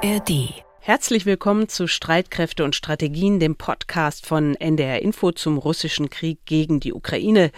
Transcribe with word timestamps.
ARD. 0.00 0.62
Herzlich 0.78 1.26
willkommen 1.26 1.68
zu 1.68 1.88
Streitkräfte 1.88 2.62
und 2.62 2.76
Strategien, 2.76 3.40
dem 3.40 3.56
Podcast 3.56 4.26
von 4.26 4.54
NDR 4.54 5.02
Info 5.02 5.32
zum 5.32 5.58
russischen 5.58 6.08
Krieg 6.08 6.38
gegen 6.44 6.78
die 6.78 6.92
Ukraine. 6.92 7.50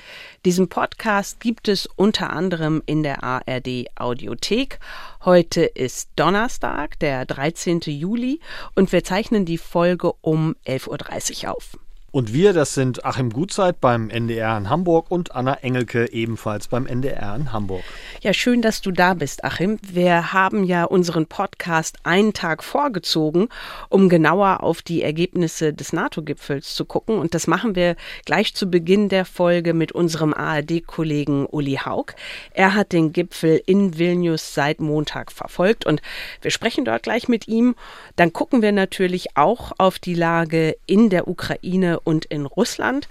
Diesen 0.46 0.70
Podcast 0.70 1.40
gibt 1.40 1.68
es 1.68 1.86
unter 1.86 2.30
anderem 2.30 2.82
in 2.86 3.02
der 3.02 3.22
ARD 3.22 3.90
Audiothek. 3.94 4.78
Heute 5.22 5.64
ist 5.64 6.12
Donnerstag, 6.16 6.98
der 7.00 7.26
13. 7.26 7.80
Juli, 7.80 8.40
und 8.74 8.90
wir 8.90 9.04
zeichnen 9.04 9.44
die 9.44 9.58
Folge 9.58 10.14
um 10.22 10.56
11.30 10.66 11.44
Uhr 11.44 11.56
auf. 11.56 11.76
Und 12.12 12.32
wir, 12.32 12.52
das 12.52 12.74
sind 12.74 13.04
Achim 13.04 13.30
Gutzeit 13.30 13.80
beim 13.80 14.10
NDR 14.10 14.58
in 14.58 14.68
Hamburg 14.68 15.12
und 15.12 15.36
Anna 15.36 15.54
Engelke 15.62 16.12
ebenfalls 16.12 16.66
beim 16.66 16.86
NDR 16.86 17.36
in 17.36 17.52
Hamburg. 17.52 17.84
Ja, 18.20 18.32
schön, 18.32 18.62
dass 18.62 18.80
du 18.80 18.90
da 18.90 19.14
bist, 19.14 19.44
Achim. 19.44 19.78
Wir 19.80 20.32
haben 20.32 20.64
ja 20.64 20.82
unseren 20.84 21.26
Podcast 21.26 21.98
einen 22.02 22.32
Tag 22.32 22.64
vorgezogen, 22.64 23.48
um 23.90 24.08
genauer 24.08 24.64
auf 24.64 24.82
die 24.82 25.02
Ergebnisse 25.02 25.72
des 25.72 25.92
NATO-Gipfels 25.92 26.74
zu 26.74 26.84
gucken. 26.84 27.16
Und 27.16 27.34
das 27.34 27.46
machen 27.46 27.76
wir 27.76 27.94
gleich 28.24 28.54
zu 28.54 28.68
Beginn 28.68 29.08
der 29.08 29.24
Folge 29.24 29.72
mit 29.72 29.92
unserem 29.92 30.34
ARD-Kollegen 30.34 31.46
Uli 31.46 31.78
Haug. 31.84 32.14
Er 32.52 32.74
hat 32.74 32.90
den 32.90 33.12
Gipfel 33.12 33.62
in 33.66 33.96
Vilnius 33.98 34.52
seit 34.52 34.80
Montag 34.80 35.30
verfolgt 35.30 35.86
und 35.86 36.02
wir 36.42 36.50
sprechen 36.50 36.84
dort 36.84 37.04
gleich 37.04 37.28
mit 37.28 37.46
ihm. 37.46 37.76
Dann 38.16 38.32
gucken 38.32 38.62
wir 38.62 38.72
natürlich 38.72 39.36
auch 39.36 39.70
auf 39.78 40.00
die 40.00 40.14
Lage 40.14 40.76
in 40.86 41.08
der 41.08 41.28
Ukraine 41.28 41.99
und 42.04 42.24
in 42.26 42.46
Russland. 42.46 43.08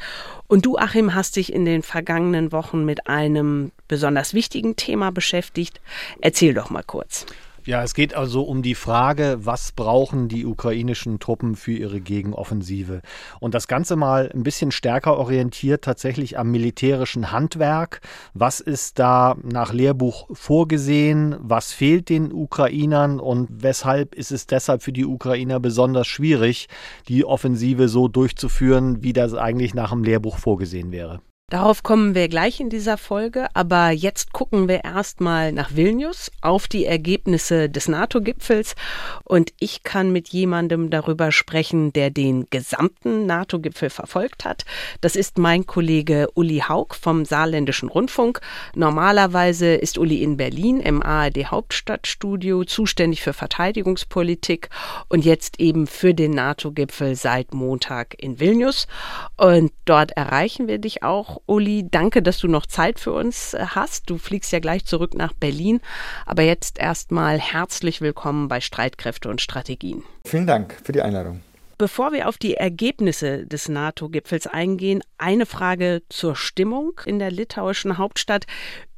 Und 0.48 0.66
du, 0.66 0.78
Achim, 0.78 1.14
hast 1.14 1.36
dich 1.36 1.54
in 1.54 1.66
den 1.66 1.84
vergangenen 1.84 2.52
Wochen 2.52 2.86
mit 2.86 3.08
einem 3.08 3.72
besonders 3.88 4.34
wichtigen 4.34 4.76
Thema 4.76 5.12
beschäftigt. 5.12 5.82
Erzähl 6.22 6.54
doch 6.54 6.70
mal 6.70 6.84
kurz. 6.84 7.26
Ja, 7.66 7.84
es 7.84 7.94
geht 7.94 8.14
also 8.14 8.44
um 8.44 8.62
die 8.62 8.76
Frage, 8.76 9.40
was 9.42 9.74
brauchen 9.74 10.28
die 10.28 10.46
ukrainischen 10.46 11.20
Truppen 11.20 11.56
für 11.56 11.74
ihre 11.74 12.00
Gegenoffensive? 12.00 13.02
Und 13.40 13.54
das 13.54 13.68
Ganze 13.68 13.96
mal 13.96 14.32
ein 14.34 14.44
bisschen 14.44 14.72
stärker 14.72 15.18
orientiert 15.18 15.84
tatsächlich 15.84 16.40
am 16.40 16.52
militärischen 16.52 17.32
Handwerk. 17.32 18.02
Was 18.34 18.60
ist 18.60 18.98
da 18.98 19.36
nach 19.44 19.74
Lehrbuch 19.74 20.28
vorgesehen? 20.32 21.36
Was 21.40 21.74
fehlt 21.74 22.10
den 22.10 22.32
Ukrainern? 22.32 23.20
Und 23.20 23.50
weshalb 23.52 24.16
ist 24.16 24.32
es 24.32 24.48
deshalb 24.48 24.82
für 24.82 24.94
die 24.94 25.06
Ukrainer 25.06 25.60
besonders 25.60 26.08
schwierig, 26.08 26.70
die 27.08 27.26
Offensive 27.26 27.90
so 27.90 28.08
durchzuführen, 28.08 29.04
wie 29.04 29.14
das 29.14 29.34
eigentlich 29.34 29.74
nach 29.74 29.92
dem 29.92 30.04
Lehrbuch 30.04 30.38
vorgesehen 30.38 30.92
wäre? 30.92 31.22
Darauf 31.50 31.82
kommen 31.82 32.14
wir 32.14 32.28
gleich 32.28 32.60
in 32.60 32.70
dieser 32.70 32.96
Folge, 32.96 33.48
aber 33.56 33.90
jetzt 33.90 34.34
gucken 34.34 34.68
wir 34.68 34.84
erstmal 34.84 35.52
nach 35.52 35.76
Vilnius 35.76 36.32
auf 36.42 36.68
die 36.68 36.86
Ergebnisse 36.86 37.72
des 37.72 37.88
NATO-Gipfels 37.88 38.76
und 39.24 39.52
ich 39.60 39.82
kann 39.82 40.12
mit 40.12 40.30
jemandem 40.30 40.92
darüber 40.92 41.32
sprechen, 41.32 41.92
der 41.92 42.12
den 42.12 42.46
gesamten 42.52 43.26
NATO-Gipfel 43.26 43.90
verfolgt 43.90 44.46
hat. 44.46 44.64
Das 45.02 45.16
ist 45.16 45.40
mein 45.40 45.66
Kollege 45.66 46.30
Uli 46.36 46.60
Haug 46.60 46.90
vom 46.94 47.26
Saarländischen 47.26 47.90
Rundfunk. 47.90 48.42
Normalerweise 48.76 49.74
ist 49.74 49.98
Uli 49.98 50.22
in 50.22 50.38
Berlin 50.38 50.80
im 50.80 51.02
ARD 51.02 51.46
Hauptstadtstudio 51.48 52.64
zuständig 52.64 53.24
für 53.24 53.34
Verteidigungspolitik 53.34 54.70
und 55.08 55.26
jetzt 55.26 55.60
eben 55.60 55.88
für 55.88 56.14
den 56.14 56.30
NATO-Gipfel 56.30 57.16
seit 57.16 57.56
Montag 57.56 58.22
in 58.22 58.40
Vilnius 58.40 58.88
und 59.36 59.72
dort 59.86 60.12
erreichen 60.12 60.68
wir 60.68 60.78
dich 60.78 61.02
auch 61.02 61.39
Uli, 61.46 61.88
danke, 61.90 62.22
dass 62.22 62.40
du 62.40 62.48
noch 62.48 62.66
Zeit 62.66 63.00
für 63.00 63.14
uns 63.14 63.54
äh, 63.54 63.66
hast. 63.70 64.10
Du 64.10 64.18
fliegst 64.18 64.52
ja 64.52 64.60
gleich 64.60 64.86
zurück 64.86 65.14
nach 65.14 65.34
Berlin. 65.34 65.82
Aber 66.26 66.44
jetzt 66.44 66.80
erstmal 66.80 67.40
herzlich 67.40 68.02
willkommen 68.02 68.48
bei 68.48 68.62
Streitkräfte 68.62 69.30
und 69.30 69.42
Strategien. 69.42 70.04
Vielen 70.26 70.48
Dank 70.48 70.78
für 70.84 70.92
die 70.92 71.02
Einladung. 71.02 71.42
Bevor 71.80 72.12
wir 72.12 72.28
auf 72.28 72.38
die 72.38 72.56
Ergebnisse 72.56 73.46
des 73.46 73.70
NATO-Gipfels 73.70 74.48
eingehen, 74.48 75.02
eine 75.18 75.46
Frage 75.46 76.02
zur 76.10 76.36
Stimmung 76.36 77.00
in 77.06 77.20
der 77.20 77.32
litauischen 77.32 77.98
Hauptstadt. 77.98 78.46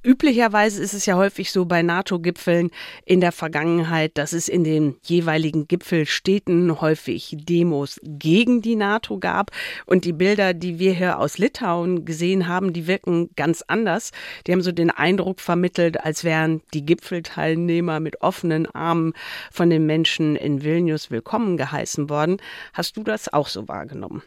Üblicherweise 0.04 0.82
ist 0.82 0.96
es 0.96 1.06
ja 1.06 1.16
häufig 1.16 1.52
so 1.52 1.66
bei 1.66 1.84
NATO-Gipfeln 1.84 2.72
in 3.06 3.22
der 3.22 3.32
Vergangenheit, 3.32 4.18
dass 4.18 4.34
es 4.34 4.50
in 4.50 4.64
den 4.64 4.96
jeweiligen 5.04 5.68
Gipfelstädten 5.68 6.82
häufig 6.82 7.38
Demos 7.38 8.00
gegen 8.04 8.64
die 8.64 8.76
NATO 8.76 9.20
gab. 9.20 9.52
Und 9.86 10.04
die 10.06 10.14
Bilder, 10.14 10.56
die 10.56 10.80
wir 10.80 10.94
hier 10.94 11.20
aus 11.20 11.38
Litauen 11.38 12.04
gesehen 12.04 12.48
haben, 12.48 12.74
die 12.74 12.88
wirken 12.88 13.30
ganz 13.36 13.64
anders. 13.68 14.10
Die 14.48 14.54
haben 14.54 14.64
so 14.64 14.72
den 14.72 14.90
Eindruck 14.90 15.40
vermittelt, 15.40 16.04
als 16.04 16.24
wären 16.24 16.62
die 16.74 16.84
Gipfelteilnehmer 16.84 18.00
mit 18.00 18.22
offenen 18.22 18.66
Armen 18.66 19.14
von 19.52 19.70
den 19.70 19.86
Menschen 19.86 20.36
in 20.36 20.64
Vilnius 20.64 21.12
willkommen 21.12 21.58
geheißen 21.58 22.10
worden. 22.10 22.38
Hast 22.74 22.98
du 22.98 23.04
das 23.04 23.32
auch 23.32 23.48
so 23.48 23.68
wahrgenommen? 23.68 24.24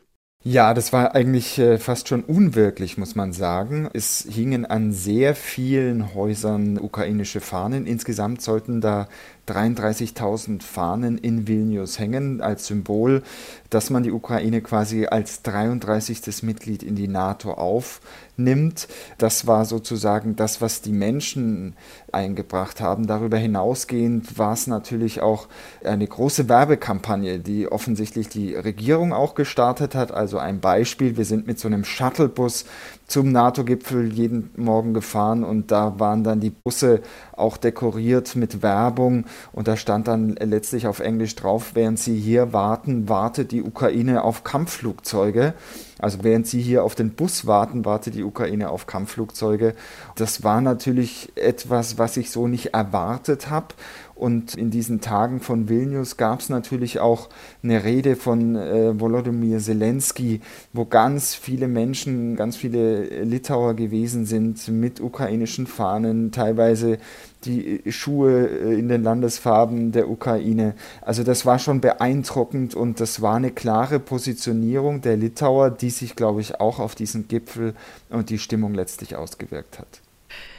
Ja, 0.47 0.75
das 0.75 0.93
war 0.93 1.15
eigentlich 1.15 1.59
äh, 1.59 1.78
fast 1.78 2.09
schon 2.09 2.22
unwirklich, 2.22 2.99
muss 2.99 3.15
man 3.15 3.32
sagen. 3.32 3.88
Es 3.94 4.27
hingen 4.28 4.66
an 4.66 4.93
sehr 4.93 5.34
vielen 5.34 6.12
Häusern 6.15 6.77
ukrainische 6.77 7.41
Fahnen. 7.41 7.87
Insgesamt 7.87 8.43
sollten 8.43 8.83
da 8.83 9.09
33.000 9.49 10.62
Fahnen 10.62 11.19
in 11.19 11.47
Vilnius 11.47 11.99
hängen, 11.99 12.41
als 12.41 12.66
Symbol, 12.66 13.22
dass 13.71 13.91
man 13.91 14.03
die 14.03 14.12
Ukraine 14.12 14.60
quasi 14.60 15.06
als 15.06 15.43
33. 15.43 16.43
Mitglied 16.43 16.82
in 16.82 16.94
die 16.94 17.09
NATO 17.09 17.53
aufnimmt. 17.53 18.88
Das 19.19 19.47
war 19.47 19.65
sozusagen 19.65 20.37
das, 20.37 20.60
was 20.60 20.81
die 20.81 20.93
Menschen 20.93 21.75
eingebracht 22.12 22.81
haben. 22.81 23.06
Darüber 23.06 23.37
hinausgehend 23.37 24.38
war 24.38 24.53
es 24.53 24.66
natürlich 24.66 25.21
auch 25.21 25.49
eine 25.84 26.06
große 26.06 26.49
Werbekampagne, 26.49 27.41
die 27.41 27.71
offensichtlich 27.71 28.28
die 28.28 28.54
Regierung 28.54 29.12
auch 29.12 29.34
gestartet 29.34 29.94
hat. 29.94 30.12
Also 30.12 30.38
ein 30.38 30.60
Beispiel, 30.60 31.16
wir 31.16 31.25
sind 31.25 31.47
mit 31.47 31.59
so 31.59 31.69
einem 31.69 31.84
Shuttlebus 31.84 32.65
zum 33.06 33.33
NATO-Gipfel 33.33 34.12
jeden 34.12 34.50
Morgen 34.56 34.94
gefahren 34.94 35.44
und 35.44 35.71
da 35.71 35.99
waren 35.99 36.25
dann 36.25 36.41
die 36.41 36.50
Busse 36.50 37.03
auch 37.33 37.56
dekoriert 37.56 38.37
mit 38.37 38.62
Werbung 38.62 39.25
und 39.53 39.69
da 39.69 39.77
stand 39.77 40.09
dann 40.09 40.37
letztlich 40.37 40.87
auf 40.87 41.00
Englisch 41.00 41.34
drauf, 41.37 41.72
während 41.75 41.99
Sie 41.99 42.19
hier 42.19 42.53
warten, 42.53 43.09
wartet 43.09 43.53
die 43.53 43.62
Ukraine 43.62 44.22
auf 44.22 44.45
Kampfflugzeuge. 44.45 45.55
Also 45.99 46.19
während 46.22 46.47
Sie 46.47 46.61
hier 46.61 46.84
auf 46.84 46.95
den 46.95 47.11
Bus 47.11 47.47
warten, 47.47 47.84
wartet 47.84 48.15
die 48.15 48.25
Ukraine 48.25 48.71
auf 48.71 48.87
Kampfflugzeuge. 48.87 49.75
Das 50.17 50.43
war 50.43 50.61
natürlich 50.61 51.33
etwas, 51.37 51.99
was 51.99 52.17
ich 52.17 52.31
so 52.31 52.49
nicht 52.49 52.75
erwartet 52.75 53.49
habe. 53.49 53.69
Und 54.15 54.55
in 54.55 54.71
diesen 54.71 55.01
Tagen 55.01 55.41
von 55.41 55.69
Vilnius 55.69 56.17
gab 56.17 56.41
es 56.41 56.49
natürlich 56.49 57.01
auch 57.01 57.29
eine 57.63 57.83
Rede 57.83 58.15
von 58.15 58.55
äh, 58.55 58.99
Volodymyr 58.99 59.59
Zelensky, 59.59 60.41
wo 60.73 60.85
ganz 60.85 61.35
viele 61.35 61.67
Menschen, 61.67 62.37
ganz 62.37 62.57
viele 62.57 63.25
Litauer 63.25 63.75
gewesen 63.75 64.25
sind 64.25 64.69
mit 64.69 65.01
ukrainischen 65.01 65.67
Fahnen, 65.67 66.31
teilweise 66.31 66.99
die 67.45 67.83
Schuhe 67.91 68.47
äh, 68.47 68.79
in 68.79 68.89
den 68.89 69.03
Landesfarben 69.03 69.91
der 69.91 70.09
Ukraine. 70.09 70.75
Also 71.01 71.25
das 71.25 71.45
war 71.45 71.59
schon 71.59 71.81
beeindruckend 71.81 72.75
und 72.75 73.01
das 73.01 73.21
war 73.21 73.37
eine 73.37 73.51
klare 73.51 73.99
Positionierung 73.99 75.01
der 75.01 75.17
Litauer, 75.17 75.71
die 75.71 75.91
sich, 75.91 76.15
glaube 76.15 76.41
ich, 76.41 76.61
auch 76.61 76.79
auf 76.79 76.95
diesen 76.95 77.27
Gipfel 77.27 77.75
und 78.11 78.31
die 78.31 78.39
Stimmung 78.39 78.75
letztlich 78.75 79.17
ausgewirkt 79.17 79.81
hat. 79.81 80.03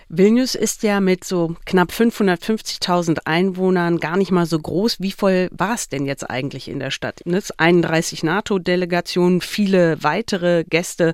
Vilnius 0.08 0.54
ist 0.54 0.84
ja 0.84 1.00
mit 1.00 1.24
so 1.24 1.56
knapp 1.66 1.90
550.000 1.90 3.20
Einwohnern 3.26 4.00
gar 4.00 4.18
nicht 4.18 4.32
mal 4.32 4.46
so 4.46 4.60
groß. 4.60 4.98
Wie 5.00 5.12
voll 5.12 5.50
war 5.52 5.74
es 5.74 5.90
denn 5.90 6.06
jetzt 6.06 6.30
eigentlich 6.30 6.68
in 6.68 6.80
der 6.80 6.92
Stadt? 6.92 7.22
31 7.26 8.24
NATO-Delegationen, 8.24 9.42
viele 9.42 10.04
weitere 10.04 10.64
Gäste, 10.64 11.14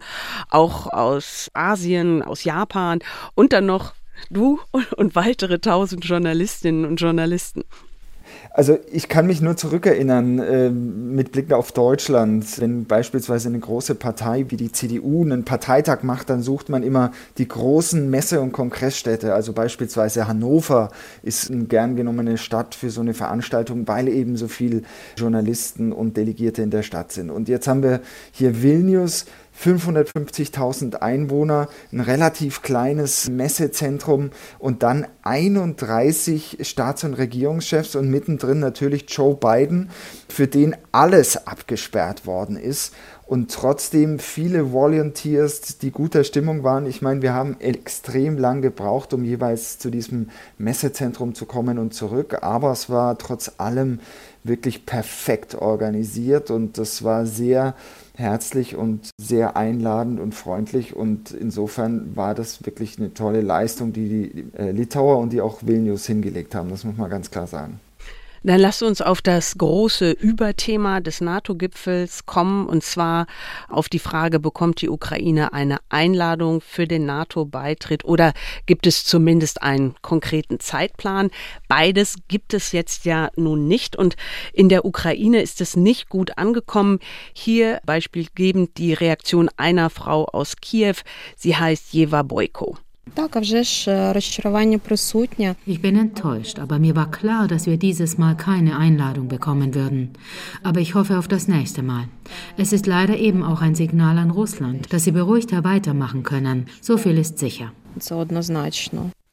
auch 0.49 0.87
aus 0.87 1.49
Asien, 1.53 2.21
aus 2.21 2.43
Japan 2.43 2.99
und 3.33 3.53
dann 3.53 3.65
noch 3.65 3.93
du 4.29 4.59
und 4.97 5.15
weitere 5.15 5.59
tausend 5.59 6.03
Journalistinnen 6.05 6.85
und 6.85 6.97
Journalisten. 6.97 7.63
Also 8.53 8.77
ich 8.91 9.07
kann 9.07 9.27
mich 9.27 9.39
nur 9.39 9.55
zurückerinnern 9.55 10.39
äh, 10.39 10.69
mit 10.69 11.31
Blick 11.31 11.53
auf 11.53 11.71
Deutschland, 11.71 12.59
wenn 12.59 12.83
beispielsweise 12.83 13.47
eine 13.47 13.59
große 13.59 13.95
Partei 13.95 14.45
wie 14.49 14.57
die 14.57 14.73
CDU 14.73 15.23
einen 15.23 15.45
Parteitag 15.45 16.03
macht, 16.03 16.29
dann 16.29 16.41
sucht 16.41 16.67
man 16.67 16.83
immer 16.83 17.11
die 17.37 17.47
großen 17.47 18.09
Messe- 18.09 18.41
und 18.41 18.51
Kongressstädte. 18.51 19.33
Also 19.33 19.53
beispielsweise 19.53 20.27
Hannover 20.27 20.89
ist 21.23 21.49
eine 21.49 21.63
gern 21.63 21.95
genommene 21.95 22.37
Stadt 22.37 22.75
für 22.75 22.89
so 22.89 22.99
eine 22.99 23.13
Veranstaltung, 23.13 23.87
weil 23.87 24.09
eben 24.09 24.35
so 24.35 24.49
viele 24.49 24.81
Journalisten 25.15 25.93
und 25.93 26.17
Delegierte 26.17 26.61
in 26.61 26.71
der 26.71 26.83
Stadt 26.83 27.13
sind. 27.13 27.29
Und 27.29 27.47
jetzt 27.47 27.69
haben 27.69 27.83
wir 27.83 28.01
hier 28.33 28.61
Vilnius, 28.61 29.25
550.000 29.59 30.95
Einwohner, 30.95 31.67
ein 31.91 31.99
relativ 31.99 32.61
kleines 32.61 33.29
Messezentrum 33.29 34.31
und 34.59 34.83
dann 34.83 35.07
31 35.23 36.57
Staats- 36.61 37.03
und 37.03 37.13
Regierungschefs 37.13 37.95
und 37.95 38.09
mittendrin 38.09 38.59
natürlich 38.59 39.05
Joe 39.09 39.35
Biden, 39.35 39.89
für 40.29 40.47
den 40.47 40.75
alles 40.91 41.47
abgesperrt 41.47 42.25
worden 42.25 42.57
ist. 42.57 42.93
und 43.31 43.49
trotzdem 43.49 44.19
viele 44.19 44.73
Volunteers, 44.73 45.77
die 45.77 45.91
guter 45.91 46.25
Stimmung 46.25 46.65
waren. 46.65 46.85
Ich 46.85 47.01
meine, 47.01 47.21
wir 47.21 47.33
haben 47.33 47.55
extrem 47.61 48.37
lang 48.37 48.61
gebraucht, 48.61 49.13
um 49.13 49.23
jeweils 49.23 49.79
zu 49.79 49.89
diesem 49.89 50.29
Messezentrum 50.57 51.33
zu 51.33 51.45
kommen 51.45 51.79
und 51.79 51.93
zurück, 51.93 52.39
aber 52.41 52.73
es 52.73 52.89
war 52.89 53.17
trotz 53.17 53.53
allem 53.57 54.01
wirklich 54.43 54.85
perfekt 54.85 55.55
organisiert 55.55 56.51
und 56.51 56.77
das 56.77 57.05
war 57.05 57.25
sehr 57.25 57.73
herzlich 58.21 58.75
und 58.75 59.09
sehr 59.19 59.57
einladend 59.57 60.19
und 60.19 60.33
freundlich 60.33 60.95
und 60.95 61.31
insofern 61.31 62.15
war 62.15 62.35
das 62.35 62.65
wirklich 62.65 62.97
eine 62.97 63.13
tolle 63.13 63.41
Leistung, 63.41 63.91
die 63.91 64.07
die 64.07 64.45
äh, 64.57 64.71
Litauer 64.71 65.17
und 65.17 65.33
die 65.33 65.41
auch 65.41 65.59
Vilnius 65.63 66.05
hingelegt 66.05 66.55
haben, 66.55 66.69
das 66.69 66.85
muss 66.85 66.95
man 66.95 67.09
ganz 67.09 67.31
klar 67.31 67.47
sagen. 67.47 67.79
Dann 68.43 68.59
lasst 68.59 68.81
uns 68.81 69.01
auf 69.01 69.21
das 69.21 69.55
große 69.59 70.11
Überthema 70.11 70.99
des 70.99 71.21
NATO-Gipfels 71.21 72.25
kommen, 72.25 72.65
und 72.65 72.83
zwar 72.83 73.27
auf 73.69 73.87
die 73.87 73.99
Frage, 73.99 74.39
bekommt 74.39 74.81
die 74.81 74.89
Ukraine 74.89 75.53
eine 75.53 75.77
Einladung 75.89 76.59
für 76.59 76.87
den 76.87 77.05
NATO-Beitritt 77.05 78.03
oder 78.03 78.33
gibt 78.65 78.87
es 78.87 79.05
zumindest 79.05 79.61
einen 79.61 79.93
konkreten 80.01 80.59
Zeitplan? 80.59 81.29
Beides 81.67 82.15
gibt 82.29 82.55
es 82.55 82.71
jetzt 82.71 83.05
ja 83.05 83.29
nun 83.35 83.67
nicht 83.67 83.95
und 83.95 84.15
in 84.53 84.69
der 84.69 84.85
Ukraine 84.85 85.41
ist 85.43 85.61
es 85.61 85.75
nicht 85.75 86.09
gut 86.09 86.39
angekommen. 86.39 86.97
Hier 87.33 87.79
beispielgebend 87.85 88.79
die 88.79 88.93
Reaktion 88.93 89.49
einer 89.55 89.91
Frau 89.91 90.25
aus 90.25 90.55
Kiew. 90.55 90.95
Sie 91.35 91.55
heißt 91.55 91.93
Jeva 91.93 92.23
Boyko. 92.23 92.75
Ich 95.65 95.81
bin 95.81 95.97
enttäuscht, 95.97 96.59
aber 96.59 96.79
mir 96.79 96.95
war 96.95 97.11
klar, 97.11 97.47
dass 97.47 97.65
wir 97.65 97.77
dieses 97.77 98.17
Mal 98.17 98.37
keine 98.37 98.77
Einladung 98.77 99.27
bekommen 99.27 99.75
würden. 99.75 100.11
Aber 100.63 100.79
ich 100.79 100.95
hoffe 100.95 101.17
auf 101.17 101.27
das 101.27 101.47
nächste 101.47 101.83
Mal. 101.83 102.05
Es 102.57 102.73
ist 102.73 102.87
leider 102.87 103.17
eben 103.17 103.43
auch 103.43 103.61
ein 103.61 103.75
Signal 103.75 104.17
an 104.17 104.31
Russland, 104.31 104.93
dass 104.93 105.03
sie 105.03 105.11
beruhigter 105.11 105.63
weitermachen 105.63 106.23
können. 106.23 106.67
So 106.79 106.97
viel 106.97 107.17
ist 107.17 107.37
sicher. 107.37 107.71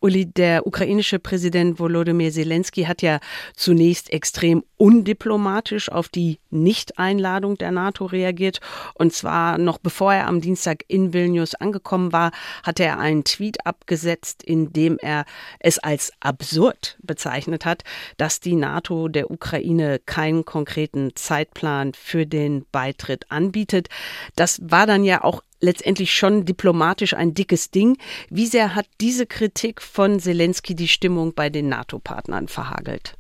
Uli, 0.01 0.27
der 0.27 0.65
ukrainische 0.65 1.19
Präsident 1.19 1.81
Volodymyr 1.81 2.31
Zelensky 2.31 2.85
hat 2.85 3.03
ja 3.03 3.19
zunächst 3.57 4.13
extrem 4.13 4.63
undiplomatisch 4.77 5.91
auf 5.91 6.09
die 6.09 6.39
Nicht-Einladung 6.51 7.59
der 7.59 7.73
NATO 7.73 8.07
reagiert. 8.07 8.61
Und 8.95 9.13
zwar 9.13 9.59
noch 9.59 9.79
bevor 9.79 10.15
er 10.15 10.29
am 10.29 10.41
Dienstag 10.41 10.85
in 10.87 11.13
Vilnius 11.13 11.57
angekommen 11.57 12.13
war, 12.13 12.31
hatte 12.63 12.85
er 12.85 13.01
einen 13.01 13.25
Tweet 13.25 13.67
abgesetzt, 13.67 14.45
in 14.45 14.73
dem 14.73 14.99
er 15.01 15.25
es 15.59 15.81
als 15.81 16.13
absurd 16.21 16.97
bezeichnet 17.03 17.65
hat, 17.65 17.83
dass 18.19 18.39
die 18.39 18.55
NATO 18.55 19.09
der 19.09 19.33
Ukraine 19.33 19.99
keinen 20.07 20.45
konkreten 20.45 21.11
Zeitplan 21.17 21.93
für 21.95 22.25
den 22.25 22.65
Beitritt 22.71 23.33
anbietet. 23.33 23.89
Das 24.37 24.61
war 24.63 24.87
dann 24.87 25.03
ja 25.03 25.25
auch 25.25 25.43
letztendlich 25.61 26.13
schon 26.13 26.45
diplomatisch 26.45 27.15
ein 27.15 27.35
dickes 27.35 27.71
Ding. 27.71 27.97
Wie 28.31 28.47
sehr 28.47 28.75
hat 28.75 28.87
diese 29.01 29.27
Kritik 29.27 29.83
von 29.83 30.21
Zelensky 30.21 30.75
die 30.75 30.89
Stimmung 30.89 31.35
bei 31.35 31.51
den 31.51 31.69
NATO-Partnern 31.69 32.49
verhagelt? 32.49 33.19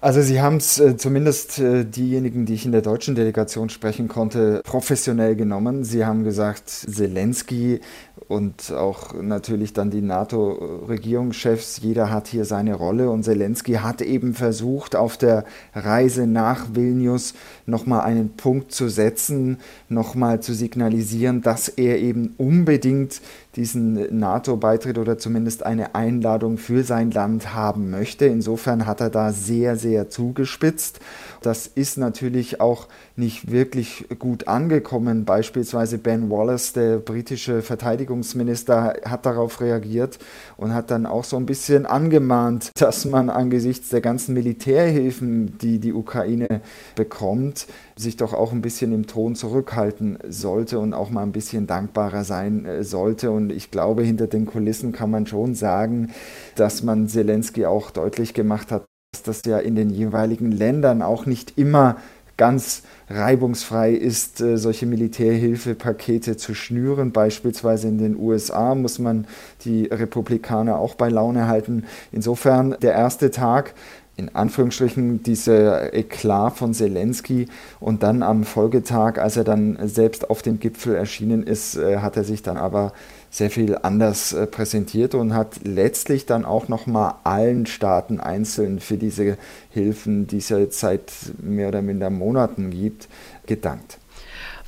Also 0.00 0.22
Sie 0.22 0.40
haben 0.40 0.58
es 0.58 0.78
äh, 0.78 0.96
zumindest 0.96 1.58
äh, 1.58 1.84
diejenigen, 1.84 2.46
die 2.46 2.54
ich 2.54 2.64
in 2.64 2.70
der 2.70 2.82
deutschen 2.82 3.16
Delegation 3.16 3.68
sprechen 3.68 4.06
konnte, 4.06 4.60
professionell 4.64 5.34
genommen. 5.34 5.82
Sie 5.82 6.04
haben 6.04 6.22
gesagt, 6.22 6.68
Zelensky 6.68 7.80
und 8.28 8.72
auch 8.72 9.14
natürlich 9.14 9.72
dann 9.72 9.90
die 9.90 10.02
NATO-Regierungschefs, 10.02 11.80
jeder 11.80 12.10
hat 12.10 12.28
hier 12.28 12.44
seine 12.44 12.74
Rolle 12.74 13.10
und 13.10 13.22
Zelensky 13.22 13.74
hat 13.74 14.02
eben 14.02 14.34
versucht, 14.34 14.94
auf 14.96 15.16
der 15.16 15.44
Reise 15.74 16.26
nach 16.26 16.74
Vilnius 16.74 17.32
nochmal 17.64 18.02
einen 18.02 18.36
Punkt 18.36 18.72
zu 18.72 18.90
setzen, 18.90 19.56
nochmal 19.88 20.40
zu 20.40 20.52
signalisieren, 20.52 21.40
dass 21.40 21.70
er 21.70 21.98
eben 22.00 22.34
unbedingt 22.36 23.22
diesen 23.56 24.18
NATO-Beitritt 24.18 24.98
oder 24.98 25.16
zumindest 25.16 25.64
eine 25.64 25.94
Einladung 25.94 26.58
für 26.58 26.84
sein 26.84 27.10
Land 27.10 27.54
haben 27.54 27.88
möchte. 27.88 28.26
Insofern 28.26 28.86
hat 28.86 29.00
er 29.00 29.08
da 29.08 29.32
sehr, 29.32 29.76
sehr 29.76 30.10
zugespitzt. 30.10 31.00
Das 31.42 31.66
ist 31.66 31.98
natürlich 31.98 32.60
auch 32.60 32.88
nicht 33.16 33.50
wirklich 33.50 34.06
gut 34.18 34.48
angekommen. 34.48 35.24
Beispielsweise 35.24 35.98
Ben 35.98 36.30
Wallace, 36.30 36.72
der 36.72 36.98
britische 36.98 37.62
Verteidigungsminister, 37.62 38.94
hat 39.04 39.26
darauf 39.26 39.60
reagiert 39.60 40.18
und 40.56 40.74
hat 40.74 40.90
dann 40.90 41.06
auch 41.06 41.24
so 41.24 41.36
ein 41.36 41.46
bisschen 41.46 41.86
angemahnt, 41.86 42.70
dass 42.78 43.04
man 43.04 43.30
angesichts 43.30 43.88
der 43.90 44.00
ganzen 44.00 44.34
Militärhilfen, 44.34 45.58
die 45.58 45.78
die 45.78 45.92
Ukraine 45.92 46.60
bekommt, 46.94 47.66
sich 47.96 48.16
doch 48.16 48.34
auch 48.34 48.52
ein 48.52 48.62
bisschen 48.62 48.92
im 48.92 49.06
Ton 49.06 49.34
zurückhalten 49.34 50.18
sollte 50.28 50.78
und 50.78 50.94
auch 50.94 51.10
mal 51.10 51.22
ein 51.22 51.32
bisschen 51.32 51.66
dankbarer 51.66 52.24
sein 52.24 52.64
äh, 52.64 52.84
sollte. 52.84 53.30
Und 53.30 53.50
ich 53.50 53.70
glaube, 53.70 54.02
hinter 54.02 54.26
den 54.26 54.46
Kulissen 54.46 54.92
kann 54.92 55.10
man 55.10 55.26
schon 55.26 55.54
sagen, 55.54 56.12
dass 56.54 56.82
man 56.82 57.08
Zelensky 57.08 57.66
auch 57.66 57.90
deutlich 57.90 58.34
gemacht 58.34 58.70
hat, 58.72 58.84
dass 59.22 59.42
das 59.42 59.50
ja 59.50 59.58
in 59.58 59.74
den 59.74 59.90
jeweiligen 59.90 60.52
Ländern 60.52 61.02
auch 61.02 61.26
nicht 61.26 61.56
immer 61.56 61.96
ganz 62.36 62.82
reibungsfrei 63.10 63.92
ist, 63.92 64.40
äh, 64.40 64.56
solche 64.56 64.86
Militärhilfepakete 64.86 66.36
zu 66.36 66.54
schnüren. 66.54 67.12
Beispielsweise 67.12 67.88
in 67.88 67.98
den 67.98 68.16
USA 68.16 68.74
muss 68.74 68.98
man 68.98 69.26
die 69.64 69.86
Republikaner 69.86 70.78
auch 70.78 70.94
bei 70.94 71.08
Laune 71.08 71.48
halten. 71.48 71.84
Insofern 72.12 72.76
der 72.80 72.92
erste 72.92 73.30
Tag 73.30 73.74
in 74.16 74.34
Anführungsstrichen 74.34 75.22
dieser 75.22 75.94
Eklat 75.94 76.56
von 76.56 76.74
Zelensky 76.74 77.46
und 77.78 78.02
dann 78.02 78.24
am 78.24 78.42
Folgetag, 78.42 79.18
als 79.18 79.36
er 79.36 79.44
dann 79.44 79.78
selbst 79.84 80.28
auf 80.28 80.42
dem 80.42 80.58
Gipfel 80.58 80.96
erschienen 80.96 81.44
ist, 81.44 81.76
äh, 81.76 81.98
hat 81.98 82.16
er 82.16 82.24
sich 82.24 82.42
dann 82.42 82.56
aber 82.56 82.92
sehr 83.30 83.50
viel 83.50 83.76
anders 83.82 84.32
äh, 84.32 84.46
präsentiert 84.46 85.14
und 85.14 85.34
hat 85.34 85.60
letztlich 85.64 86.26
dann 86.26 86.44
auch 86.44 86.68
nochmal 86.68 87.14
allen 87.24 87.66
Staaten 87.66 88.20
einzeln 88.20 88.80
für 88.80 88.96
diese 88.96 89.36
Hilfen, 89.70 90.26
die 90.26 90.38
es 90.38 90.48
ja 90.48 90.58
jetzt 90.58 90.80
seit 90.80 91.12
mehr 91.40 91.68
oder 91.68 91.82
minder 91.82 92.10
Monaten 92.10 92.70
gibt, 92.70 93.08
gedankt. 93.46 93.98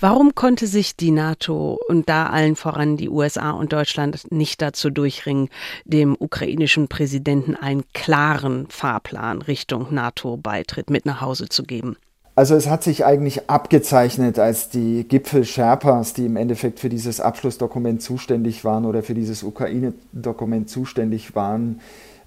Warum 0.03 0.35
konnte 0.35 0.67
sich 0.67 0.97
die 0.97 1.11
NATO 1.11 1.79
und 1.89 2.09
da 2.09 2.29
allen 2.29 2.57
voran 2.57 2.97
die 2.97 3.11
USA 3.11 3.51
und 3.51 3.75
Deutschland 3.75 4.33
nicht 4.33 4.63
dazu 4.63 4.89
durchringen, 4.89 5.51
dem 5.85 6.17
ukrainischen 6.19 6.89
Präsidenten 6.89 7.55
einen 7.55 7.85
klaren 7.93 8.67
Fahrplan 8.71 9.43
Richtung 9.43 9.93
NATO-Beitritt 9.93 10.89
mit 10.89 11.05
nach 11.05 11.21
Hause 11.21 11.51
zu 11.51 11.65
geben? 11.65 11.99
Also 12.37 12.55
es 12.55 12.69
hat 12.69 12.83
sich 12.83 13.05
eigentlich 13.05 13.51
abgezeichnet, 13.51 14.39
als 14.39 14.69
die 14.69 15.07
Gipfel-Sherpas, 15.07 16.15
die 16.15 16.27
im 16.27 16.37
Endeffekt 16.37 16.79
für 16.79 16.89
dieses 16.89 17.21
Abschlussdokument 17.21 18.01
zuständig 18.03 18.65
waren 18.65 18.87
oder 18.87 19.03
für 19.03 19.15
dieses 19.15 19.43
Ukraine-Dokument 19.43 20.71
zuständig 20.71 21.35
waren, 21.35 21.81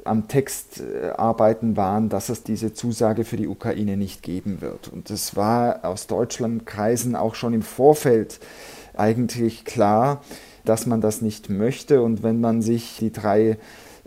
am 0.06 0.28
Text 0.28 0.82
äh, 0.82 1.12
arbeiten 1.12 1.78
waren, 1.78 2.10
dass 2.10 2.30
es 2.30 2.44
diese 2.44 2.74
Zusage 2.74 3.24
für 3.24 3.38
die 3.38 3.48
Ukraine 3.48 3.96
nicht 3.96 4.22
geben 4.22 4.60
wird. 4.60 4.90
Und 4.90 5.10
es 5.10 5.36
war 5.36 5.86
aus 5.86 6.08
Deutschlandkreisen 6.08 7.16
auch 7.16 7.36
schon 7.36 7.54
im 7.54 7.62
Vorfeld 7.62 8.40
eigentlich 8.96 9.64
klar, 9.64 10.22
dass 10.66 10.86
man 10.86 11.02
das 11.02 11.22
nicht 11.22 11.50
möchte. 11.50 12.02
Und 12.02 12.22
wenn 12.22 12.42
man 12.42 12.62
sich 12.62 12.98
die 13.00 13.12
drei 13.12 13.58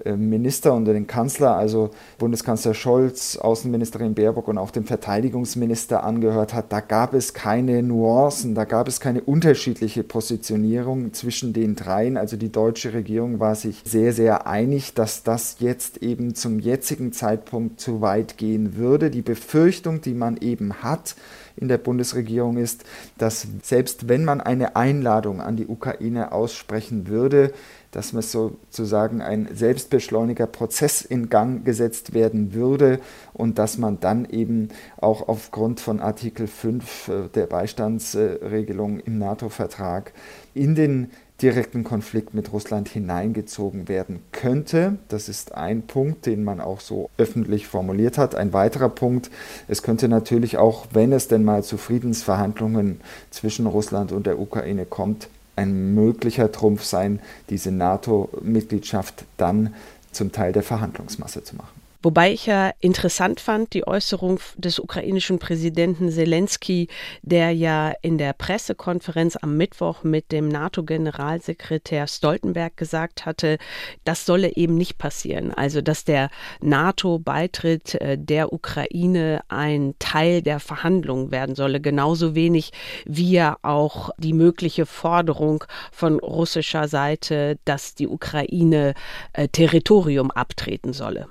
Minister 0.04 0.74
unter 0.74 0.92
den 0.92 1.06
Kanzler, 1.06 1.56
also 1.56 1.90
Bundeskanzler 2.18 2.74
Scholz, 2.74 3.38
Außenministerin 3.38 4.14
Baerbock 4.14 4.48
und 4.48 4.58
auch 4.58 4.70
den 4.70 4.84
Verteidigungsminister 4.84 6.04
angehört 6.04 6.52
hat, 6.52 6.70
da 6.70 6.80
gab 6.80 7.14
es 7.14 7.32
keine 7.32 7.82
Nuancen, 7.82 8.54
da 8.54 8.64
gab 8.64 8.88
es 8.88 9.00
keine 9.00 9.22
unterschiedliche 9.22 10.04
Positionierung 10.04 11.14
zwischen 11.14 11.54
den 11.54 11.76
dreien. 11.76 12.18
Also 12.18 12.36
die 12.36 12.52
deutsche 12.52 12.92
Regierung 12.92 13.40
war 13.40 13.54
sich 13.54 13.82
sehr, 13.86 14.12
sehr 14.12 14.46
einig, 14.46 14.92
dass 14.92 15.22
das 15.22 15.56
jetzt 15.60 16.02
eben 16.02 16.34
zum 16.34 16.58
jetzigen 16.58 17.12
Zeitpunkt 17.14 17.80
zu 17.80 18.02
weit 18.02 18.36
gehen 18.36 18.76
würde. 18.76 19.10
Die 19.10 19.22
Befürchtung, 19.22 20.02
die 20.02 20.14
man 20.14 20.36
eben 20.36 20.82
hat, 20.82 21.16
in 21.56 21.68
der 21.68 21.78
Bundesregierung 21.78 22.58
ist, 22.58 22.84
dass 23.16 23.46
selbst 23.62 24.10
wenn 24.10 24.24
man 24.24 24.42
eine 24.42 24.76
Einladung 24.76 25.40
an 25.40 25.56
die 25.56 25.66
Ukraine 25.66 26.32
aussprechen 26.32 27.08
würde, 27.08 27.52
dass 27.96 28.12
man 28.12 28.20
sozusagen 28.20 29.22
ein 29.22 29.48
selbstbeschleuniger 29.54 30.46
Prozess 30.46 31.00
in 31.00 31.30
Gang 31.30 31.64
gesetzt 31.64 32.12
werden 32.12 32.52
würde 32.52 33.00
und 33.32 33.58
dass 33.58 33.78
man 33.78 34.00
dann 34.00 34.26
eben 34.28 34.68
auch 34.98 35.28
aufgrund 35.28 35.80
von 35.80 36.00
Artikel 36.00 36.46
5 36.46 37.08
äh, 37.08 37.12
der 37.34 37.46
Beistandsregelung 37.46 39.00
im 39.00 39.16
NATO-Vertrag 39.16 40.12
in 40.52 40.74
den 40.74 41.10
direkten 41.40 41.84
Konflikt 41.84 42.34
mit 42.34 42.52
Russland 42.52 42.90
hineingezogen 42.90 43.88
werden 43.88 44.20
könnte. 44.30 44.98
Das 45.08 45.30
ist 45.30 45.54
ein 45.54 45.82
Punkt, 45.82 46.26
den 46.26 46.44
man 46.44 46.60
auch 46.60 46.80
so 46.80 47.08
öffentlich 47.16 47.66
formuliert 47.66 48.18
hat. 48.18 48.34
Ein 48.34 48.52
weiterer 48.52 48.90
Punkt, 48.90 49.30
es 49.68 49.82
könnte 49.82 50.08
natürlich 50.08 50.58
auch, 50.58 50.86
wenn 50.92 51.12
es 51.12 51.28
denn 51.28 51.44
mal 51.44 51.64
zu 51.64 51.78
Friedensverhandlungen 51.78 53.00
zwischen 53.30 53.64
Russland 53.64 54.12
und 54.12 54.26
der 54.26 54.38
Ukraine 54.38 54.84
kommt, 54.84 55.28
ein 55.56 55.94
möglicher 55.94 56.52
Trumpf 56.52 56.84
sein, 56.84 57.20
diese 57.50 57.72
NATO-Mitgliedschaft 57.72 59.24
dann 59.36 59.74
zum 60.12 60.32
Teil 60.32 60.52
der 60.52 60.62
Verhandlungsmasse 60.62 61.42
zu 61.42 61.56
machen. 61.56 61.75
Wobei 62.06 62.32
ich 62.32 62.46
ja 62.46 62.70
interessant 62.78 63.40
fand, 63.40 63.74
die 63.74 63.84
Äußerung 63.84 64.38
des 64.56 64.78
ukrainischen 64.78 65.40
Präsidenten 65.40 66.08
Zelensky, 66.08 66.86
der 67.22 67.50
ja 67.50 67.94
in 68.00 68.16
der 68.16 68.32
Pressekonferenz 68.32 69.34
am 69.34 69.56
Mittwoch 69.56 70.04
mit 70.04 70.30
dem 70.30 70.46
NATO-Generalsekretär 70.46 72.06
Stoltenberg 72.06 72.76
gesagt 72.76 73.26
hatte, 73.26 73.58
das 74.04 74.24
solle 74.24 74.54
eben 74.54 74.76
nicht 74.76 74.98
passieren. 74.98 75.52
Also, 75.52 75.80
dass 75.80 76.04
der 76.04 76.30
NATO-Beitritt 76.60 77.96
äh, 77.96 78.16
der 78.16 78.52
Ukraine 78.52 79.40
ein 79.48 79.96
Teil 79.98 80.42
der 80.42 80.60
Verhandlungen 80.60 81.32
werden 81.32 81.56
solle, 81.56 81.80
genauso 81.80 82.36
wenig 82.36 82.70
wie 83.04 83.32
ja 83.32 83.56
auch 83.62 84.10
die 84.16 84.32
mögliche 84.32 84.86
Forderung 84.86 85.64
von 85.90 86.20
russischer 86.20 86.86
Seite, 86.86 87.58
dass 87.64 87.96
die 87.96 88.06
Ukraine 88.06 88.94
äh, 89.32 89.48
Territorium 89.48 90.30
abtreten 90.30 90.92
solle. 90.92 91.26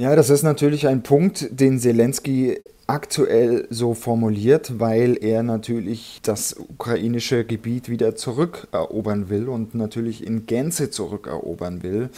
Ja, 0.00 0.14
das 0.14 0.30
ist 0.30 0.44
natürlich 0.44 0.86
ein 0.86 1.02
Punkt, 1.02 1.48
den 1.50 1.80
Zelensky 1.80 2.62
aktuell 2.86 3.66
so 3.68 3.94
formuliert, 3.94 4.78
weil 4.78 5.18
er 5.20 5.42
natürlich 5.42 6.20
das 6.22 6.54
ukrainische 6.56 7.44
Gebiet 7.44 7.88
wieder 7.88 8.14
zurückerobern 8.14 9.28
will 9.28 9.48
und 9.48 9.74
natürlich 9.74 10.24
in 10.24 10.46
Gänze 10.46 10.90
zurückerobern 10.90 11.82
will. 11.82 12.10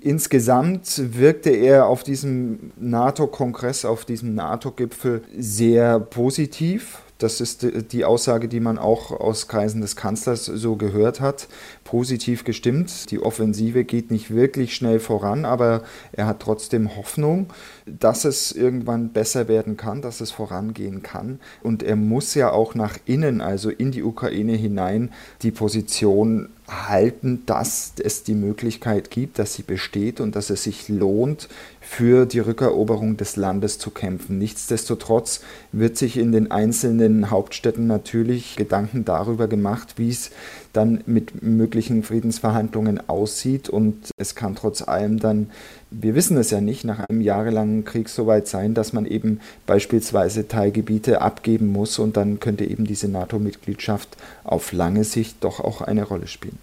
Insgesamt 0.00 1.14
wirkte 1.14 1.50
er 1.50 1.88
auf 1.88 2.04
diesem 2.04 2.72
NATO-Kongress, 2.80 3.84
auf 3.84 4.06
diesem 4.06 4.34
NATO-Gipfel 4.34 5.20
sehr 5.36 6.00
positiv. 6.00 7.02
Das 7.18 7.40
ist 7.40 7.66
die 7.92 8.04
Aussage, 8.04 8.46
die 8.46 8.60
man 8.60 8.76
auch 8.76 9.10
aus 9.10 9.48
Kreisen 9.48 9.80
des 9.80 9.96
Kanzlers 9.96 10.44
so 10.44 10.76
gehört 10.76 11.20
hat. 11.20 11.48
Positiv 11.82 12.44
gestimmt. 12.44 13.10
Die 13.10 13.20
Offensive 13.20 13.84
geht 13.84 14.10
nicht 14.10 14.30
wirklich 14.30 14.74
schnell 14.74 15.00
voran, 15.00 15.46
aber 15.46 15.82
er 16.12 16.26
hat 16.26 16.40
trotzdem 16.40 16.94
Hoffnung, 16.96 17.46
dass 17.86 18.24
es 18.26 18.52
irgendwann 18.52 19.10
besser 19.10 19.48
werden 19.48 19.78
kann, 19.78 20.02
dass 20.02 20.20
es 20.20 20.30
vorangehen 20.30 21.02
kann. 21.02 21.40
Und 21.62 21.82
er 21.82 21.96
muss 21.96 22.34
ja 22.34 22.50
auch 22.50 22.74
nach 22.74 22.98
innen, 23.06 23.40
also 23.40 23.70
in 23.70 23.92
die 23.92 24.02
Ukraine 24.02 24.54
hinein, 24.54 25.10
die 25.42 25.52
Position 25.52 26.50
halten, 26.68 27.44
dass 27.46 27.92
es 28.02 28.24
die 28.24 28.34
Möglichkeit 28.34 29.10
gibt, 29.10 29.38
dass 29.38 29.54
sie 29.54 29.62
besteht 29.62 30.20
und 30.20 30.34
dass 30.34 30.50
es 30.50 30.64
sich 30.64 30.88
lohnt, 30.88 31.48
für 31.88 32.26
die 32.26 32.40
Rückeroberung 32.40 33.16
des 33.16 33.36
Landes 33.36 33.78
zu 33.78 33.90
kämpfen. 33.90 34.38
Nichtsdestotrotz 34.38 35.40
wird 35.70 35.96
sich 35.96 36.18
in 36.18 36.32
den 36.32 36.50
einzelnen 36.50 37.30
Hauptstädten 37.30 37.86
natürlich 37.86 38.56
Gedanken 38.56 39.04
darüber 39.04 39.46
gemacht, 39.46 39.94
wie 39.96 40.10
es 40.10 40.30
dann 40.72 41.04
mit 41.06 41.42
möglichen 41.42 42.02
Friedensverhandlungen 42.02 43.08
aussieht. 43.08 43.68
Und 43.68 44.10
es 44.18 44.34
kann 44.34 44.56
trotz 44.56 44.82
allem 44.82 45.20
dann, 45.20 45.48
wir 45.90 46.16
wissen 46.16 46.36
es 46.36 46.50
ja 46.50 46.60
nicht, 46.60 46.84
nach 46.84 46.98
einem 46.98 47.20
jahrelangen 47.20 47.84
Krieg 47.84 48.08
so 48.08 48.26
weit 48.26 48.48
sein, 48.48 48.74
dass 48.74 48.92
man 48.92 49.06
eben 49.06 49.40
beispielsweise 49.64 50.48
Teilgebiete 50.48 51.22
abgeben 51.22 51.68
muss 51.68 52.00
und 52.00 52.16
dann 52.16 52.40
könnte 52.40 52.64
eben 52.64 52.84
diese 52.84 53.08
NATO-Mitgliedschaft 53.08 54.16
auf 54.42 54.72
lange 54.72 55.04
Sicht 55.04 55.36
doch 55.44 55.60
auch 55.60 55.82
eine 55.82 56.02
Rolle 56.02 56.26
spielen. 56.26 56.58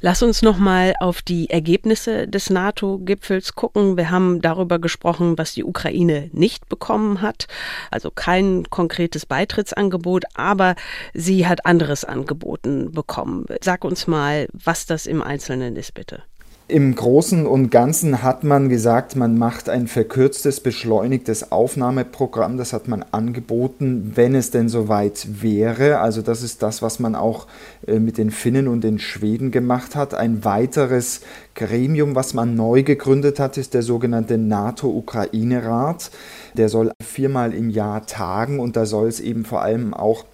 Lass 0.00 0.22
uns 0.22 0.42
noch 0.42 0.58
mal 0.58 0.94
auf 1.00 1.22
die 1.22 1.50
Ergebnisse 1.50 2.28
des 2.28 2.50
NATO-Gipfels 2.50 3.56
gucken. 3.56 3.96
Wir 3.96 4.10
haben 4.10 4.40
darüber 4.40 4.78
gesprochen, 4.78 5.36
was 5.36 5.54
die 5.54 5.64
Ukraine 5.64 6.30
nicht 6.32 6.68
bekommen 6.68 7.20
hat, 7.20 7.48
also 7.90 8.12
kein 8.12 8.70
konkretes 8.70 9.26
Beitrittsangebot, 9.26 10.24
aber 10.34 10.76
sie 11.14 11.48
hat 11.48 11.66
anderes 11.66 12.04
angeboten 12.04 12.92
bekommen. 12.92 13.46
Sag 13.60 13.84
uns 13.84 14.06
mal, 14.06 14.46
was 14.52 14.86
das 14.86 15.06
im 15.06 15.20
Einzelnen 15.20 15.74
ist, 15.74 15.94
bitte. 15.94 16.22
Im 16.70 16.94
Großen 16.94 17.46
und 17.46 17.70
Ganzen 17.70 18.22
hat 18.22 18.44
man 18.44 18.68
gesagt, 18.68 19.16
man 19.16 19.38
macht 19.38 19.70
ein 19.70 19.86
verkürztes, 19.86 20.60
beschleunigtes 20.60 21.50
Aufnahmeprogramm. 21.50 22.58
Das 22.58 22.74
hat 22.74 22.88
man 22.88 23.06
angeboten, 23.10 24.12
wenn 24.16 24.34
es 24.34 24.50
denn 24.50 24.68
soweit 24.68 25.40
wäre. 25.40 26.00
Also 26.00 26.20
das 26.20 26.42
ist 26.42 26.62
das, 26.62 26.82
was 26.82 26.98
man 26.98 27.14
auch 27.14 27.46
äh, 27.86 27.98
mit 27.98 28.18
den 28.18 28.30
Finnen 28.30 28.68
und 28.68 28.84
den 28.84 28.98
Schweden 28.98 29.50
gemacht 29.50 29.96
hat. 29.96 30.12
Ein 30.12 30.44
weiteres 30.44 31.22
Gremium, 31.54 32.14
was 32.14 32.34
man 32.34 32.54
neu 32.54 32.82
gegründet 32.82 33.40
hat, 33.40 33.56
ist 33.56 33.72
der 33.72 33.82
sogenannte 33.82 34.36
NATO-Ukraine-Rat. 34.36 36.10
Der 36.52 36.68
soll 36.68 36.92
viermal 37.02 37.54
im 37.54 37.70
Jahr 37.70 38.04
tagen 38.04 38.60
und 38.60 38.76
da 38.76 38.84
soll 38.84 39.08
es 39.08 39.20
eben 39.20 39.46
vor 39.46 39.62
allem 39.62 39.94
auch 39.94 40.26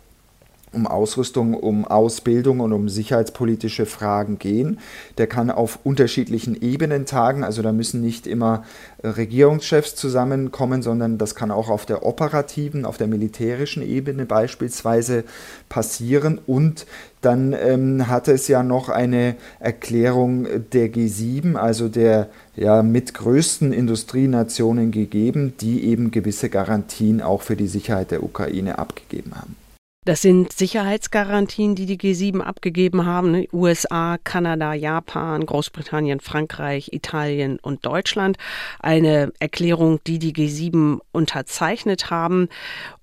um 0.74 0.86
Ausrüstung, 0.86 1.54
um 1.54 1.84
Ausbildung 1.84 2.60
und 2.60 2.72
um 2.72 2.88
sicherheitspolitische 2.88 3.86
Fragen 3.86 4.38
gehen. 4.38 4.78
Der 5.18 5.26
kann 5.26 5.50
auf 5.50 5.78
unterschiedlichen 5.84 6.60
Ebenen 6.60 7.06
tagen, 7.06 7.44
also 7.44 7.62
da 7.62 7.72
müssen 7.72 8.00
nicht 8.00 8.26
immer 8.26 8.64
Regierungschefs 9.02 9.94
zusammenkommen, 9.94 10.82
sondern 10.82 11.18
das 11.18 11.34
kann 11.34 11.50
auch 11.50 11.68
auf 11.68 11.86
der 11.86 12.04
operativen, 12.04 12.84
auf 12.84 12.96
der 12.96 13.06
militärischen 13.06 13.82
Ebene 13.82 14.26
beispielsweise 14.26 15.24
passieren. 15.68 16.40
Und 16.46 16.86
dann 17.20 17.54
ähm, 17.58 18.08
hatte 18.08 18.32
es 18.32 18.48
ja 18.48 18.62
noch 18.62 18.88
eine 18.88 19.36
Erklärung 19.60 20.46
der 20.72 20.92
G7, 20.92 21.56
also 21.56 21.88
der 21.88 22.28
ja, 22.56 22.82
mit 22.82 23.14
größten 23.14 23.72
Industrienationen 23.72 24.90
gegeben, 24.90 25.54
die 25.60 25.84
eben 25.84 26.10
gewisse 26.10 26.50
Garantien 26.50 27.22
auch 27.22 27.42
für 27.42 27.56
die 27.56 27.66
Sicherheit 27.66 28.10
der 28.10 28.22
Ukraine 28.22 28.78
abgegeben 28.78 29.32
haben. 29.36 29.56
Das 30.04 30.20
sind 30.20 30.52
Sicherheitsgarantien, 30.52 31.74
die 31.74 31.86
die 31.86 31.96
G7 31.96 32.40
abgegeben 32.40 33.06
haben. 33.06 33.30
Ne? 33.30 33.48
USA, 33.54 34.18
Kanada, 34.22 34.74
Japan, 34.74 35.46
Großbritannien, 35.46 36.20
Frankreich, 36.20 36.90
Italien 36.92 37.58
und 37.58 37.86
Deutschland. 37.86 38.36
Eine 38.80 39.32
Erklärung, 39.38 40.00
die 40.06 40.18
die 40.18 40.34
G7 40.34 40.98
unterzeichnet 41.12 42.10
haben. 42.10 42.50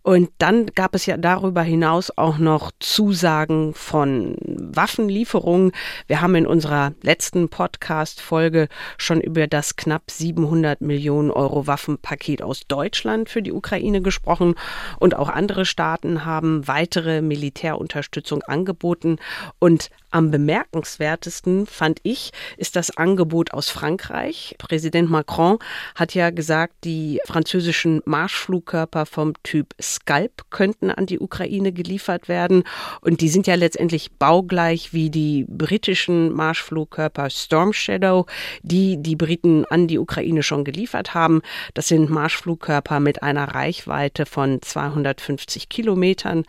Und 0.04 0.32
dann 0.40 0.68
gab 0.68 0.96
es 0.96 1.06
ja 1.06 1.18
darüber 1.18 1.62
hinaus 1.62 2.12
auch 2.18 2.40
noch 2.40 2.72
Zusagen 2.80 3.74
von 3.76 4.36
Waffenlieferungen. 4.42 5.72
Wir 6.08 6.22
haben 6.22 6.34
in 6.36 6.48
unserer 6.48 6.94
letzten 7.04 7.50
Podcast-Folge 7.50 8.68
schon 8.98 9.22
über 9.22 9.46
das 9.46 9.76
knapp 9.76 10.10
700 10.10 10.82
Millionen 10.82 11.30
Euro 11.30 11.68
Waffenpaket 11.68 12.42
aus 12.42 12.62
Deutschland 12.68 13.30
für 13.30 13.44
die 13.44 13.52
Ukraine 13.52 14.02
gesprochen. 14.02 14.56
Und 15.00 15.16
auch 15.16 15.30
andere 15.30 15.66
Staaten 15.66 16.26
haben 16.26 16.68
weitere 16.68 17.22
Militärunterstützung 17.22 18.42
angeboten. 18.42 19.18
Und 19.60 19.92
am 20.10 20.30
bemerkenswertesten 20.30 21.66
fand 21.66 22.00
ich, 22.04 22.32
ist 22.58 22.76
das 22.76 22.98
Angebot 22.98 23.54
aus 23.54 23.70
Frankreich. 23.70 24.56
Präsident 24.58 25.10
Macron 25.10 25.60
hat 25.96 26.14
ja 26.16 26.32
gesagt, 26.32 26.74
die 26.84 27.22
französischen 27.26 28.02
Marschflugkörper 28.06 29.06
vom 29.06 29.34
Typ 29.44 29.74
Scalp 29.96 30.50
könnten 30.50 30.92
an 30.92 31.06
die 31.06 31.20
Ukraine 31.20 31.72
geliefert 31.72 32.28
werden. 32.28 32.64
Und 33.02 33.22
die 33.22 33.30
sind 33.30 33.48
ja 33.48 33.56
letztendlich 33.56 34.12
baugleich 34.14 34.94
wie 34.94 35.10
die 35.10 35.46
britischen 35.48 36.32
Marschflugkörper 36.34 37.30
Storm 37.30 37.74
Shadow, 37.74 38.26
die 38.62 39.02
die 39.02 39.16
Briten 39.16 39.66
an 39.66 39.88
die 39.88 40.00
Ukraine 40.00 40.44
schon 40.44 40.64
geliefert 40.64 41.14
haben. 41.14 41.42
Das 41.74 41.88
sind 41.88 42.10
Marschflugkörper 42.10 43.00
mit 43.00 43.24
einer 43.24 43.54
Reichweite 43.56 44.26
von 44.26 44.62
250 44.62 45.70
Kilometern. 45.70 46.44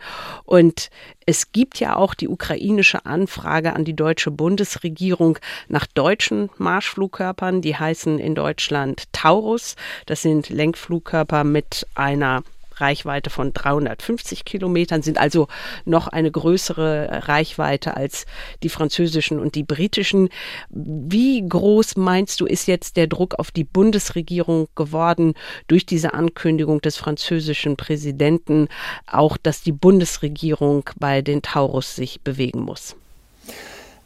Und 0.45 0.89
es 1.25 1.51
gibt 1.51 1.79
ja 1.79 1.95
auch 1.95 2.13
die 2.13 2.27
ukrainische 2.27 3.05
Anfrage 3.05 3.73
an 3.73 3.85
die 3.85 3.95
deutsche 3.95 4.31
Bundesregierung 4.31 5.37
nach 5.67 5.87
deutschen 5.87 6.49
Marschflugkörpern. 6.57 7.61
Die 7.61 7.75
heißen 7.75 8.19
in 8.19 8.35
Deutschland 8.35 9.03
Taurus. 9.13 9.75
Das 10.05 10.21
sind 10.21 10.49
Lenkflugkörper 10.49 11.43
mit 11.43 11.87
einer 11.95 12.43
Reichweite 12.77 13.29
von 13.29 13.53
350 13.53 14.45
Kilometern, 14.45 15.01
sind 15.01 15.17
also 15.17 15.47
noch 15.85 16.07
eine 16.07 16.31
größere 16.31 17.27
Reichweite 17.27 17.97
als 17.97 18.25
die 18.63 18.69
französischen 18.69 19.39
und 19.39 19.55
die 19.55 19.63
britischen. 19.63 20.29
Wie 20.69 21.47
groß 21.47 21.97
meinst 21.97 22.39
du, 22.39 22.45
ist 22.45 22.67
jetzt 22.67 22.97
der 22.97 23.07
Druck 23.07 23.35
auf 23.35 23.51
die 23.51 23.63
Bundesregierung 23.63 24.67
geworden 24.75 25.33
durch 25.67 25.85
diese 25.85 26.13
Ankündigung 26.13 26.81
des 26.81 26.97
französischen 26.97 27.77
Präsidenten, 27.77 28.67
auch 29.07 29.37
dass 29.37 29.61
die 29.61 29.71
Bundesregierung 29.71 30.89
bei 30.99 31.21
den 31.21 31.41
Taurus 31.41 31.95
sich 31.95 32.21
bewegen 32.21 32.61
muss? 32.61 32.95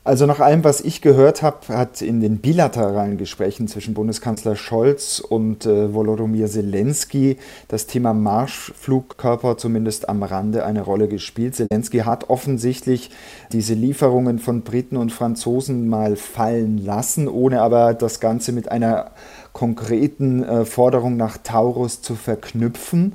Also 0.07 0.25
nach 0.25 0.39
allem, 0.39 0.63
was 0.63 0.79
ich 0.79 1.01
gehört 1.01 1.41
habe, 1.41 1.67
hat 1.67 2.01
in 2.01 2.21
den 2.21 2.37
bilateralen 2.37 3.17
Gesprächen 3.17 3.67
zwischen 3.67 3.93
Bundeskanzler 3.93 4.55
Scholz 4.55 5.19
und 5.19 5.65
äh, 5.65 5.93
Volodymyr 5.93 6.47
Zelensky 6.47 7.35
das 7.67 7.87
Thema 7.87 8.13
Marschflugkörper 8.13 9.57
zumindest 9.57 10.07
am 10.07 10.23
Rande 10.23 10.65
eine 10.65 10.81
Rolle 10.81 11.09
gespielt. 11.09 11.57
Zelensky 11.57 11.97
hat 11.99 12.29
offensichtlich 12.29 13.11
diese 13.51 13.73
Lieferungen 13.73 14.39
von 14.39 14.61
Briten 14.61 14.95
und 14.95 15.11
Franzosen 15.11 15.89
mal 15.89 16.15
fallen 16.15 16.77
lassen, 16.77 17.27
ohne 17.27 17.61
aber 17.61 17.93
das 17.93 18.21
Ganze 18.21 18.53
mit 18.53 18.71
einer 18.71 19.11
konkreten 19.57 20.43
äh, 20.43 20.65
Forderung 20.65 21.17
nach 21.17 21.39
Taurus 21.39 22.03
zu 22.03 22.13
verknüpfen. 22.13 23.13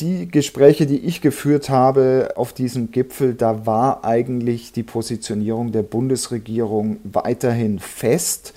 Die 0.00 0.26
Gespräche, 0.26 0.86
die 0.86 0.98
ich 0.98 1.20
geführt 1.20 1.70
habe 1.70 2.32
auf 2.34 2.52
diesem 2.52 2.90
Gipfel, 2.90 3.34
da 3.34 3.64
war 3.64 4.04
eigentlich 4.04 4.72
die 4.72 4.82
Positionierung 4.82 5.70
der 5.70 5.84
Bundesregierung 5.84 6.96
weiterhin 7.04 7.78
fest. 7.78 8.54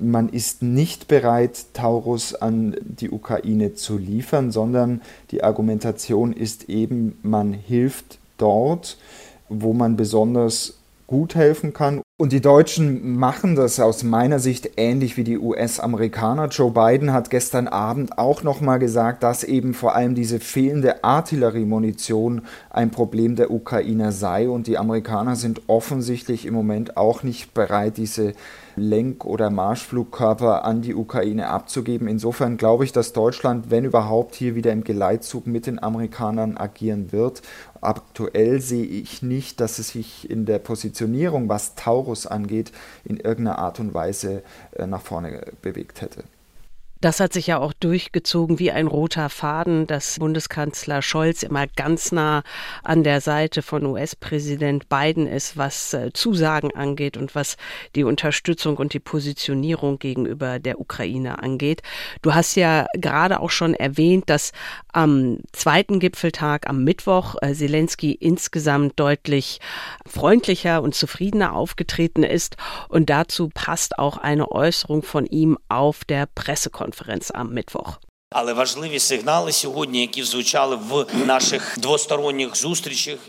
man 0.00 0.30
ist 0.30 0.62
nicht 0.62 1.06
bereit, 1.06 1.66
Taurus 1.74 2.34
an 2.34 2.74
die 2.82 3.10
Ukraine 3.10 3.74
zu 3.74 3.96
liefern, 3.96 4.50
sondern 4.50 5.00
die 5.30 5.44
Argumentation 5.44 6.32
ist 6.32 6.68
eben, 6.68 7.20
man 7.22 7.52
hilft 7.52 8.18
dort, 8.36 8.98
wo 9.48 9.72
man 9.74 9.94
besonders 9.94 10.80
gut 11.06 11.36
helfen 11.36 11.72
kann. 11.72 12.02
Und 12.20 12.32
die 12.32 12.42
Deutschen 12.42 13.16
machen 13.16 13.56
das 13.56 13.80
aus 13.80 14.02
meiner 14.02 14.40
Sicht 14.40 14.72
ähnlich 14.76 15.16
wie 15.16 15.24
die 15.24 15.38
US-Amerikaner. 15.38 16.48
Joe 16.48 16.70
Biden 16.70 17.14
hat 17.14 17.30
gestern 17.30 17.66
Abend 17.66 18.18
auch 18.18 18.42
nochmal 18.42 18.78
gesagt, 18.78 19.22
dass 19.22 19.42
eben 19.42 19.72
vor 19.72 19.94
allem 19.94 20.14
diese 20.14 20.38
fehlende 20.38 21.02
Artilleriemunition 21.02 22.42
ein 22.68 22.90
Problem 22.90 23.36
der 23.36 23.50
Ukrainer 23.50 24.12
sei. 24.12 24.50
Und 24.50 24.66
die 24.66 24.76
Amerikaner 24.76 25.34
sind 25.34 25.62
offensichtlich 25.66 26.44
im 26.44 26.52
Moment 26.52 26.98
auch 26.98 27.22
nicht 27.22 27.54
bereit, 27.54 27.96
diese 27.96 28.34
Lenk- 28.80 29.24
oder 29.24 29.50
Marschflugkörper 29.50 30.64
an 30.64 30.82
die 30.82 30.94
Ukraine 30.94 31.48
abzugeben. 31.48 32.08
Insofern 32.08 32.56
glaube 32.56 32.84
ich, 32.84 32.92
dass 32.92 33.12
Deutschland, 33.12 33.70
wenn 33.70 33.84
überhaupt, 33.84 34.34
hier 34.34 34.54
wieder 34.54 34.72
im 34.72 34.84
Geleitzug 34.84 35.46
mit 35.46 35.66
den 35.66 35.82
Amerikanern 35.82 36.56
agieren 36.56 37.12
wird. 37.12 37.42
Aktuell 37.80 38.60
sehe 38.60 38.84
ich 38.84 39.22
nicht, 39.22 39.60
dass 39.60 39.78
es 39.78 39.90
sich 39.90 40.28
in 40.28 40.46
der 40.46 40.58
Positionierung, 40.58 41.48
was 41.48 41.74
Taurus 41.74 42.26
angeht, 42.26 42.72
in 43.04 43.16
irgendeiner 43.16 43.58
Art 43.58 43.80
und 43.80 43.94
Weise 43.94 44.42
äh, 44.72 44.86
nach 44.86 45.02
vorne 45.02 45.52
bewegt 45.62 46.00
hätte. 46.00 46.24
Das 47.00 47.18
hat 47.18 47.32
sich 47.32 47.46
ja 47.46 47.58
auch 47.58 47.72
durchgezogen 47.72 48.58
wie 48.58 48.70
ein 48.70 48.86
roter 48.86 49.30
Faden, 49.30 49.86
dass 49.86 50.18
Bundeskanzler 50.18 51.00
Scholz 51.00 51.42
immer 51.42 51.66
ganz 51.66 52.12
nah 52.12 52.42
an 52.82 53.04
der 53.04 53.22
Seite 53.22 53.62
von 53.62 53.86
US-Präsident 53.86 54.90
Biden 54.90 55.26
ist, 55.26 55.56
was 55.56 55.94
äh, 55.94 56.10
Zusagen 56.12 56.74
angeht 56.74 57.16
und 57.16 57.34
was 57.34 57.56
die 57.94 58.04
Unterstützung 58.04 58.76
und 58.76 58.92
die 58.92 59.00
Positionierung 59.00 59.98
gegenüber 59.98 60.58
der 60.58 60.78
Ukraine 60.78 61.42
angeht. 61.42 61.80
Du 62.20 62.34
hast 62.34 62.54
ja 62.56 62.84
gerade 62.92 63.40
auch 63.40 63.50
schon 63.50 63.72
erwähnt, 63.72 64.28
dass 64.28 64.52
am 64.92 65.38
zweiten 65.52 66.00
Gipfeltag 66.00 66.68
am 66.68 66.84
Mittwoch 66.84 67.36
äh, 67.40 67.54
Zelensky 67.54 68.12
insgesamt 68.12 69.00
deutlich 69.00 69.60
freundlicher 70.04 70.82
und 70.82 70.94
zufriedener 70.94 71.54
aufgetreten 71.54 72.24
ist 72.24 72.58
und 72.90 73.08
dazu 73.08 73.48
passt 73.48 73.98
auch 73.98 74.18
eine 74.18 74.52
Äußerung 74.52 75.02
von 75.02 75.24
ihm 75.24 75.56
auf 75.70 76.04
der 76.04 76.26
Pressekonferenz. 76.26 76.89
Pressekonferenz 76.90 77.30
am 77.30 77.52
Mittwoch. 77.52 77.98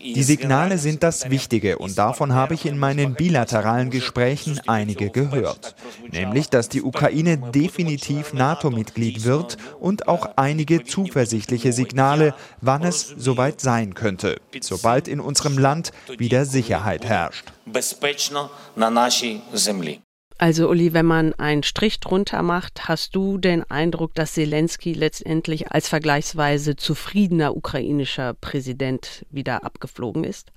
Die 0.03 0.24
Signale 0.24 0.77
sind 0.77 1.01
das 1.01 1.30
Wichtige 1.32 1.80
und 1.80 1.98
davon 1.98 2.34
habe 2.36 2.53
ich 2.53 2.68
in 2.68 2.77
meinen 2.77 3.15
bilateralen 3.15 3.89
Gesprächen 3.89 4.62
einige 4.68 5.10
gehört. 5.10 5.75
Nämlich, 6.12 6.50
dass 6.50 6.70
die 6.70 6.84
Ukraine 6.84 7.39
definitiv 7.39 8.34
NATO-Mitglied 8.34 9.24
wird 9.24 9.58
und 9.80 10.08
auch 10.08 10.30
einige 10.36 10.84
zuversichtliche 10.84 11.74
Signale, 11.74 12.36
wann 12.62 12.84
es 12.84 13.08
soweit 13.18 13.60
sein 13.60 13.96
könnte, 13.96 14.39
sobald 14.62 15.08
in 15.08 15.20
unserem 15.20 15.58
Land 15.58 15.94
wieder 16.20 16.46
Sicherheit 16.46 17.06
herrscht. 17.06 17.51
Also 20.41 20.71
Uli, 20.71 20.91
wenn 20.91 21.05
man 21.05 21.36
einen 21.36 21.62
Strich 21.62 22.00
drunter 22.00 22.41
macht, 22.41 22.88
hast 22.88 23.15
du 23.15 23.38
den 23.38 23.62
Eindruck, 23.69 24.15
dass 24.15 24.33
Zelensky 24.33 24.93
letztendlich 24.93 25.71
als 25.71 25.88
vergleichsweise 25.88 26.75
zufriedener 26.75 27.55
ukrainischer 27.55 28.33
Präsident 28.33 29.24
wieder 29.29 29.63
abgeflogen 29.63 30.24
ist? 30.24 30.51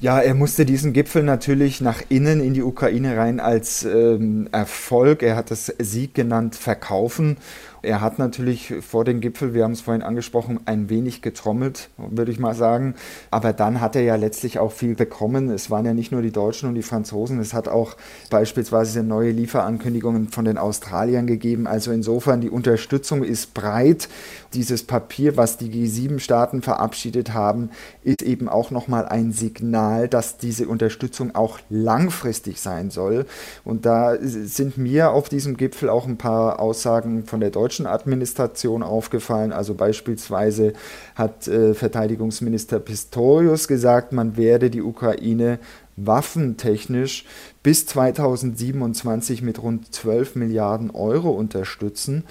Ja, 0.00 0.18
er 0.18 0.34
musste 0.34 0.66
diesen 0.66 0.92
Gipfel 0.92 1.22
natürlich 1.22 1.80
nach 1.80 2.02
innen 2.08 2.40
in 2.40 2.54
die 2.54 2.64
Ukraine 2.64 3.16
rein 3.16 3.38
als 3.38 3.84
ähm, 3.84 4.48
Erfolg, 4.50 5.22
er 5.22 5.36
hat 5.36 5.52
es 5.52 5.72
Sieg 5.78 6.14
genannt, 6.14 6.56
verkaufen. 6.56 7.36
Er 7.84 8.00
hat 8.00 8.18
natürlich 8.18 8.74
vor 8.80 9.04
dem 9.04 9.20
Gipfel, 9.20 9.54
wir 9.54 9.64
haben 9.64 9.72
es 9.72 9.82
vorhin 9.82 10.02
angesprochen, 10.02 10.60
ein 10.64 10.88
wenig 10.88 11.22
getrommelt, 11.22 11.90
würde 11.96 12.32
ich 12.32 12.38
mal 12.38 12.54
sagen. 12.54 12.94
Aber 13.30 13.52
dann 13.52 13.80
hat 13.80 13.94
er 13.94 14.02
ja 14.02 14.16
letztlich 14.16 14.58
auch 14.58 14.72
viel 14.72 14.94
bekommen. 14.94 15.50
Es 15.50 15.70
waren 15.70 15.84
ja 15.84 15.94
nicht 15.94 16.10
nur 16.10 16.22
die 16.22 16.32
Deutschen 16.32 16.68
und 16.68 16.74
die 16.74 16.82
Franzosen, 16.82 17.38
es 17.40 17.52
hat 17.52 17.68
auch 17.68 17.96
beispielsweise 18.30 19.02
neue 19.02 19.30
Lieferankündigungen 19.30 20.28
von 20.28 20.44
den 20.44 20.58
Australiern 20.58 21.26
gegeben. 21.26 21.66
Also 21.66 21.92
insofern, 21.92 22.40
die 22.40 22.50
Unterstützung 22.50 23.22
ist 23.22 23.54
breit. 23.54 24.08
Dieses 24.54 24.84
Papier, 24.84 25.36
was 25.36 25.58
die 25.58 25.68
G7-Staaten 25.68 26.62
verabschiedet 26.62 27.34
haben, 27.34 27.70
ist 28.02 28.22
eben 28.22 28.48
auch 28.48 28.70
nochmal 28.70 29.06
ein 29.06 29.32
Signal, 29.32 30.08
dass 30.08 30.38
diese 30.38 30.68
Unterstützung 30.68 31.34
auch 31.34 31.58
langfristig 31.68 32.60
sein 32.60 32.90
soll. 32.90 33.26
Und 33.64 33.84
da 33.84 34.16
sind 34.20 34.78
mir 34.78 35.10
auf 35.10 35.28
diesem 35.28 35.56
Gipfel 35.56 35.88
auch 35.88 36.06
ein 36.06 36.16
paar 36.16 36.60
Aussagen 36.60 37.26
von 37.26 37.40
der 37.40 37.50
deutschen 37.50 37.73
deutschen 37.74 37.86
Administration 37.86 38.82
aufgefallen. 38.82 39.52
Also 39.52 39.74
beispielsweise 39.74 40.74
hat 41.16 41.48
äh, 41.48 41.74
Verteidigungsminister 41.74 42.78
Pistorius 42.78 43.66
gesagt, 43.66 44.12
man 44.12 44.36
werde 44.36 44.70
die 44.70 44.82
Ukraine 44.82 45.58
waffentechnisch 45.96 47.24
bis 47.62 47.86
2027 47.86 49.42
mit 49.42 49.62
rund 49.62 49.92
12 49.92 50.36
Milliarden 50.36 50.90
Euro 50.90 51.30
unterstützen. 51.30 52.24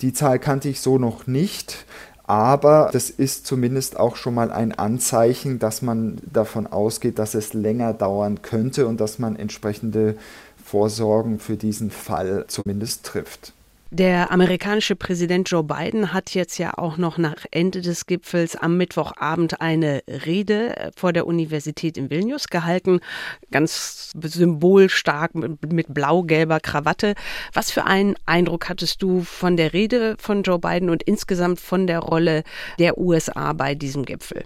Die 0.00 0.12
Zahl 0.12 0.38
kannte 0.38 0.68
ich 0.68 0.80
so 0.80 0.98
noch 0.98 1.26
nicht. 1.26 1.86
Aber 2.24 2.90
das 2.92 3.08
ist 3.08 3.46
zumindest 3.46 3.98
auch 3.98 4.16
schon 4.16 4.34
mal 4.34 4.50
ein 4.50 4.72
Anzeichen, 4.72 5.58
dass 5.58 5.80
man 5.80 6.18
davon 6.30 6.66
ausgeht, 6.66 7.18
dass 7.18 7.34
es 7.34 7.54
länger 7.54 7.94
dauern 7.94 8.42
könnte 8.42 8.86
und 8.86 9.00
dass 9.00 9.18
man 9.18 9.34
entsprechende 9.34 10.14
Vorsorgen 10.62 11.38
für 11.38 11.56
diesen 11.56 11.90
Fall 11.90 12.44
zumindest 12.48 13.06
trifft. 13.06 13.54
Der 13.90 14.30
amerikanische 14.30 14.96
Präsident 14.96 15.48
Joe 15.48 15.64
Biden 15.64 16.12
hat 16.12 16.34
jetzt 16.34 16.58
ja 16.58 16.76
auch 16.76 16.98
noch 16.98 17.16
nach 17.16 17.46
Ende 17.50 17.80
des 17.80 18.04
Gipfels 18.04 18.54
am 18.54 18.76
Mittwochabend 18.76 19.62
eine 19.62 20.02
Rede 20.06 20.90
vor 20.94 21.14
der 21.14 21.26
Universität 21.26 21.96
in 21.96 22.10
Vilnius 22.10 22.48
gehalten, 22.48 23.00
ganz 23.50 24.12
symbolstark 24.12 25.34
mit, 25.34 25.72
mit 25.72 25.94
blau-gelber 25.94 26.60
Krawatte. 26.60 27.14
Was 27.54 27.70
für 27.70 27.84
einen 27.84 28.14
Eindruck 28.26 28.68
hattest 28.68 29.02
du 29.02 29.22
von 29.22 29.56
der 29.56 29.72
Rede 29.72 30.16
von 30.18 30.42
Joe 30.42 30.58
Biden 30.58 30.90
und 30.90 31.02
insgesamt 31.02 31.58
von 31.58 31.86
der 31.86 32.00
Rolle 32.00 32.42
der 32.78 32.98
USA 32.98 33.54
bei 33.54 33.74
diesem 33.74 34.04
Gipfel? 34.04 34.44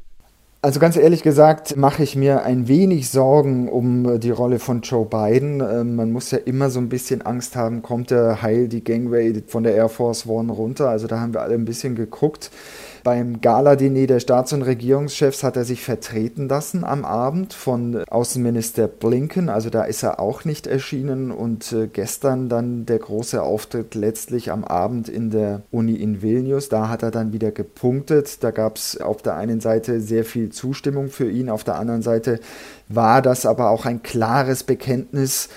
Also 0.65 0.79
ganz 0.79 0.97
ehrlich 0.97 1.25
gesagt 1.25 1.77
mache 1.77 2.05
ich 2.05 2.15
mir 2.15 2.45
ein 2.45 2.69
wenig 2.69 3.11
Sorgen 3.11 3.69
um 3.69 4.21
die 4.21 4.31
Rolle 4.31 4.61
von 4.61 4.81
Joe 4.83 5.05
Biden. 5.05 5.61
Ähm, 5.61 5.97
man 5.97 6.13
muss 6.13 6.31
ja 6.31 6.39
immer 6.39 6.71
so 6.71 6.79
ein 6.79 6.89
bisschen 6.89 7.21
Angst 7.23 7.57
haben, 7.57 7.83
kommt 7.83 8.13
er 8.13 8.43
heil 8.43 8.69
die 8.69 8.85
Gangway 8.85 9.43
von 9.45 9.65
der 9.65 9.75
Air 9.75 9.89
Force 9.89 10.25
One 10.25 10.53
runter. 10.53 10.89
Also 10.89 11.09
da 11.09 11.19
haben 11.19 11.35
wir 11.35 11.43
alle 11.43 11.55
ein 11.55 11.65
bisschen 11.65 11.97
geguckt. 11.97 12.53
Beim 13.05 13.41
Gala-Diner 13.41 14.07
der 14.07 14.21
Staats- 14.21 14.53
und 14.53 14.63
Regierungschefs 14.63 15.43
hat 15.43 15.57
er 15.57 15.65
sich 15.65 15.83
vertreten 15.83 16.49
lassen 16.49 16.85
am 16.85 17.05
Abend 17.05 17.53
von 17.53 18.05
Außenminister 18.09 18.87
Blinken. 18.87 19.49
Also 19.49 19.71
da 19.71 19.83
ist 19.85 20.03
er 20.03 20.21
auch 20.21 20.45
nicht 20.45 20.67
erschienen. 20.67 21.33
Und 21.33 21.73
äh, 21.73 21.89
gestern 21.89 22.49
dann 22.49 22.87
der 22.87 22.99
große 22.99 23.43
Auftritt 23.43 23.95
letztlich 23.95 24.53
am 24.53 24.65
Abend 24.65 25.09
in 25.09 25.31
der 25.31 25.63
Uni 25.71 25.95
in 25.95 26.23
Vilnius. 26.23 26.69
Da 26.69 26.89
hat 26.89 27.03
er 27.03 27.11
dann 27.11 27.33
wieder 27.33 27.51
gepunktet. 27.51 28.43
Da 28.45 28.53
gab 28.53 28.77
es 28.77 29.01
auf 29.01 29.23
der 29.23 29.35
einen 29.35 29.61
Seite 29.61 30.01
sehr 30.01 30.25
viel 30.25 30.51
Zustimmung 30.51 31.09
für 31.09 31.31
ihn, 31.31 31.51
auf 31.51 31.65
der 31.65 31.77
anderen 31.77 32.03
Seite 32.03 32.41
war 32.89 33.23
das 33.23 33.47
aber 33.47 33.71
auch 33.71 33.87
ein 33.87 34.03
klares 34.03 34.65
Bekenntnis 34.65 35.49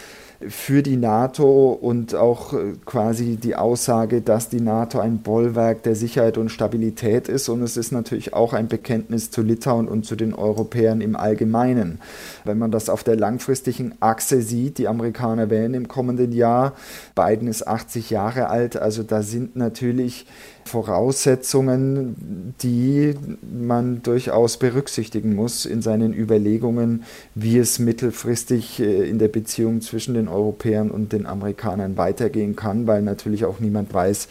für 0.49 0.83
die 0.83 0.97
NATO 0.97 1.71
und 1.71 2.15
auch 2.15 2.53
äh, 2.53 2.73
quasi 2.85 3.37
die 3.37 3.55
Aussage, 3.55 4.21
dass 4.21 4.49
die 4.49 4.61
NATO 4.61 4.99
ein 4.99 5.19
Bollwerk 5.19 5.83
der 5.83 5.95
Sicherheit 5.95 6.37
und 6.37 6.49
Stabilität 6.49 7.27
ist. 7.27 7.49
Und 7.49 7.61
es 7.61 7.77
ist 7.77 7.91
natürlich 7.91 8.33
auch 8.33 8.53
ein 8.53 8.67
Bekenntnis 8.67 9.31
zu 9.31 9.41
Litauen 9.41 9.87
und 9.87 10.05
zu 10.05 10.15
den 10.15 10.33
Europäern 10.33 11.01
im 11.01 11.15
Allgemeinen. 11.15 11.99
Wenn 12.43 12.57
man 12.57 12.71
das 12.71 12.89
auf 12.89 13.03
der 13.03 13.15
langfristigen 13.15 13.93
Achse 13.99 14.41
sieht, 14.41 14.77
die 14.77 14.87
Amerikaner 14.87 15.49
wählen 15.49 15.73
im 15.73 15.87
kommenden 15.87 16.31
Jahr, 16.31 16.73
Biden 17.15 17.47
ist 17.47 17.67
80 17.67 18.09
Jahre 18.09 18.49
alt, 18.49 18.77
also 18.77 19.03
da 19.03 19.21
sind 19.21 19.55
natürlich 19.55 20.25
Voraussetzungen, 20.65 22.55
die 22.63 23.13
man 23.41 24.01
durchaus 24.01 24.57
berücksichtigen 24.57 25.35
muss 25.35 25.65
in 25.65 25.83
seinen 25.83 26.11
Überlegungen, 26.11 27.03
wie 27.35 27.59
es 27.59 27.77
mittelfristig 27.77 28.79
äh, 28.79 29.07
in 29.07 29.19
der 29.19 29.27
Beziehung 29.27 29.81
zwischen 29.81 30.15
den 30.15 30.27
Europäern 30.27 30.89
und 30.89 31.13
den 31.13 31.27
Amerikanern 31.27 31.97
weitergehen 31.97 32.55
kann, 32.55 32.87
weil 32.87 33.03
natürlich 33.03 33.45
auch 33.45 33.59
niemand 33.59 33.93
weiß, 33.93 34.27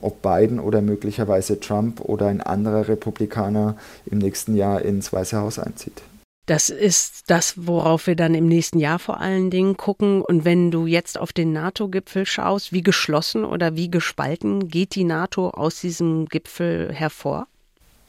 ob 0.00 0.22
Biden 0.22 0.58
oder 0.58 0.82
möglicherweise 0.82 1.60
Trump 1.60 2.00
oder 2.00 2.26
ein 2.26 2.40
anderer 2.40 2.88
Republikaner 2.88 3.76
im 4.06 4.18
nächsten 4.18 4.56
Jahr 4.56 4.82
ins 4.82 5.12
Weiße 5.12 5.38
Haus 5.38 5.60
einzieht. 5.60 6.02
Das 6.46 6.70
ist 6.70 7.24
das, 7.28 7.66
worauf 7.66 8.06
wir 8.06 8.14
dann 8.14 8.36
im 8.36 8.46
nächsten 8.46 8.78
Jahr 8.78 9.00
vor 9.00 9.20
allen 9.20 9.50
Dingen 9.50 9.76
gucken. 9.76 10.22
Und 10.22 10.44
wenn 10.44 10.70
du 10.70 10.86
jetzt 10.86 11.18
auf 11.18 11.32
den 11.32 11.52
NATO-Gipfel 11.52 12.24
schaust, 12.24 12.72
wie 12.72 12.82
geschlossen 12.82 13.44
oder 13.44 13.74
wie 13.74 13.90
gespalten 13.90 14.68
geht 14.68 14.94
die 14.94 15.02
NATO 15.02 15.50
aus 15.50 15.80
diesem 15.80 16.26
Gipfel 16.26 16.92
hervor? 16.92 17.48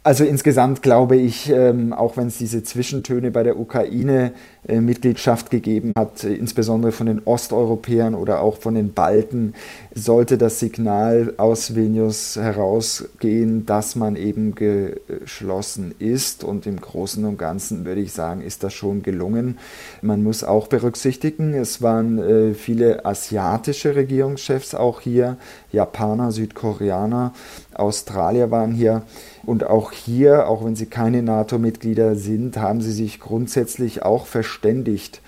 Also 0.08 0.24
insgesamt 0.24 0.82
glaube 0.84 1.18
ich, 1.18 1.50
ähm, 1.50 1.92
auch 1.92 2.16
wenn 2.16 2.28
es 2.28 2.38
diese 2.38 2.64
Zwischentöne 2.64 3.30
bei 3.30 3.44
der 3.44 3.60
Ukraine-Mitgliedschaft 3.60 5.50
gegeben 5.50 5.92
hat, 5.98 6.24
insbesondere 6.24 6.94
von 6.94 7.08
den 7.08 7.24
Osteuropäern 7.26 8.16
oder 8.16 8.40
auch 8.40 8.56
von 8.56 8.76
den 8.76 8.94
Balten, 8.94 9.54
sollte 9.94 10.38
das 10.38 10.62
Signal 10.62 11.34
aus 11.36 11.76
Vilnius 11.76 12.38
herausgehen, 12.38 13.66
dass 13.66 13.98
man 13.98 14.16
eben 14.16 14.56
geschlossen 14.56 15.94
ist. 16.00 16.46
Und 16.46 16.66
im 16.68 16.80
Großen 16.80 17.26
und 17.26 17.38
Ganzen 17.38 17.84
würde 17.84 18.00
ich 18.00 18.14
sagen, 18.14 18.40
ist 18.40 18.64
das 18.64 18.74
schon 18.74 19.04
gelungen. 19.04 19.58
Man 20.02 20.24
muss 20.24 20.46
auch 20.46 20.68
berücksichtigen, 20.68 21.54
es 21.54 21.82
waren 21.82 22.18
äh, 22.18 22.54
viele 22.54 23.04
asiatische 23.06 23.98
Regierungschefs 23.98 24.74
auch 24.74 25.02
hier, 25.02 25.36
Japaner, 25.74 26.32
Südkoreaner, 26.32 27.34
Australier 27.74 28.52
waren 28.52 28.72
hier. 28.72 29.04
Und 29.48 29.64
auch 29.64 29.94
hier, 29.94 30.50
auch 30.50 30.66
wenn 30.66 30.76
sie 30.76 30.88
keine 30.88 31.24
NATO-Mitglieder 31.24 32.18
sind, 32.18 32.58
haben 32.58 32.82
sie 32.82 32.92
sich 32.92 33.22
grundsätzlich 33.22 34.04
auch 34.04 34.26
verständigt, 34.26 35.22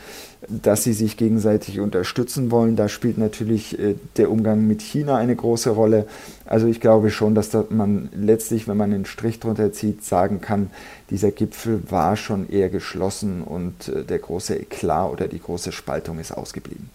dass 0.50 0.84
sie 0.84 0.92
sich 0.92 1.16
gegenseitig 1.16 1.80
unterstützen 1.80 2.52
wollen. 2.52 2.76
Da 2.76 2.90
spielt 2.90 3.18
natürlich 3.18 3.80
äh, 3.80 3.96
der 4.18 4.30
Umgang 4.30 4.68
mit 4.68 4.82
China 4.82 5.16
eine 5.16 5.38
große 5.38 5.70
Rolle. 5.70 6.06
Also 6.44 6.68
ich 6.68 6.82
glaube 6.82 7.12
schon, 7.12 7.34
dass 7.34 7.52
man 7.70 8.10
letztlich, 8.14 8.68
wenn 8.68 8.76
man 8.76 8.92
einen 8.92 9.06
Strich 9.06 9.40
drunter 9.40 9.72
zieht, 9.72 10.04
sagen 10.04 10.42
kann, 10.42 10.70
dieser 11.10 11.32
Gipfel 11.32 11.82
war 11.90 12.18
schon 12.18 12.50
eher 12.50 12.68
geschlossen 12.68 13.42
und 13.42 13.88
äh, 13.88 14.04
der 14.04 14.20
große 14.20 14.54
Eklat 14.54 15.14
oder 15.14 15.30
die 15.30 15.40
große 15.40 15.72
Spaltung 15.72 16.20
ist 16.20 16.34
ausgeblieben. 16.34 16.90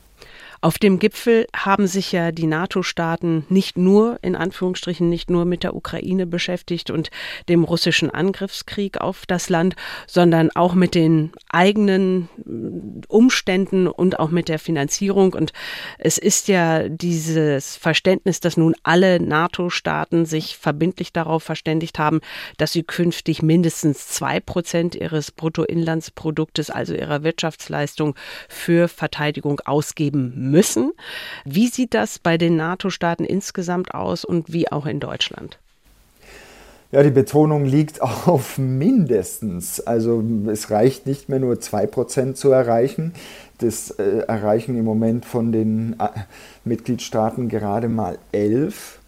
Auf 0.64 0.78
dem 0.78 0.98
Gipfel 0.98 1.46
haben 1.54 1.86
sich 1.86 2.10
ja 2.10 2.32
die 2.32 2.46
NATO-Staaten 2.46 3.44
nicht 3.50 3.76
nur, 3.76 4.18
in 4.22 4.34
Anführungsstrichen, 4.34 5.10
nicht 5.10 5.28
nur 5.28 5.44
mit 5.44 5.62
der 5.62 5.76
Ukraine 5.76 6.26
beschäftigt 6.26 6.90
und 6.90 7.10
dem 7.50 7.64
russischen 7.64 8.08
Angriffskrieg 8.08 8.98
auf 8.98 9.26
das 9.26 9.50
Land, 9.50 9.76
sondern 10.06 10.50
auch 10.54 10.72
mit 10.72 10.94
den 10.94 11.32
eigenen 11.50 12.30
äh, 12.38 13.04
Umständen 13.08 13.88
und 13.88 14.18
auch 14.18 14.30
mit 14.30 14.48
der 14.48 14.58
Finanzierung. 14.58 15.34
Und 15.34 15.52
es 15.98 16.16
ist 16.16 16.48
ja 16.48 16.88
dieses 16.88 17.76
Verständnis, 17.76 18.40
dass 18.40 18.56
nun 18.56 18.74
alle 18.84 19.20
NATO-Staaten 19.20 20.24
sich 20.24 20.56
verbindlich 20.56 21.12
darauf 21.12 21.42
verständigt 21.42 21.98
haben, 21.98 22.22
dass 22.56 22.72
sie 22.72 22.84
künftig 22.84 23.42
mindestens 23.42 24.08
zwei 24.08 24.40
Prozent 24.40 24.94
ihres 24.94 25.30
Bruttoinlandsproduktes, 25.30 26.70
also 26.70 26.94
ihrer 26.94 27.22
Wirtschaftsleistung, 27.22 28.14
für 28.48 28.88
Verteidigung 28.88 29.60
ausgeben 29.66 30.32
müssen 30.36 30.53
müssen. 30.54 30.92
Wie 31.44 31.66
sieht 31.66 31.92
das 31.92 32.18
bei 32.18 32.38
den 32.38 32.56
NATO-Staaten 32.56 33.24
insgesamt 33.24 33.92
aus 33.92 34.24
und 34.24 34.52
wie 34.52 34.70
auch 34.70 34.86
in 34.86 35.00
Deutschland? 35.00 35.58
Ja, 36.92 37.02
die 37.02 37.10
Betonung 37.10 37.64
liegt 37.64 38.00
auf 38.00 38.56
mindestens. 38.56 39.80
Also 39.80 40.22
es 40.46 40.70
reicht 40.70 41.08
nicht 41.08 41.28
mehr 41.28 41.40
nur 41.40 41.56
2% 41.56 42.34
zu 42.34 42.52
erreichen. 42.52 43.14
Das 43.58 43.90
äh, 43.90 44.18
erreichen 44.28 44.78
im 44.78 44.84
Moment 44.84 45.24
von 45.24 45.50
den 45.50 45.96
äh, 45.98 46.08
Mitgliedstaaten 46.64 47.48
gerade 47.48 47.88
mal 47.88 48.18
11. 48.30 49.00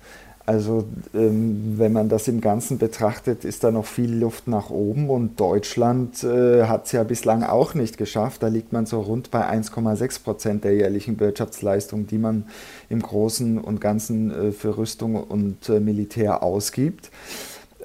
Also 0.46 0.85
ähm, 1.12 1.74
wenn 1.76 1.92
man 1.92 2.09
das 2.09 2.28
im 2.28 2.40
Ganzen 2.40 2.78
betrachtet, 2.78 3.44
ist 3.44 3.64
da 3.64 3.72
noch 3.72 3.85
viel 3.85 4.14
Luft 4.14 4.46
nach 4.46 4.70
oben 4.70 5.11
und 5.11 5.40
Deutschland 5.40 6.22
äh, 6.22 6.64
hat 6.64 6.87
es 6.87 6.92
ja 6.92 7.02
bislang 7.02 7.42
auch 7.42 7.74
nicht 7.74 7.98
geschafft. 7.98 8.44
Da 8.44 8.46
liegt 8.46 8.72
man 8.72 8.87
so 8.87 9.00
rund 9.00 9.32
bei 9.32 9.44
1,6 9.44 10.22
Prozent 10.22 10.64
der 10.64 10.76
jährlichen 10.76 11.18
Wirtschaftsleistung, 11.18 12.06
die 12.06 12.18
man 12.18 12.44
im 12.88 13.02
Großen 13.02 13.59
und 13.59 13.80
Ganzen 13.80 14.30
äh, 14.30 14.52
für 14.52 14.78
Rüstung 14.78 15.16
und 15.16 15.68
äh, 15.68 15.80
Militär 15.80 16.44
ausgibt. 16.44 17.11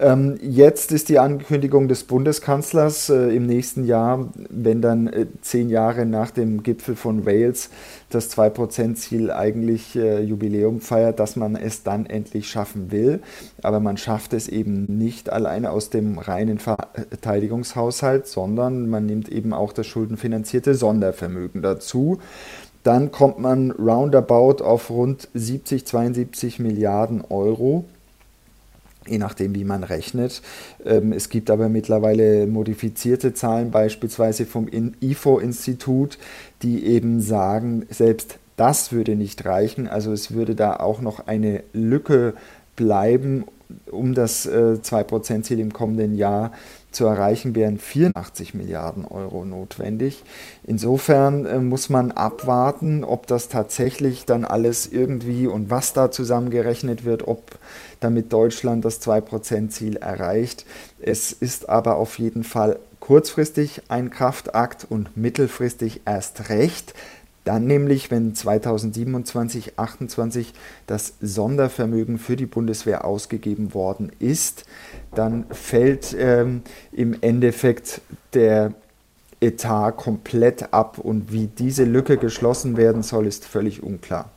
Ähm, 0.01 0.39
jetzt 0.41 0.91
ist 0.91 1.09
die 1.09 1.19
Ankündigung 1.19 1.87
des 1.87 2.05
Bundeskanzlers 2.05 3.09
äh, 3.09 3.35
im 3.35 3.45
nächsten 3.45 3.83
Jahr, 3.83 4.29
wenn 4.49 4.81
dann 4.81 5.05
äh, 5.05 5.27
zehn 5.41 5.69
Jahre 5.69 6.07
nach 6.07 6.31
dem 6.31 6.63
Gipfel 6.63 6.95
von 6.95 7.27
Wales 7.27 7.69
das 8.09 8.35
2%-Ziel 8.35 9.29
eigentlich 9.29 9.95
äh, 9.95 10.23
Jubiläum 10.23 10.81
feiert, 10.81 11.19
dass 11.19 11.35
man 11.35 11.55
es 11.55 11.83
dann 11.83 12.07
endlich 12.07 12.49
schaffen 12.49 12.91
will. 12.91 13.19
Aber 13.61 13.79
man 13.79 13.95
schafft 13.95 14.33
es 14.33 14.47
eben 14.47 14.85
nicht 14.97 15.31
alleine 15.31 15.69
aus 15.69 15.91
dem 15.91 16.17
reinen 16.17 16.57
Verteidigungshaushalt, 16.57 18.25
sondern 18.25 18.89
man 18.89 19.05
nimmt 19.05 19.29
eben 19.29 19.53
auch 19.53 19.71
das 19.71 19.85
schuldenfinanzierte 19.85 20.73
Sondervermögen 20.73 21.61
dazu. 21.61 22.17
Dann 22.81 23.11
kommt 23.11 23.37
man 23.37 23.69
roundabout 23.69 24.63
auf 24.63 24.89
rund 24.89 25.29
70, 25.35 25.85
72 25.85 26.57
Milliarden 26.57 27.21
Euro 27.29 27.85
je 29.07 29.17
nachdem, 29.17 29.55
wie 29.55 29.63
man 29.63 29.83
rechnet. 29.83 30.41
Ähm, 30.85 31.11
es 31.13 31.29
gibt 31.29 31.49
aber 31.49 31.69
mittlerweile 31.69 32.47
modifizierte 32.47 33.33
Zahlen, 33.33 33.71
beispielsweise 33.71 34.45
vom 34.45 34.67
IFO-Institut, 35.01 36.17
die 36.61 36.85
eben 36.85 37.19
sagen, 37.21 37.85
selbst 37.89 38.37
das 38.57 38.91
würde 38.91 39.15
nicht 39.15 39.45
reichen. 39.45 39.87
Also 39.87 40.11
es 40.11 40.33
würde 40.33 40.55
da 40.55 40.75
auch 40.75 41.01
noch 41.01 41.25
eine 41.25 41.63
Lücke 41.73 42.35
bleiben, 42.75 43.45
um 43.89 44.13
das 44.13 44.47
2%-Ziel 44.47 45.59
äh, 45.59 45.61
im 45.61 45.73
kommenden 45.73 46.15
Jahr 46.15 46.51
zu 46.91 47.05
erreichen, 47.05 47.55
wären 47.55 47.77
84 47.77 48.53
Milliarden 48.53 49.05
Euro 49.05 49.45
notwendig. 49.45 50.23
Insofern 50.63 51.45
äh, 51.45 51.59
muss 51.59 51.89
man 51.89 52.11
abwarten, 52.11 53.03
ob 53.03 53.27
das 53.27 53.47
tatsächlich 53.47 54.25
dann 54.25 54.43
alles 54.43 54.91
irgendwie 54.91 55.47
und 55.47 55.69
was 55.69 55.93
da 55.93 56.11
zusammengerechnet 56.11 57.05
wird, 57.05 57.27
ob 57.27 57.57
damit 58.01 58.33
Deutschland 58.33 58.83
das 58.83 59.01
2%-Ziel 59.01 59.95
erreicht. 59.95 60.65
Es 60.99 61.31
ist 61.31 61.69
aber 61.69 61.95
auf 61.95 62.19
jeden 62.19 62.43
Fall 62.43 62.77
kurzfristig 62.99 63.83
ein 63.87 64.09
Kraftakt 64.09 64.85
und 64.89 65.15
mittelfristig 65.15 66.01
erst 66.05 66.49
recht. 66.49 66.93
Dann 67.43 67.65
nämlich, 67.65 68.11
wenn 68.11 68.35
2027, 68.35 69.73
2028 69.75 70.53
das 70.85 71.13
Sondervermögen 71.21 72.19
für 72.19 72.35
die 72.35 72.45
Bundeswehr 72.45 73.05
ausgegeben 73.05 73.73
worden 73.73 74.11
ist, 74.19 74.65
dann 75.15 75.45
fällt 75.49 76.15
ähm, 76.17 76.61
im 76.91 77.17
Endeffekt 77.21 78.01
der 78.33 78.73
Etat 79.39 79.93
komplett 79.93 80.71
ab 80.71 80.99
und 80.99 81.31
wie 81.31 81.47
diese 81.47 81.83
Lücke 81.83 82.17
geschlossen 82.17 82.77
werden 82.77 83.01
soll, 83.01 83.25
ist 83.25 83.45
völlig 83.45 83.81
unklar. 83.81 84.29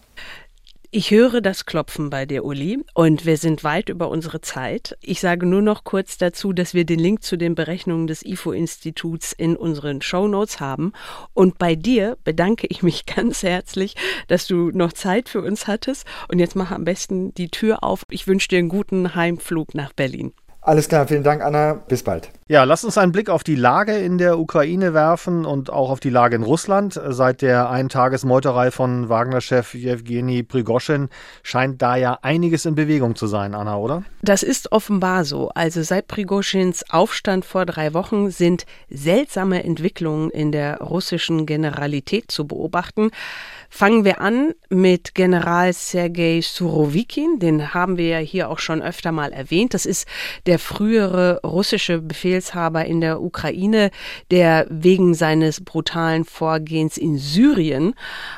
Ich 0.97 1.11
höre 1.11 1.41
das 1.41 1.67
Klopfen 1.67 2.09
bei 2.09 2.25
dir, 2.25 2.45
Uli, 2.45 2.79
und 2.95 3.27
wir 3.27 3.37
sind 3.37 3.65
weit 3.65 3.89
über 3.89 4.09
unsere 4.11 4.43
Zeit. 4.43 4.97
Ich 5.03 5.19
sage 5.19 5.45
nur 5.45 5.61
noch 5.61 5.83
kurz 5.83 6.19
dazu, 6.19 6.53
dass 6.53 6.73
wir 6.73 6.85
den 6.85 7.01
Link 7.01 7.25
zu 7.25 7.37
den 7.37 7.57
Berechnungen 7.57 8.07
des 8.07 8.25
IFO-Instituts 8.25 9.33
in 9.33 9.57
unseren 9.57 10.03
Show 10.03 10.29
Notes 10.29 10.61
haben. 10.61 10.93
Und 11.33 11.59
bei 11.59 11.75
dir 11.75 12.17
bedanke 12.23 12.69
ich 12.69 12.85
mich 12.85 13.07
ganz 13.13 13.43
herzlich, 13.43 13.97
dass 14.29 14.47
du 14.47 14.71
noch 14.71 14.93
Zeit 14.93 15.29
für 15.29 15.43
uns 15.43 15.67
hattest. 15.67 16.07
Und 16.29 16.39
jetzt 16.39 16.55
mach 16.55 16.71
am 16.71 16.85
besten 16.85 17.35
die 17.35 17.49
Tür 17.49 17.83
auf. 17.83 18.05
Ich 18.09 18.29
wünsche 18.29 18.47
dir 18.47 18.61
einen 18.61 18.69
guten 18.69 19.17
Heimflug 19.17 19.75
nach 19.75 19.93
Berlin. 19.95 20.33
Alles 20.67 20.89
klar, 20.89 21.07
vielen 21.07 21.23
Dank, 21.23 21.43
Anna. 21.43 21.75
Bis 21.75 22.03
bald. 22.03 22.31
Ja, 22.49 22.65
lass 22.65 22.85
uns 22.85 22.97
einen 22.97 23.13
Blick 23.13 23.29
auf 23.29 23.45
die 23.45 23.55
Lage 23.55 23.99
in 23.99 24.17
der 24.17 24.39
Ukraine 24.39 24.95
werfen 24.95 25.45
und 25.45 25.69
auch 25.69 25.91
auf 25.91 26.01
die 26.01 26.09
Lage 26.09 26.37
in 26.37 26.43
Russland. 26.43 26.99
Seit 27.09 27.43
der 27.43 27.69
Eintagesmeuterei 27.69 28.71
von 28.71 29.11
Wagner-Chef 29.11 29.75
Jewgeni 29.75 30.43
Prigoschin 30.43 31.11
scheint 31.43 31.83
da 31.83 31.97
ja 31.97 32.19
einiges 32.23 32.65
in 32.65 32.77
Bewegung 32.77 33.15
zu 33.15 33.27
sein, 33.27 33.55
Anna, 33.55 33.77
oder? 33.77 34.05
Das 34.23 34.43
ist 34.43 34.73
offenbar 34.73 35.27
so. 35.27 35.51
Also 35.51 35.83
seit 35.83 36.09
Prigoschins 36.09 36.83
Aufstand 36.89 37.45
vor 37.45 37.67
drei 37.67 37.93
Wochen 37.93 38.31
sind 38.31 38.65
seltsame 38.89 39.65
Entwicklungen 39.65 40.31
in 40.31 40.51
der 40.51 40.79
russischen 40.79 41.45
Generalität 41.45 42.31
zu 42.31 42.47
beobachten. 42.47 43.11
Fangen 43.77 44.05
wir 44.05 44.21
an 44.21 44.55
mit 44.69 45.17
General 45.17 45.73
Sergei 45.73 46.41
Surovikin, 46.41 47.41
den 47.41 47.75
haben 47.75 47.97
wir 47.97 48.07
ja 48.07 48.19
hier 48.19 48.49
auch 48.49 48.61
schon 48.61 48.81
öfter 48.81 49.11
mal 49.11 49.33
erwähnt. 49.33 49.75
Das 49.75 49.85
ist 49.85 50.07
der 50.47 50.61
frühere 50.61 51.41
russische 51.43 52.01
Befehlshaber 52.01 52.85
in 52.85 53.01
der 53.01 53.21
Ukraine, 53.21 53.91
der 54.31 54.69
wegen 54.71 55.15
seines 55.15 55.65
brutalen 55.65 56.25
Vorgehens 56.25 56.97
in 56.97 57.19
Syrien 57.19 57.95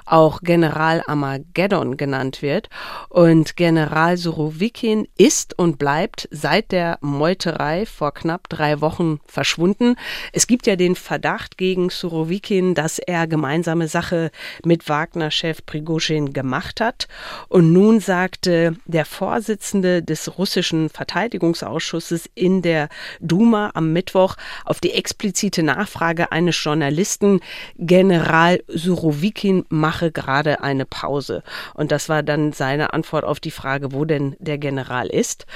auch 0.07 0.40
General 0.40 1.03
Armageddon 1.07 1.99
genannt 1.99 2.40
wird. 2.40 2.70
Und 3.11 3.57
General 3.57 4.16
Surovikin 4.16 5.07
ist 5.18 5.59
und 5.59 5.79
bleibt 5.79 6.31
seit 6.31 6.72
der 6.72 6.96
Meuterei 7.03 7.85
vor 7.85 8.14
knapp 8.14 8.49
drei 8.49 8.81
Wochen 8.81 9.20
verschwunden. 9.27 9.96
Es 10.33 10.46
gibt 10.46 10.66
ja 10.66 10.77
den 10.77 10.94
Verdacht 10.94 11.59
gegen 11.59 11.90
Surovikin, 11.90 12.75
dass 12.75 12.99
er 12.99 13.27
gemeinsame 13.27 13.87
Sache 13.87 14.31
mit 14.64 14.88
Wagner 14.88 15.26
Wagner-Chef 15.27 15.65
Prigozhin 15.67 16.33
gemacht 16.33 16.81
hat. 16.81 17.09
Und 17.49 17.73
nun 17.73 18.01
sagte 18.01 18.77
der 18.87 19.05
Vorsitzende 19.05 20.03
des 20.03 20.39
russischen 20.39 20.89
Verteidigungsausschusses, 20.89 21.77
Ausschusses 21.77 22.31
in 22.35 22.62
der 22.62 22.89
Duma 23.21 23.71
am 23.75 23.93
Mittwoch 23.93 24.37
auf 24.65 24.81
die 24.81 24.93
explizite 24.93 25.62
Nachfrage 25.62 26.33
eines 26.33 26.62
Journalisten, 26.62 27.41
General 27.77 28.62
Surovikin 28.69 29.65
mache 29.69 30.11
gerade 30.11 30.62
eine 30.62 30.87
Pause. 30.87 31.43
Und 31.75 31.93
das 31.93 32.09
war 32.09 32.23
dann 32.23 32.53
seine 32.53 32.93
Antwort 32.93 33.25
auf 33.25 33.41
die 33.41 33.51
Frage, 33.51 33.93
wo 33.93 34.05
denn 34.05 34.37
der 34.39 34.59
General 34.59 35.07
ist. 35.09 35.47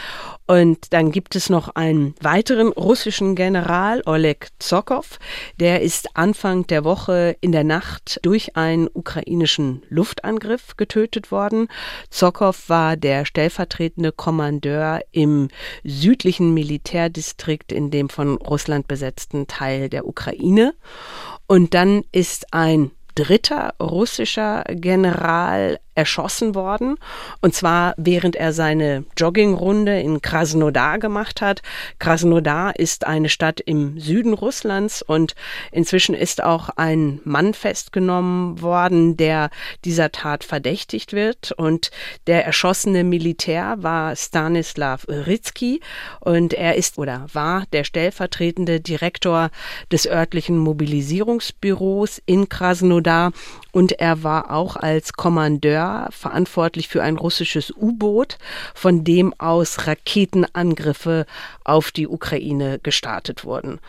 Und 0.47 0.93
dann 0.93 1.13
gibt 1.13 1.37
es 1.37 1.49
noch 1.49 1.69
einen 1.75 2.15
weiteren 2.21 2.69
russischen 2.69 3.35
General, 3.35 4.03
Oleg 4.05 4.49
Zokov. 4.59 5.19
Der 5.59 5.81
ist 5.81 6.17
Anfang 6.17 6.67
der 6.67 6.85
Woche 6.85 7.37
in 7.41 7.53
der 7.53 7.65
Nacht 7.65 8.19
durch 8.23 8.57
einen 8.57 8.89
ukrainischen 8.93 9.60
Luftangriff 9.89 10.77
getötet 10.77 11.31
worden. 11.31 11.69
Zokov 12.11 12.69
war 12.69 12.97
der 12.97 13.25
stellvertretende 13.25 14.13
Kommandeur 14.13 15.01
im 15.13 15.49
südlichen 15.85 16.55
Militärdistrikt 16.55 17.73
in 17.73 17.91
dem 17.91 18.09
von 18.09 18.37
Russland 18.37 18.89
besetzten 18.89 19.47
Teil 19.47 19.89
der 19.89 20.07
Ukraine. 20.07 20.75
Und 21.47 21.75
dann 21.75 22.05
ist 22.13 22.53
ein 22.53 22.91
dritter 23.15 23.75
russischer 23.81 24.65
General 24.69 25.79
erschossen 26.01 26.55
worden. 26.55 26.97
Und 27.43 27.55
zwar 27.55 27.93
während 27.99 28.35
er 28.35 28.55
seine 28.55 29.05
Joggingrunde 29.19 30.01
in 30.01 30.23
Krasnodar 30.23 30.99
gemacht 30.99 31.43
hat. 31.43 31.61
Krasnodar 31.99 32.79
ist 32.79 33.07
eine 33.07 33.29
Stadt 33.29 33.61
im 33.61 34.01
Süden 34.01 34.33
Russlands 34.33 35.03
und 35.03 35.35
inzwischen 35.73 36.15
ist 36.15 36.43
auch 36.43 36.71
ein 36.77 37.21
Mann 37.25 37.53
festgenommen 37.53 38.63
worden, 38.63 39.19
der 39.19 39.51
dieser 39.85 40.11
Tat 40.11 40.43
verdächtigt 40.43 41.13
wird. 41.13 41.53
Und 41.53 41.91
der 42.27 42.47
erschossene 42.47 43.05
Militär 43.05 43.77
war 43.81 44.17
Stanislav 44.17 45.07
Ritsky 45.07 45.81
und 46.21 46.55
er 46.55 46.77
ist 46.77 46.97
oder 46.97 47.27
war 47.35 47.65
der 47.75 47.85
stellvertretende 47.85 48.81
Direktor 48.81 49.51
des 49.93 50.07
örtlichen 50.07 50.57
Mobilisierungsbüros 50.57 52.23
in 52.25 52.49
Krasnodar 52.49 53.33
und 53.73 53.93
er 53.93 54.23
war 54.23 54.51
auch 54.51 54.77
als 54.77 55.13
Kommandeur 55.13 56.09
verantwortlich 56.11 56.89
für 56.89 57.03
ein 57.03 57.17
russisches 57.17 57.73
U-Boot, 57.77 58.39
von 58.75 59.05
dem 59.05 59.35
aus 59.39 59.87
Raketenangriffe 59.87 61.27
auf 61.65 61.91
die 61.91 62.09
Ukraine 62.09 62.79
gestartet 62.83 63.45
wurden. 63.45 63.81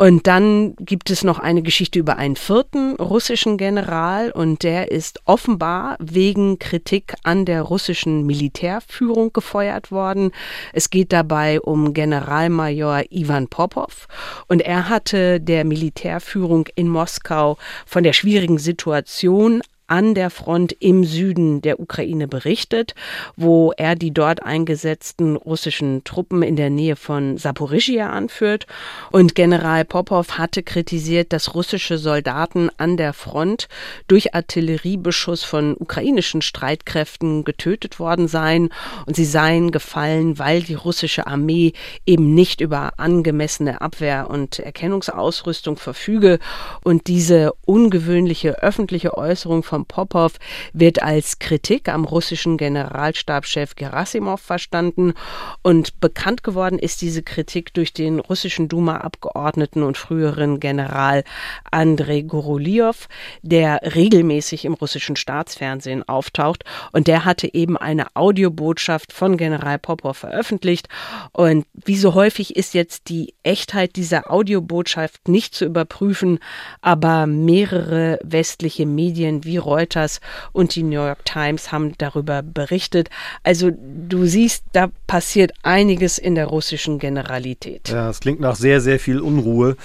Und 0.00 0.26
dann 0.26 0.76
gibt 0.76 1.10
es 1.10 1.24
noch 1.24 1.38
eine 1.38 1.60
Geschichte 1.60 1.98
über 1.98 2.16
einen 2.16 2.34
vierten 2.34 2.96
russischen 2.96 3.58
General 3.58 4.30
und 4.30 4.62
der 4.62 4.90
ist 4.90 5.20
offenbar 5.26 5.98
wegen 6.00 6.58
Kritik 6.58 7.12
an 7.22 7.44
der 7.44 7.60
russischen 7.60 8.24
Militärführung 8.24 9.34
gefeuert 9.34 9.90
worden. 9.90 10.30
Es 10.72 10.88
geht 10.88 11.12
dabei 11.12 11.60
um 11.60 11.92
Generalmajor 11.92 13.02
Ivan 13.10 13.48
Popov 13.48 14.08
und 14.48 14.62
er 14.62 14.88
hatte 14.88 15.38
der 15.38 15.66
Militärführung 15.66 16.66
in 16.76 16.88
Moskau 16.88 17.58
von 17.84 18.02
der 18.02 18.14
schwierigen 18.14 18.56
Situation 18.56 19.60
an 19.90 20.14
der 20.14 20.30
Front 20.30 20.72
im 20.78 21.02
Süden 21.04 21.62
der 21.62 21.80
Ukraine 21.80 22.28
berichtet, 22.28 22.94
wo 23.36 23.72
er 23.76 23.96
die 23.96 24.12
dort 24.12 24.42
eingesetzten 24.42 25.34
russischen 25.34 26.04
Truppen 26.04 26.42
in 26.42 26.54
der 26.54 26.70
Nähe 26.70 26.94
von 26.94 27.36
Saporischia 27.36 28.08
anführt. 28.08 28.66
Und 29.10 29.34
General 29.34 29.84
Popov 29.84 30.38
hatte 30.38 30.62
kritisiert, 30.62 31.32
dass 31.32 31.54
russische 31.54 31.98
Soldaten 31.98 32.70
an 32.76 32.96
der 32.96 33.12
Front 33.12 33.66
durch 34.06 34.32
Artilleriebeschuss 34.32 35.42
von 35.42 35.74
ukrainischen 35.76 36.40
Streitkräften 36.40 37.42
getötet 37.42 37.98
worden 37.98 38.28
seien 38.28 38.70
und 39.06 39.16
sie 39.16 39.24
seien 39.24 39.72
gefallen, 39.72 40.38
weil 40.38 40.62
die 40.62 40.74
russische 40.74 41.26
Armee 41.26 41.72
eben 42.06 42.32
nicht 42.32 42.60
über 42.60 42.92
angemessene 42.98 43.80
Abwehr- 43.80 44.30
und 44.30 44.60
Erkennungsausrüstung 44.60 45.78
verfüge 45.78 46.38
und 46.84 47.08
diese 47.08 47.54
ungewöhnliche 47.66 48.62
öffentliche 48.62 49.18
Äußerung 49.18 49.64
vom 49.64 49.79
von 49.80 49.86
Popov 49.86 50.34
wird 50.72 51.02
als 51.02 51.38
Kritik 51.38 51.88
am 51.88 52.04
russischen 52.04 52.56
Generalstabschef 52.56 53.76
Gerasimov 53.76 54.40
verstanden. 54.40 55.14
Und 55.62 56.00
bekannt 56.00 56.42
geworden 56.42 56.78
ist 56.78 57.00
diese 57.02 57.22
Kritik 57.22 57.72
durch 57.74 57.92
den 57.92 58.20
russischen 58.20 58.68
Duma-Abgeordneten 58.68 59.82
und 59.82 59.96
früheren 59.96 60.60
General 60.60 61.24
Andrei 61.70 62.22
Goroliow, 62.22 63.08
der 63.42 63.80
regelmäßig 63.94 64.64
im 64.64 64.74
russischen 64.74 65.16
Staatsfernsehen 65.16 66.06
auftaucht. 66.08 66.64
Und 66.92 67.06
der 67.06 67.24
hatte 67.24 67.52
eben 67.52 67.76
eine 67.76 68.14
Audiobotschaft 68.14 69.12
von 69.12 69.36
General 69.36 69.78
Popov 69.78 70.18
veröffentlicht. 70.18 70.88
Und 71.32 71.66
wie 71.72 71.96
so 71.96 72.14
häufig 72.14 72.56
ist 72.56 72.74
jetzt 72.74 73.08
die 73.08 73.34
Echtheit 73.42 73.96
dieser 73.96 74.30
Audiobotschaft 74.30 75.28
nicht 75.28 75.54
zu 75.54 75.64
überprüfen, 75.64 76.38
aber 76.80 77.26
mehrere 77.26 78.18
westliche 78.22 78.86
Medien 78.86 79.44
wie 79.44 79.58
Reuters 79.70 80.20
und 80.52 80.74
die 80.74 80.82
New 80.82 81.02
York 81.02 81.24
Times 81.24 81.72
haben 81.72 81.92
darüber 81.96 82.42
berichtet. 82.42 83.08
Also 83.42 83.70
du 83.70 84.26
siehst, 84.26 84.64
da 84.72 84.88
passiert 85.06 85.52
einiges 85.62 86.18
in 86.18 86.34
der 86.34 86.46
russischen 86.46 86.98
Generalität. 86.98 87.88
Ja, 87.88 88.10
es 88.10 88.20
klingt 88.20 88.40
nach 88.40 88.56
sehr, 88.56 88.80
sehr 88.80 88.98
viel 88.98 89.20
Unruhe. 89.20 89.76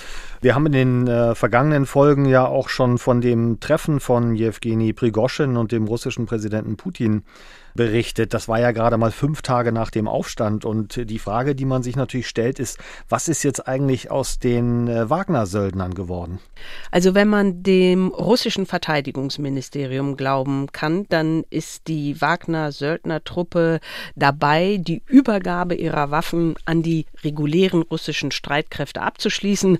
Wir 0.42 0.56
haben 0.56 0.66
in 0.68 0.72
den 0.74 1.08
äh, 1.08 1.36
vergangenen 1.36 1.86
Folgen 1.86 2.26
ja 2.26 2.46
auch 2.46 2.70
schon 2.70 2.98
von 2.98 3.22
dem 3.22 3.60
Treffen 3.60 4.00
von 4.00 4.36
Jewgeni 4.36 4.94
Prigoschin 4.94 5.58
und 5.58 5.72
dem 5.72 5.86
russischen 5.86 6.26
Präsidenten 6.26 6.76
Putin 6.78 7.24
berichtet. 7.76 8.34
Das 8.34 8.48
war 8.48 8.60
ja 8.60 8.72
gerade 8.72 8.98
mal 8.98 9.12
fünf 9.12 9.42
Tage 9.42 9.72
nach 9.72 9.92
dem 9.92 10.08
Aufstand. 10.08 10.66
Und 10.66 11.10
die 11.10 11.20
Frage, 11.20 11.56
die 11.56 11.66
man 11.66 11.84
sich 11.84 11.96
natürlich 11.96 12.28
stellt, 12.28 12.60
ist, 12.60 12.80
was 13.10 13.28
ist 13.28 13.44
jetzt 13.44 13.68
eigentlich 13.68 14.10
aus 14.10 14.40
den 14.40 14.88
äh, 14.88 15.10
Wagner-Söldnern 15.10 15.94
geworden? 15.94 16.40
Also 16.90 17.14
wenn 17.14 17.28
man 17.28 17.64
dem 17.64 18.08
russischen 18.08 18.66
Verteidigungsministerium 18.66 20.16
glauben 20.16 20.68
kann, 20.72 21.06
dann 21.10 21.44
ist 21.50 21.88
die 21.88 22.20
Wagner-Söldnertruppe 22.20 23.80
dabei, 24.16 24.78
die 24.80 25.04
Übergabe 25.06 25.76
ihrer 25.76 26.12
Waffen 26.12 26.56
an 26.66 26.82
die 26.82 27.06
regulären 27.24 27.82
russischen 27.82 28.32
Streitkräfte 28.32 29.02
abzuschließen. 29.02 29.80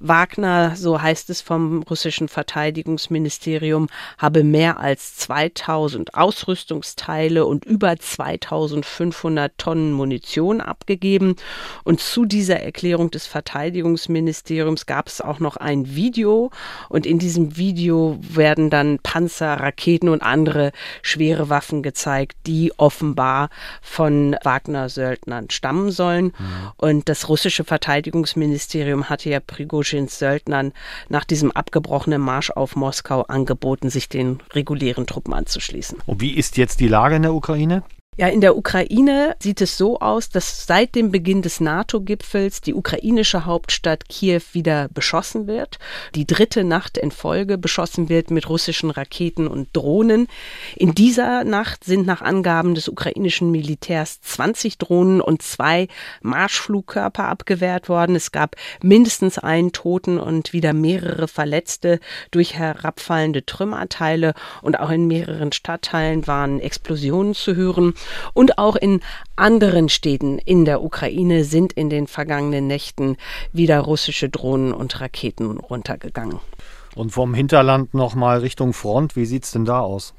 Wagner, 0.00 0.74
so 0.74 1.00
heißt 1.00 1.30
es 1.30 1.40
vom 1.40 1.82
russischen 1.84 2.28
Verteidigungsministerium, 2.28 3.88
habe 4.18 4.42
mehr 4.42 4.80
als 4.80 5.16
2000 5.16 6.14
Ausrüstungsteile 6.14 7.27
Teile 7.28 7.44
und 7.44 7.64
über 7.64 7.96
2500 7.96 9.52
Tonnen 9.58 9.92
Munition 9.92 10.60
abgegeben. 10.60 11.36
Und 11.84 12.00
zu 12.00 12.24
dieser 12.24 12.60
Erklärung 12.60 13.10
des 13.10 13.26
Verteidigungsministeriums 13.26 14.86
gab 14.86 15.08
es 15.08 15.20
auch 15.20 15.40
noch 15.40 15.56
ein 15.56 15.94
Video. 15.94 16.50
Und 16.88 17.04
in 17.04 17.18
diesem 17.18 17.56
Video 17.56 18.18
werden 18.22 18.70
dann 18.70 18.98
Panzer, 19.02 19.54
Raketen 19.54 20.08
und 20.08 20.22
andere 20.22 20.72
schwere 21.02 21.50
Waffen 21.50 21.82
gezeigt, 21.82 22.36
die 22.46 22.72
offenbar 22.78 23.50
von 23.82 24.36
Wagner-Söldnern 24.42 25.50
stammen 25.50 25.90
sollen. 25.90 26.26
Mhm. 26.26 26.32
Und 26.76 27.08
das 27.08 27.28
russische 27.28 27.64
Verteidigungsministerium 27.64 29.10
hatte 29.10 29.28
ja 29.28 29.40
Prigozhins 29.40 30.18
Söldnern 30.18 30.72
nach 31.08 31.24
diesem 31.24 31.50
abgebrochenen 31.50 32.22
Marsch 32.22 32.50
auf 32.50 32.74
Moskau 32.74 33.22
angeboten, 33.22 33.90
sich 33.90 34.08
den 34.08 34.38
regulären 34.52 35.06
Truppen 35.06 35.34
anzuschließen. 35.34 35.98
Und 36.06 36.20
wie 36.20 36.34
ist 36.34 36.56
jetzt 36.56 36.80
die 36.80 36.88
Lage 36.88 37.17
in 37.18 37.22
der 37.22 37.34
Ukraine? 37.34 37.82
Ja, 38.20 38.26
in 38.26 38.40
der 38.40 38.56
Ukraine 38.56 39.36
sieht 39.38 39.60
es 39.60 39.78
so 39.78 40.00
aus, 40.00 40.28
dass 40.28 40.66
seit 40.66 40.96
dem 40.96 41.12
Beginn 41.12 41.40
des 41.40 41.60
NATO-Gipfels 41.60 42.60
die 42.60 42.74
ukrainische 42.74 43.44
Hauptstadt 43.44 44.08
Kiew 44.08 44.40
wieder 44.50 44.88
beschossen 44.92 45.46
wird. 45.46 45.78
Die 46.16 46.26
dritte 46.26 46.64
Nacht 46.64 46.98
in 46.98 47.12
Folge 47.12 47.58
beschossen 47.58 48.08
wird 48.08 48.32
mit 48.32 48.48
russischen 48.48 48.90
Raketen 48.90 49.46
und 49.46 49.68
Drohnen. 49.72 50.26
In 50.74 50.96
dieser 50.96 51.44
Nacht 51.44 51.84
sind 51.84 52.08
nach 52.08 52.20
Angaben 52.20 52.74
des 52.74 52.88
ukrainischen 52.88 53.52
Militärs 53.52 54.20
20 54.22 54.78
Drohnen 54.78 55.20
und 55.20 55.42
zwei 55.42 55.86
Marschflugkörper 56.20 57.28
abgewehrt 57.28 57.88
worden. 57.88 58.16
Es 58.16 58.32
gab 58.32 58.56
mindestens 58.82 59.38
einen 59.38 59.70
Toten 59.70 60.18
und 60.18 60.52
wieder 60.52 60.72
mehrere 60.72 61.28
Verletzte 61.28 62.00
durch 62.32 62.54
herabfallende 62.54 63.46
Trümmerteile 63.46 64.34
und 64.60 64.80
auch 64.80 64.90
in 64.90 65.06
mehreren 65.06 65.52
Stadtteilen 65.52 66.26
waren 66.26 66.58
Explosionen 66.58 67.34
zu 67.34 67.54
hören. 67.54 67.94
Und 68.34 68.58
auch 68.58 68.76
in 68.76 69.00
anderen 69.38 69.88
Städten 69.88 70.38
in 70.38 70.64
der 70.64 70.82
Ukraine 70.82 71.44
sind 71.44 71.72
in 71.72 71.90
den 71.90 72.06
vergangenen 72.06 72.66
Nächten 72.66 73.16
wieder 73.52 73.80
russische 73.80 74.28
Drohnen 74.28 74.72
und 74.72 75.00
Raketen 75.00 75.58
runtergegangen. 75.58 76.40
Und 76.94 77.10
vom 77.10 77.34
Hinterland 77.34 77.94
nochmal 77.94 78.40
Richtung 78.40 78.72
Front, 78.72 79.14
wie 79.14 79.26
sieht 79.26 79.44
es 79.44 79.52
denn 79.52 79.64
da 79.64 79.80
aus? 79.80 80.14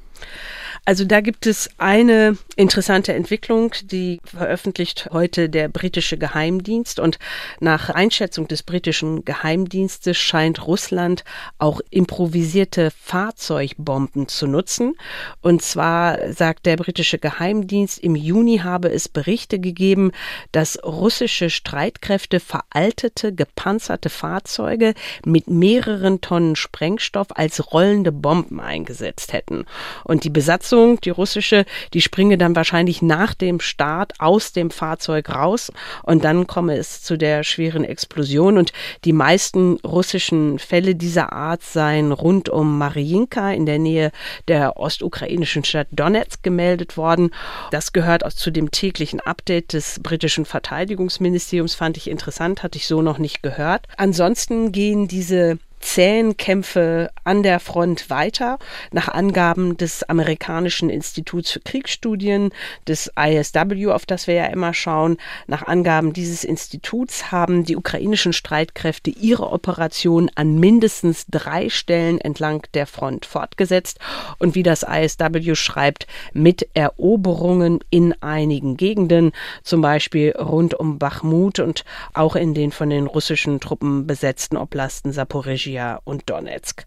Also 0.84 1.04
da 1.04 1.20
gibt 1.20 1.46
es 1.46 1.68
eine 1.78 2.36
interessante 2.56 3.12
Entwicklung, 3.12 3.74
die 3.84 4.18
veröffentlicht 4.24 5.08
heute 5.12 5.48
der 5.48 5.68
britische 5.68 6.16
Geheimdienst. 6.16 6.98
Und 6.98 7.18
nach 7.60 7.90
Einschätzung 7.90 8.48
des 8.48 8.62
britischen 8.62 9.24
Geheimdienstes 9.24 10.16
scheint 10.16 10.66
Russland 10.66 11.24
auch 11.58 11.80
improvisierte 11.90 12.90
Fahrzeugbomben 12.98 14.28
zu 14.28 14.46
nutzen. 14.46 14.94
Und 15.42 15.62
zwar 15.62 16.32
sagt 16.32 16.66
der 16.66 16.76
britische 16.76 17.18
Geheimdienst, 17.18 17.98
im 17.98 18.16
Juni 18.16 18.58
habe 18.58 18.88
es 18.88 19.08
Berichte 19.12 19.58
gegeben, 19.58 20.12
dass 20.52 20.82
russische 20.82 21.50
Streitkräfte 21.50 22.40
veraltete, 22.40 23.34
gepanzerte 23.34 24.10
Fahrzeuge 24.10 24.94
mit 25.24 25.48
mehreren 25.48 26.20
Tonnen 26.20 26.56
Sprengstoff 26.56 27.28
als 27.34 27.72
rollende 27.72 28.12
Bomben 28.12 28.60
eingesetzt 28.60 29.32
hätten. 29.32 29.64
Und 30.04 30.24
die 30.24 30.30
Besatzung 30.30 31.00
die 31.00 31.10
russische, 31.10 31.64
die 31.92 32.00
springe 32.00 32.38
dann 32.38 32.56
wahrscheinlich 32.56 33.02
nach 33.02 33.34
dem 33.34 33.60
Start 33.60 34.14
aus 34.18 34.52
dem 34.52 34.70
Fahrzeug 34.70 35.30
raus 35.30 35.72
und 36.02 36.24
dann 36.24 36.46
komme 36.46 36.76
es 36.76 37.02
zu 37.02 37.16
der 37.16 37.44
schweren 37.44 37.84
Explosion. 37.84 38.58
Und 38.58 38.72
die 39.04 39.12
meisten 39.12 39.78
russischen 39.84 40.58
Fälle 40.58 40.94
dieser 40.94 41.32
Art 41.32 41.62
seien 41.62 42.12
rund 42.12 42.48
um 42.48 42.78
Mariinka 42.78 43.52
in 43.52 43.66
der 43.66 43.78
Nähe 43.78 44.12
der 44.48 44.78
ostukrainischen 44.78 45.64
Stadt 45.64 45.88
Donetsk 45.90 46.42
gemeldet 46.42 46.96
worden. 46.96 47.30
Das 47.70 47.92
gehört 47.92 48.24
auch 48.24 48.32
zu 48.32 48.50
dem 48.50 48.70
täglichen 48.70 48.99
Update 49.20 49.72
des 49.72 50.00
britischen 50.02 50.44
Verteidigungsministeriums, 50.44 51.74
fand 51.74 51.96
ich 51.96 52.10
interessant, 52.10 52.62
hatte 52.62 52.76
ich 52.76 52.86
so 52.86 53.02
noch 53.02 53.18
nicht 53.18 53.42
gehört. 53.42 53.86
Ansonsten 53.96 54.72
gehen 54.72 55.08
diese 55.08 55.58
zähen 55.80 56.36
Kämpfe 56.36 57.10
an 57.24 57.42
der 57.42 57.58
Front 57.58 58.10
weiter. 58.10 58.58
Nach 58.92 59.08
Angaben 59.08 59.76
des 59.76 60.02
amerikanischen 60.04 60.90
Instituts 60.90 61.50
für 61.50 61.60
Kriegsstudien, 61.60 62.50
des 62.86 63.10
ISW, 63.18 63.90
auf 63.90 64.06
das 64.06 64.26
wir 64.26 64.34
ja 64.34 64.46
immer 64.46 64.74
schauen, 64.74 65.16
nach 65.46 65.66
Angaben 65.66 66.12
dieses 66.12 66.44
Instituts 66.44 67.32
haben 67.32 67.64
die 67.64 67.76
ukrainischen 67.76 68.32
Streitkräfte 68.32 69.10
ihre 69.10 69.50
Operation 69.50 70.30
an 70.34 70.58
mindestens 70.58 71.26
drei 71.26 71.68
Stellen 71.70 72.20
entlang 72.20 72.62
der 72.74 72.86
Front 72.86 73.26
fortgesetzt 73.26 73.98
und 74.38 74.54
wie 74.54 74.62
das 74.62 74.84
ISW 74.84 75.54
schreibt, 75.54 76.06
mit 76.32 76.68
Eroberungen 76.74 77.80
in 77.90 78.14
einigen 78.22 78.76
Gegenden, 78.76 79.32
zum 79.62 79.80
Beispiel 79.80 80.32
rund 80.38 80.74
um 80.74 80.98
Bachmut 80.98 81.58
und 81.58 81.84
auch 82.12 82.36
in 82.36 82.54
den 82.54 82.70
von 82.70 82.90
den 82.90 83.06
russischen 83.06 83.60
Truppen 83.60 84.06
besetzten 84.06 84.56
Oblasten 84.56 85.12
Saporizhia 85.12 85.69
Zaporizhia 85.70 86.00
und 86.04 86.28
Donetsk. 86.28 86.84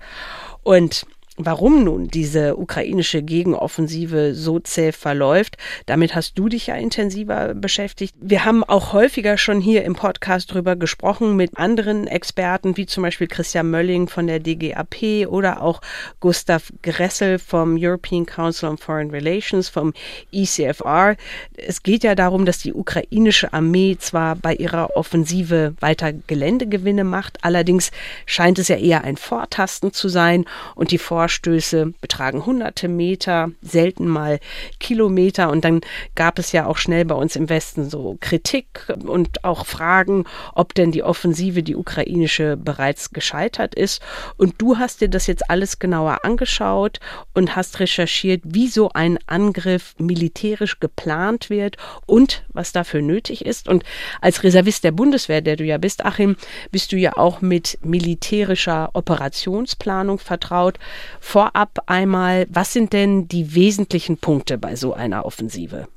Und 0.64 1.06
Warum 1.38 1.84
nun 1.84 2.10
diese 2.10 2.58
ukrainische 2.58 3.24
Gegenoffensive 3.24 4.36
so 4.36 4.60
zäh 4.60 4.92
verläuft, 4.92 5.58
damit 5.88 6.14
hast 6.14 6.38
du 6.38 6.48
dich 6.48 6.68
ja 6.68 6.76
intensiver 6.76 7.56
beschäftigt. 7.56 8.14
Wir 8.20 8.46
haben 8.46 8.64
auch 8.64 8.94
häufiger 8.94 9.36
schon 9.40 9.60
hier 9.60 9.84
im 9.84 9.96
Podcast 9.96 10.54
drüber 10.54 10.76
gesprochen 10.76 11.36
mit 11.36 11.58
anderen 11.58 12.06
Experten, 12.06 12.78
wie 12.78 12.86
zum 12.86 13.02
Beispiel 13.02 13.26
Christian 13.26 13.72
Mölling 13.72 14.08
von 14.08 14.28
der 14.28 14.40
DGAP 14.40 15.28
oder 15.28 15.64
auch 15.64 15.82
Gustav 16.20 16.72
Gressel 16.84 17.40
vom 17.40 17.78
European 17.80 18.28
Council 18.28 18.70
on 18.70 18.78
Foreign 18.78 19.10
Relations, 19.10 19.70
vom 19.70 19.94
ECFR. 20.32 21.16
Es 21.58 21.82
geht 21.82 22.04
ja 22.04 22.14
darum, 22.14 22.46
dass 22.46 22.60
die 22.60 22.76
ukrainische 22.76 23.54
Armee 23.54 23.98
zwar 23.98 24.36
bei 24.36 24.54
ihrer 24.54 24.96
Offensive 24.96 25.74
weiter 25.80 26.14
Geländegewinne 26.14 27.04
macht, 27.04 27.40
allerdings 27.44 27.90
scheint 28.28 28.60
es 28.60 28.68
ja 28.68 28.76
eher 28.76 29.04
ein 29.04 29.18
Vortasten 29.18 29.94
zu 29.94 30.10
sein 30.10 30.46
und 30.76 30.92
die 30.92 31.00
Vor 31.00 31.23
Vorstöße 31.24 31.94
betragen 32.02 32.46
hunderte 32.46 32.90
Meter, 32.90 33.52
selten 33.62 34.08
mal 34.08 34.42
Kilometer. 34.82 35.50
Und 35.52 35.64
dann 35.64 35.80
gab 36.16 36.38
es 36.38 36.52
ja 36.52 36.66
auch 36.66 36.76
schnell 36.76 37.06
bei 37.06 37.16
uns 37.16 37.38
im 37.38 37.48
Westen 37.48 37.90
so 37.90 38.18
Kritik 38.20 38.92
und 39.06 39.46
auch 39.46 39.66
Fragen, 39.66 40.26
ob 40.54 40.76
denn 40.76 40.92
die 40.92 41.02
Offensive, 41.02 41.64
die 41.64 41.78
ukrainische, 41.78 42.58
bereits 42.58 43.12
gescheitert 43.12 43.74
ist. 43.74 44.02
Und 44.36 44.56
du 44.58 44.80
hast 44.80 45.00
dir 45.00 45.08
das 45.08 45.28
jetzt 45.28 45.50
alles 45.50 45.80
genauer 45.80 46.26
angeschaut 46.26 47.00
und 47.34 47.56
hast 47.56 47.80
recherchiert, 47.80 48.42
wie 48.44 48.68
so 48.68 48.90
ein 48.94 49.18
Angriff 49.26 49.96
militärisch 49.98 50.82
geplant 50.82 51.50
wird 51.50 51.78
und 52.06 52.44
was 52.50 52.74
dafür 52.74 53.02
nötig 53.02 53.46
ist. 53.46 53.70
Und 53.70 53.86
als 54.20 54.44
Reservist 54.44 54.84
der 54.84 54.92
Bundeswehr, 54.92 55.40
der 55.40 55.56
du 55.56 55.64
ja 55.64 55.78
bist, 55.78 56.04
Achim, 56.04 56.36
bist 56.72 56.92
du 56.92 56.98
ja 56.98 57.16
auch 57.16 57.40
mit 57.40 57.78
militärischer 57.82 58.90
Operationsplanung 58.92 60.20
vertraut. 60.20 60.80
Vorab 61.26 61.80
einmal, 61.88 62.46
was 62.52 62.74
sind 62.74 62.94
denn 62.94 63.28
die 63.28 63.56
wesentlichen 63.56 64.18
Punkte 64.18 64.60
bei 64.60 64.76
so 64.76 64.94
einer 64.94 65.26
Offensive? 65.26 65.88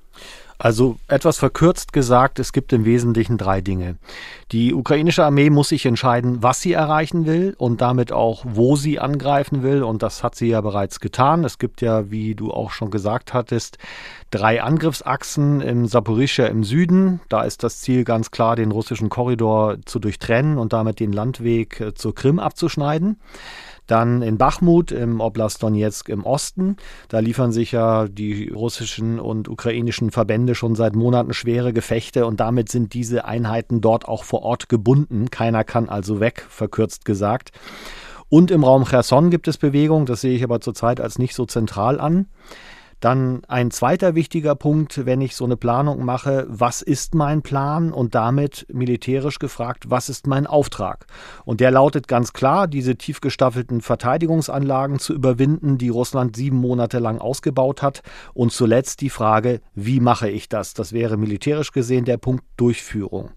Also 0.57 0.97
etwas 1.09 1.37
verkürzt 1.37 1.93
gesagt, 1.93 2.39
es 2.39 2.53
gibt 2.53 2.73
im 2.73 2.87
Wesentlichen 2.87 3.37
drei 3.37 3.61
Dinge. 3.61 3.97
Die 4.53 4.73
ukrainische 4.73 5.25
Armee 5.25 5.51
muss 5.51 5.69
sich 5.69 5.85
entscheiden, 5.85 6.43
was 6.43 6.62
sie 6.62 6.73
erreichen 6.73 7.27
will 7.27 7.55
und 7.59 7.83
damit 7.83 8.12
auch, 8.12 8.45
wo 8.49 8.77
sie 8.77 8.99
angreifen 8.99 9.62
will. 9.62 9.83
Und 9.83 10.03
das 10.03 10.23
hat 10.23 10.37
sie 10.37 10.49
ja 10.49 10.62
bereits 10.62 11.01
getan. 11.01 11.45
Es 11.45 11.59
gibt 11.59 11.83
ja, 11.83 12.11
wie 12.11 12.35
du 12.35 12.53
auch 12.53 12.71
schon 12.71 12.91
gesagt 12.91 13.35
hattest, 13.35 13.77
drei 14.31 14.62
Angriffsachsen 14.62 15.61
im 15.61 15.87
Saporischia 15.87 16.47
im 16.47 16.65
Süden. 16.65 17.21
Da 17.29 17.43
ist 17.43 17.62
das 17.62 17.81
Ziel 17.81 18.05
ganz 18.05 18.31
klar, 18.31 18.57
den 18.57 18.71
russischen 18.71 19.11
Korridor 19.11 19.77
zu 19.85 19.99
durchtrennen 19.99 20.57
und 20.57 20.73
damit 20.73 21.01
den 21.01 21.12
Landweg 21.12 21.81
äh, 21.81 21.95
zur 21.95 22.15
Krim 22.15 22.39
abzuschneiden. 22.39 23.19
Dann 23.87 24.22
in 24.22 24.38
Bachmut 24.38 24.92
im 24.92 25.20
Oblast 25.20 25.62
Donetsk 25.62 26.09
im 26.09 26.25
Osten. 26.25 26.77
Da 27.09 27.20
liefern 27.20 27.53
sich 27.53 27.72
ja 27.72 28.09
die 28.09 28.49
russischen 28.49 29.18
und 29.20 29.49
ukrainischen 29.49 30.11
Verbände 30.11 30.55
schon 30.55 30.75
seit 30.75 30.94
Monaten 30.94 31.35
schwere 31.35 31.72
Gefechte 31.72 32.27
und 32.27 32.40
damit 32.40 32.68
sind 32.68 32.94
diese 32.94 33.25
Einheiten 33.25 33.81
dort 33.81 34.07
auch 34.09 34.25
vor 34.25 34.42
Ort 34.42 34.68
gebunden. 34.68 35.31
Keiner 35.31 35.64
kann 35.64 35.88
also 35.88 36.20
weg, 36.20 36.44
verkürzt 36.49 37.05
gesagt. 37.05 37.53
Und 38.29 38.51
im 38.51 38.64
Raum 38.64 38.85
Cherson 38.85 39.31
gibt 39.31 39.46
es 39.46 39.57
Bewegung, 39.57 40.05
das 40.05 40.20
sehe 40.20 40.35
ich 40.35 40.42
aber 40.42 40.61
zurzeit 40.61 41.01
als 41.01 41.18
nicht 41.18 41.35
so 41.35 41.46
zentral 41.46 42.01
an. 42.01 42.27
Dann 43.01 43.43
ein 43.47 43.71
zweiter 43.71 44.15
wichtiger 44.15 44.55
Punkt, 44.55 45.05
wenn 45.05 45.21
ich 45.21 45.37
so 45.37 45.45
eine 45.45 45.57
Planung 45.57 46.05
mache, 46.05 46.47
was 46.49 46.81
ist 46.81 47.15
mein 47.15 47.43
Plan 47.43 47.93
und 47.93 48.15
damit 48.15 48.67
militärisch 48.73 49.39
gefragt, 49.39 49.91
was 49.91 50.09
ist 50.09 50.27
mein 50.27 50.47
Auftrag? 50.47 51.07
Und 51.45 51.61
der 51.61 51.71
lautet 51.71 52.09
ganz 52.09 52.33
klar, 52.33 52.67
diese 52.67 52.97
tief 52.97 53.21
gestaffelten 53.21 53.83
Verteidigungsanlagen 53.83 54.99
zu 54.99 55.13
überwinden, 55.13 55.77
die 55.77 55.91
Russland 55.91 56.37
sieben 56.37 56.57
Monate 56.57 56.99
lang 56.99 57.19
ausgebaut 57.19 57.83
hat. 57.83 58.03
Und 58.33 58.53
zuletzt 58.53 59.03
die 59.03 59.11
Frage, 59.11 59.61
wie 59.75 60.01
mache 60.01 60.31
ich 60.31 60.49
das? 60.49 60.73
Das 60.73 60.93
wäre 60.93 61.17
militärisch 61.17 61.73
gesehen 61.73 62.07
der 62.07 62.17
Punkt 62.17 62.45
Durchführung. 62.57 63.31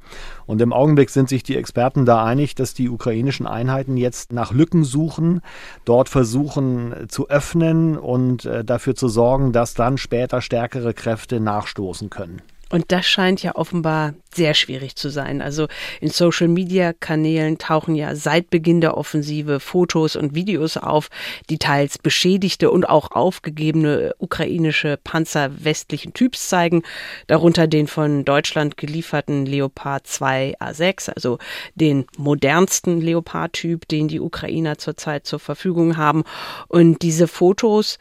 Und 0.45 0.61
im 0.61 0.73
Augenblick 0.73 1.09
sind 1.09 1.29
sich 1.29 1.43
die 1.43 1.57
Experten 1.57 2.05
da 2.05 2.23
einig, 2.23 2.55
dass 2.55 2.73
die 2.73 2.89
ukrainischen 2.89 3.45
Einheiten 3.45 3.97
jetzt 3.97 4.31
nach 4.31 4.53
Lücken 4.53 4.83
suchen, 4.83 5.41
dort 5.85 6.09
versuchen 6.09 6.93
zu 7.09 7.29
öffnen 7.29 7.97
und 7.97 8.45
äh, 8.45 8.63
dafür 8.63 8.95
zu 8.95 9.09
sorgen, 9.09 9.48
dass 9.53 9.73
dann 9.73 9.97
später 9.97 10.41
stärkere 10.41 10.93
Kräfte 10.93 11.39
nachstoßen 11.39 12.09
können. 12.09 12.41
Und 12.71 12.91
das 12.91 13.07
scheint 13.07 13.41
ja 13.41 13.55
offenbar 13.55 14.13
sehr 14.31 14.53
schwierig 14.53 14.95
zu 14.95 15.09
sein. 15.09 15.41
Also 15.41 15.67
in 16.01 16.09
Social-Media-Kanälen 16.09 17.57
tauchen 17.57 17.95
ja 17.95 18.15
seit 18.15 18.51
Beginn 18.51 18.79
der 18.79 18.95
Offensive 18.95 19.59
Fotos 19.59 20.15
und 20.15 20.35
Videos 20.35 20.77
auf, 20.77 21.09
die 21.49 21.57
teils 21.57 21.97
beschädigte 21.97 22.69
und 22.69 22.87
auch 22.87 23.11
aufgegebene 23.11 24.13
ukrainische 24.19 24.97
Panzer 25.03 25.63
westlichen 25.63 26.13
Typs 26.13 26.47
zeigen, 26.47 26.83
darunter 27.25 27.65
den 27.67 27.87
von 27.87 28.23
Deutschland 28.23 28.77
gelieferten 28.77 29.47
Leopard 29.47 30.05
2 30.05 30.57
A6, 30.59 31.11
also 31.11 31.39
den 31.73 32.05
modernsten 32.17 33.01
Leopard-Typ, 33.01 33.87
den 33.87 34.07
die 34.07 34.19
Ukrainer 34.19 34.77
zurzeit 34.77 35.25
zur 35.25 35.39
Verfügung 35.39 35.97
haben. 35.97 36.23
Und 36.67 37.01
diese 37.01 37.27
Fotos 37.27 37.97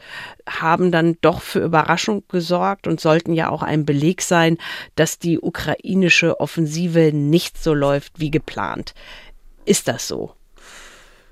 haben 0.49 0.91
dann 0.91 1.17
doch 1.21 1.41
für 1.41 1.59
Überraschung 1.59 2.23
gesorgt 2.27 2.87
und 2.87 2.99
sollten 2.99 3.33
ja 3.33 3.49
auch 3.49 3.63
ein 3.63 3.85
Beleg 3.85 4.21
sein, 4.21 4.57
dass 4.95 5.19
die 5.19 5.39
ukrainische 5.39 6.39
Offensive 6.39 7.11
nicht 7.13 7.61
so 7.61 7.73
läuft 7.73 8.19
wie 8.19 8.31
geplant. 8.31 8.93
Ist 9.65 9.87
das 9.87 10.07
so? 10.07 10.33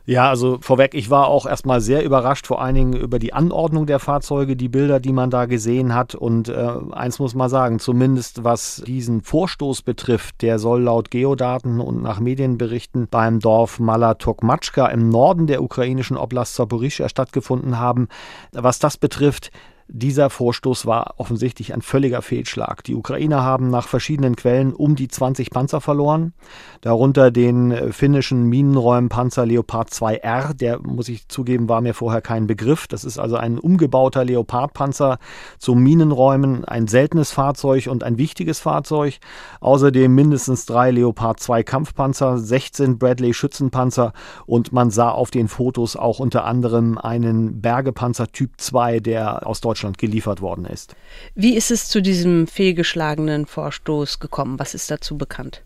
Ja, 0.09 0.29
also 0.29 0.57
vorweg, 0.61 0.93
ich 0.93 1.09
war 1.09 1.27
auch 1.27 1.45
erstmal 1.45 1.81
sehr 1.81 2.01
überrascht, 2.01 2.47
vor 2.47 2.61
allen 2.61 2.75
Dingen 2.75 2.93
über 2.93 3.19
die 3.19 3.33
Anordnung 3.33 3.85
der 3.85 3.99
Fahrzeuge, 3.99 4.55
die 4.55 4.69
Bilder, 4.69 5.01
die 5.01 5.11
man 5.11 5.29
da 5.29 5.47
gesehen 5.47 5.93
hat. 5.93 6.15
Und 6.15 6.47
äh, 6.47 6.71
eins 6.91 7.19
muss 7.19 7.35
man 7.35 7.49
sagen, 7.49 7.77
zumindest 7.77 8.45
was 8.45 8.81
diesen 8.87 9.21
Vorstoß 9.21 9.81
betrifft, 9.81 10.41
der 10.43 10.59
soll 10.59 10.83
laut 10.83 11.11
Geodaten 11.11 11.81
und 11.81 12.01
nach 12.01 12.21
Medienberichten 12.21 13.09
beim 13.09 13.41
Dorf 13.41 13.79
Malatokmatschka 13.79 14.87
im 14.87 15.09
Norden 15.09 15.45
der 15.45 15.61
ukrainischen 15.61 16.15
Oblast 16.15 16.55
Zaporizhia 16.55 17.09
stattgefunden 17.09 17.77
haben. 17.77 18.07
Was 18.53 18.79
das 18.79 18.95
betrifft, 18.95 19.51
Dieser 19.89 20.29
Vorstoß 20.29 20.85
war 20.85 21.13
offensichtlich 21.15 21.73
ein 21.73 21.81
völliger 21.81 22.21
Fehlschlag. 22.21 22.83
Die 22.83 22.93
Ukrainer 22.93 23.43
haben 23.43 23.69
nach 23.69 23.87
verschiedenen 23.87 24.35
Quellen 24.35 24.73
um 24.73 24.97
die 24.97 25.07
20 25.07 25.49
Panzer 25.49 25.79
verloren, 25.79 26.33
darunter 26.81 27.31
den 27.31 27.71
äh, 27.71 27.93
finnischen 27.93 28.43
Minenräumpanzer 28.43 29.45
Leopard 29.45 29.89
2R, 29.89 30.53
der 30.53 30.81
muss 30.81 31.07
ich 31.07 31.29
zugeben, 31.29 31.69
war 31.69 31.79
mir 31.79 31.93
vorher 31.93 32.19
kein 32.21 32.47
Begriff. 32.47 32.87
Das 32.87 33.05
ist 33.05 33.17
also 33.17 33.37
ein 33.37 33.57
umgebauter 33.57 34.25
Leopardpanzer 34.25 35.19
zum 35.57 35.81
Minenräumen, 35.81 36.65
ein 36.65 36.87
seltenes 36.87 37.31
Fahrzeug 37.31 37.87
und 37.87 38.03
ein 38.03 38.17
wichtiges 38.17 38.59
Fahrzeug. 38.59 39.19
Außerdem 39.61 40.13
mindestens 40.13 40.65
drei 40.65 40.91
Leopard 40.91 41.39
2 41.39 41.63
Kampfpanzer, 41.63 42.37
16 42.37 42.97
Bradley 42.97 43.33
Schützenpanzer 43.33 44.11
und 44.45 44.73
man 44.73 44.89
sah 44.89 45.11
auf 45.11 45.31
den 45.31 45.47
Fotos 45.47 45.95
auch 45.95 46.19
unter 46.19 46.43
anderem 46.43 46.97
einen 46.97 47.61
Bergepanzer 47.61 48.27
Typ 48.27 48.51
2, 48.57 48.99
der 48.99 49.47
aus 49.47 49.61
Deutschland 49.61 49.76
Deutschland 49.77 49.99
geliefert 49.99 50.41
worden 50.41 50.65
ist. 50.65 50.95
Wie 51.35 51.55
ist 51.55 51.69
es 51.69 51.87
zu 51.87 52.01
diesem 52.01 52.47
fehlgeschlagenen 52.47 53.45
Vorstoß 53.45 54.17
gekommen? 54.17 54.57
Was 54.57 54.73
ist 54.73 54.89
dazu 54.89 55.19
bekannt? 55.19 55.63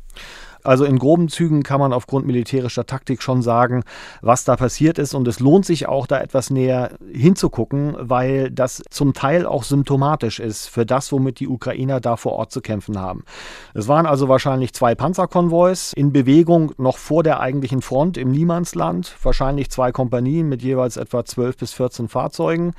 Also 0.64 0.86
in 0.86 1.00
groben 1.00 1.30
Zügen 1.30 1.64
kann 1.64 1.80
man 1.80 1.94
aufgrund 1.94 2.26
militärischer 2.26 2.86
Taktik 2.86 3.22
schon 3.22 3.42
sagen, 3.42 3.84
was 4.22 4.44
da 4.44 4.56
passiert 4.56 4.98
ist. 5.00 5.14
Und 5.14 5.28
es 5.28 5.40
lohnt 5.40 5.66
sich 5.66 5.88
auch, 5.88 6.08
da 6.08 6.20
etwas 6.20 6.50
näher 6.50 6.92
hinzugucken, 7.12 7.96
weil 8.00 8.52
das 8.52 8.84
zum 8.90 9.14
Teil 9.14 9.46
auch 9.46 9.64
symptomatisch 9.64 10.40
ist 10.40 10.68
für 10.68 10.86
das, 10.86 11.12
womit 11.12 11.40
die 11.40 11.48
Ukrainer 11.48 12.00
da 12.00 12.16
vor 12.16 12.34
Ort 12.34 12.52
zu 12.52 12.62
kämpfen 12.62 13.00
haben. 13.00 13.24
Es 13.74 13.88
waren 13.88 14.06
also 14.06 14.28
wahrscheinlich 14.28 14.74
zwei 14.74 14.96
Panzerkonvois 14.96 15.94
in 15.96 16.12
Bewegung 16.12 16.74
noch 16.78 16.98
vor 16.98 17.24
der 17.24 17.40
eigentlichen 17.40 17.82
Front 17.82 18.18
im 18.18 18.32
Niemandsland. 18.32 19.16
Wahrscheinlich 19.24 19.70
zwei 19.70 19.92
Kompanien 19.92 20.50
mit 20.50 20.62
jeweils 20.62 20.98
etwa 20.98 21.26
12 21.26 21.58
bis 21.58 21.74
14 21.74 22.08
Fahrzeugen. 22.08 22.74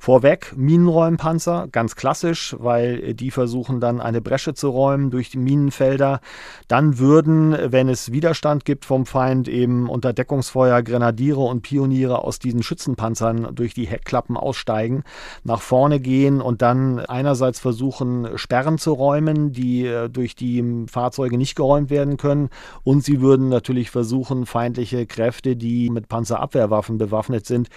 Vorweg 0.00 0.54
Minenräumpanzer, 0.56 1.68
ganz 1.72 1.96
klassisch, 1.96 2.56
weil 2.58 3.14
die 3.14 3.30
versuchen 3.30 3.80
dann 3.80 4.00
eine 4.00 4.20
Bresche 4.20 4.54
zu 4.54 4.70
räumen 4.70 5.10
durch 5.10 5.30
die 5.30 5.38
Minenfelder. 5.38 6.20
Dann 6.68 6.98
würden 6.98 7.25
würden, 7.26 7.72
wenn 7.72 7.88
es 7.88 8.12
Widerstand 8.12 8.64
gibt 8.64 8.84
vom 8.84 9.06
Feind, 9.06 9.48
eben 9.48 9.88
unter 9.88 10.12
Deckungsfeuer 10.12 10.82
Grenadiere 10.82 11.40
und 11.40 11.62
Pioniere 11.62 12.22
aus 12.22 12.38
diesen 12.38 12.62
Schützenpanzern 12.62 13.54
durch 13.54 13.74
die 13.74 13.86
Heckklappen 13.86 14.36
aussteigen, 14.36 15.02
nach 15.44 15.60
vorne 15.60 16.00
gehen 16.00 16.40
und 16.40 16.62
dann 16.62 17.00
einerseits 17.00 17.60
versuchen, 17.60 18.38
Sperren 18.38 18.78
zu 18.78 18.92
räumen, 18.92 19.52
die 19.52 19.86
äh, 19.86 20.08
durch 20.08 20.36
die 20.36 20.86
Fahrzeuge 20.88 21.36
nicht 21.36 21.56
geräumt 21.56 21.90
werden 21.90 22.16
können. 22.16 22.48
Und 22.84 23.04
sie 23.04 23.20
würden 23.20 23.48
natürlich 23.48 23.90
versuchen, 23.90 24.46
feindliche 24.46 25.06
Kräfte, 25.06 25.56
die 25.56 25.90
mit 25.90 26.08
Panzerabwehrwaffen 26.08 26.98
bewaffnet 26.98 27.46
sind, 27.46 27.68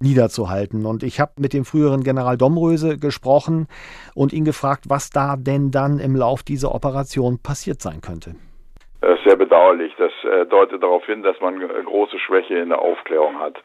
niederzuhalten. 0.00 0.86
Und 0.86 1.02
ich 1.02 1.18
habe 1.20 1.32
mit 1.38 1.52
dem 1.52 1.64
früheren 1.64 2.04
General 2.04 2.36
Domröse 2.36 2.98
gesprochen 2.98 3.66
und 4.14 4.32
ihn 4.32 4.44
gefragt, 4.44 4.84
was 4.88 5.10
da 5.10 5.36
denn 5.36 5.70
dann 5.70 5.98
im 5.98 6.14
Lauf 6.14 6.42
dieser 6.42 6.74
Operation 6.74 7.38
passiert 7.38 7.82
sein 7.82 8.00
könnte. 8.00 8.34
Sehr 9.00 9.36
bedauerlich. 9.36 9.94
Das 9.96 10.12
äh, 10.24 10.44
deutet 10.46 10.82
darauf 10.82 11.06
hin, 11.06 11.22
dass 11.22 11.40
man 11.40 11.60
große 11.60 12.18
Schwäche 12.18 12.58
in 12.58 12.70
der 12.70 12.80
Aufklärung 12.80 13.38
hat. 13.38 13.56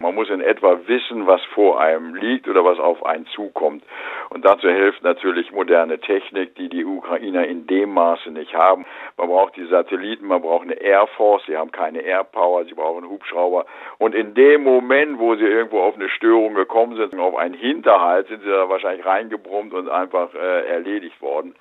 Man 0.00 0.16
muss 0.16 0.28
in 0.28 0.40
etwa 0.40 0.76
wissen, 0.86 1.28
was 1.28 1.40
vor 1.54 1.80
einem 1.80 2.16
liegt 2.16 2.48
oder 2.48 2.64
was 2.64 2.80
auf 2.80 3.06
einen 3.06 3.26
zukommt. 3.26 3.84
Und 4.30 4.44
dazu 4.44 4.68
hilft 4.68 5.04
natürlich 5.04 5.52
moderne 5.52 6.00
Technik, 6.00 6.56
die 6.56 6.68
die 6.68 6.84
Ukrainer 6.84 7.46
in 7.46 7.68
dem 7.68 7.94
Maße 7.94 8.32
nicht 8.32 8.54
haben. 8.54 8.84
Man 9.16 9.28
braucht 9.28 9.54
die 9.54 9.66
Satelliten, 9.66 10.26
man 10.26 10.42
braucht 10.42 10.64
eine 10.64 10.80
Air 10.80 11.06
Force, 11.16 11.44
sie 11.46 11.56
haben 11.56 11.70
keine 11.70 12.00
Air 12.00 12.24
Power, 12.24 12.64
sie 12.64 12.74
brauchen 12.74 13.08
Hubschrauber. 13.08 13.66
Und 13.98 14.16
in 14.16 14.34
dem 14.34 14.64
Moment, 14.64 15.20
wo 15.20 15.36
sie 15.36 15.44
irgendwo 15.44 15.80
auf 15.80 15.94
eine 15.94 16.08
Störung 16.08 16.54
gekommen 16.54 16.96
sind, 16.96 17.16
auf 17.20 17.36
einen 17.36 17.54
Hinterhalt, 17.54 18.26
sind 18.26 18.42
sie 18.42 18.50
da 18.50 18.68
wahrscheinlich 18.68 19.06
reingebrummt 19.06 19.74
und 19.74 19.88
einfach 19.88 20.34
äh, 20.34 20.66
erledigt 20.66 21.22
worden. 21.22 21.54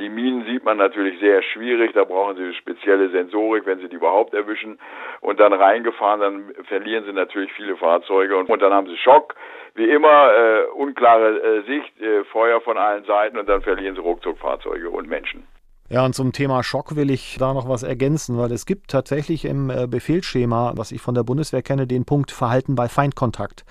Die 0.00 0.08
Minen 0.08 0.44
sieht 0.46 0.64
man 0.64 0.78
natürlich 0.78 1.18
sehr 1.20 1.42
schwierig, 1.42 1.92
da 1.92 2.04
brauchen 2.04 2.36
sie 2.36 2.54
spezielle 2.54 3.10
Sensorik, 3.10 3.66
wenn 3.66 3.80
sie 3.80 3.88
die 3.88 3.96
überhaupt 3.96 4.34
erwischen. 4.34 4.78
Und 5.20 5.40
dann 5.40 5.52
reingefahren, 5.52 6.20
dann 6.20 6.64
verlieren 6.64 7.04
sie 7.04 7.12
natürlich 7.12 7.52
viele 7.52 7.76
Fahrzeuge 7.76 8.36
und, 8.36 8.48
und 8.48 8.62
dann 8.62 8.72
haben 8.72 8.86
sie 8.86 8.96
Schock. 8.96 9.34
Wie 9.74 9.88
immer, 9.90 10.32
äh, 10.32 10.64
unklare 10.74 11.40
äh, 11.40 11.62
Sicht, 11.62 12.00
äh, 12.00 12.24
Feuer 12.24 12.60
von 12.60 12.78
allen 12.78 13.04
Seiten 13.04 13.38
und 13.38 13.48
dann 13.48 13.62
verlieren 13.62 13.94
sie 13.94 14.00
ruckzuck 14.00 14.38
Fahrzeuge 14.38 14.90
und 14.90 15.08
Menschen. 15.08 15.46
Ja, 15.90 16.04
und 16.04 16.14
zum 16.14 16.32
Thema 16.32 16.62
Schock 16.62 16.96
will 16.96 17.10
ich 17.10 17.36
da 17.38 17.54
noch 17.54 17.66
was 17.66 17.82
ergänzen, 17.82 18.36
weil 18.36 18.52
es 18.52 18.66
gibt 18.66 18.90
tatsächlich 18.90 19.46
im 19.46 19.70
äh, 19.70 19.86
Befehlsschema, 19.86 20.74
was 20.76 20.92
ich 20.92 21.00
von 21.00 21.14
der 21.14 21.22
Bundeswehr 21.22 21.62
kenne, 21.62 21.86
den 21.86 22.04
Punkt 22.04 22.30
Verhalten 22.30 22.74
bei 22.74 22.88
Feindkontakt. 22.88 23.64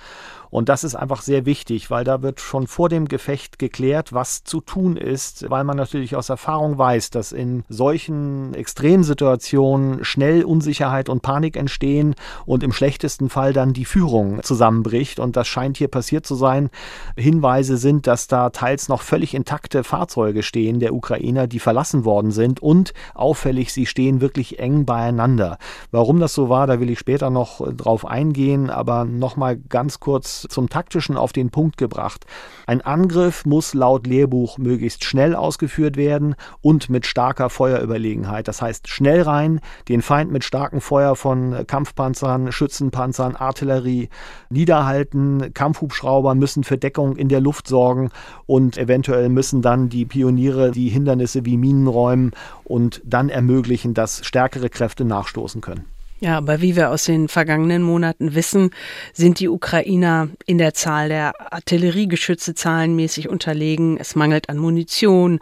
Und 0.50 0.70
das 0.70 0.84
ist 0.84 0.96
einfach 0.96 1.22
sehr 1.22 1.46
wichtig, 1.46 1.90
weil 1.90 2.04
da 2.04 2.22
wird 2.22 2.40
schon 2.40 2.68
vor 2.68 2.90
dem 2.90 3.08
Gefecht 3.08 3.60
geklärt, 3.60 4.14
was 4.14 4.44
zu 4.44 4.62
tun 4.62 4.98
ist, 4.98 5.50
weil 5.50 5.64
man 5.64 5.78
natürlich 5.78 6.16
aus 6.16 6.30
Erfahrung 6.30 6.78
weiß, 6.78 7.10
dass 7.10 7.32
in 7.32 7.64
solchen 7.70 8.54
Extremsituationen 8.54 10.04
schnell 10.04 10.44
Unsicherheit 10.44 11.10
und 11.10 11.22
Panik 11.22 11.58
entstehen 11.58 12.16
und 12.46 12.64
im 12.64 12.72
schlechtesten 12.72 13.30
Fall 13.30 13.54
dann 13.54 13.74
die 13.74 13.86
Führung 13.86 14.42
zusammenbricht. 14.44 15.20
Und 15.20 15.36
das 15.36 15.48
scheint 15.48 15.78
hier 15.78 15.88
passiert 15.88 16.26
zu 16.26 16.36
sein. 16.36 16.70
Hinweise 17.16 17.78
sind, 17.78 18.08
dass 18.08 18.28
da 18.28 18.50
teils 18.50 18.90
noch 18.90 19.02
völlig 19.02 19.34
intakte 19.34 19.84
Fahrzeuge 19.84 20.44
stehen 20.44 20.80
der 20.80 20.94
Ukrainer, 20.94 21.48
die 21.48 21.60
verlassen 21.60 22.06
worden 22.06 22.32
sind 22.32 22.62
und 22.62 22.94
auffällig, 23.14 23.74
sie 23.74 23.86
stehen 23.86 24.22
wirklich 24.22 24.60
eng 24.60 24.86
beieinander. 24.86 25.58
Warum 25.92 26.20
das 26.20 26.34
so 26.34 26.50
war, 26.50 26.68
da 26.68 26.80
will 26.80 26.90
ich 26.90 27.00
später 27.00 27.30
noch 27.30 27.62
drauf 27.74 28.06
eingehen, 28.06 28.70
aber 28.70 29.06
nochmal 29.06 29.58
ganz 29.58 30.00
kurz 30.00 30.37
zum 30.42 30.70
Taktischen 30.70 31.18
auf 31.18 31.34
den 31.34 31.50
Punkt 31.50 31.78
gebracht. 31.78 32.26
Ein 32.66 32.82
Angriff 32.82 33.46
muss 33.46 33.74
laut 33.74 34.08
Lehrbuch 34.08 34.58
möglichst 34.58 35.04
schnell 35.04 35.36
ausgeführt 35.36 35.98
werden 35.98 36.36
und 36.62 36.90
mit 36.90 37.06
starker 37.06 37.50
Feuerüberlegenheit. 37.50 38.48
Das 38.48 38.62
heißt, 38.62 38.88
schnell 38.88 39.22
rein, 39.22 39.60
den 39.90 40.02
Feind 40.02 40.32
mit 40.32 40.44
starkem 40.44 40.82
Feuer 40.82 41.16
von 41.16 41.66
Kampfpanzern, 41.68 42.52
Schützenpanzern, 42.52 43.36
Artillerie 43.36 44.10
niederhalten. 44.50 45.54
Kampfhubschrauber 45.54 46.36
müssen 46.36 46.64
für 46.64 46.78
Deckung 46.78 47.16
in 47.16 47.30
der 47.30 47.42
Luft 47.42 47.68
sorgen 47.68 48.10
und 48.46 48.78
eventuell 48.78 49.30
müssen 49.30 49.62
dann 49.62 49.90
die 49.90 50.06
Pioniere 50.06 50.72
die 50.72 50.90
Hindernisse 50.90 51.46
wie 51.46 51.58
Minen 51.58 51.88
räumen 51.88 52.32
und 52.64 53.02
dann 53.06 53.30
ermöglichen, 53.30 53.94
dass 53.94 54.26
stärkere 54.26 54.70
Kräfte 54.70 55.06
nachstoßen 55.06 55.62
können. 55.62 55.97
Ja, 56.20 56.36
aber 56.38 56.62
wie 56.62 56.76
wir 56.76 56.90
aus 56.90 57.04
den 57.04 57.28
vergangenen 57.28 57.84
Monaten 57.84 58.34
wissen, 58.34 58.72
sind 59.14 59.40
die 59.40 59.50
Ukrainer 59.50 60.30
in 60.48 60.58
der 60.58 60.74
Zahl 60.74 61.10
der 61.10 61.54
Artilleriegeschütze 61.54 62.56
zahlenmäßig 62.56 63.30
unterlegen. 63.30 63.98
Es 63.98 64.16
mangelt 64.16 64.50
an 64.50 64.58
Munition, 64.58 65.40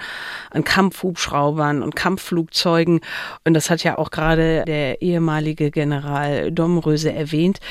an 0.51 0.65
Kampfhubschraubern 0.65 1.81
und 1.81 1.95
Kampfflugzeugen. 1.95 2.99
Und 3.45 3.53
das 3.53 3.69
hat 3.69 3.85
ja 3.85 3.97
auch 3.97 4.11
gerade 4.11 4.65
der 4.65 5.01
ehemalige 5.01 5.71
General 5.71 6.51
Domröse 6.51 7.13
erwähnt 7.13 7.61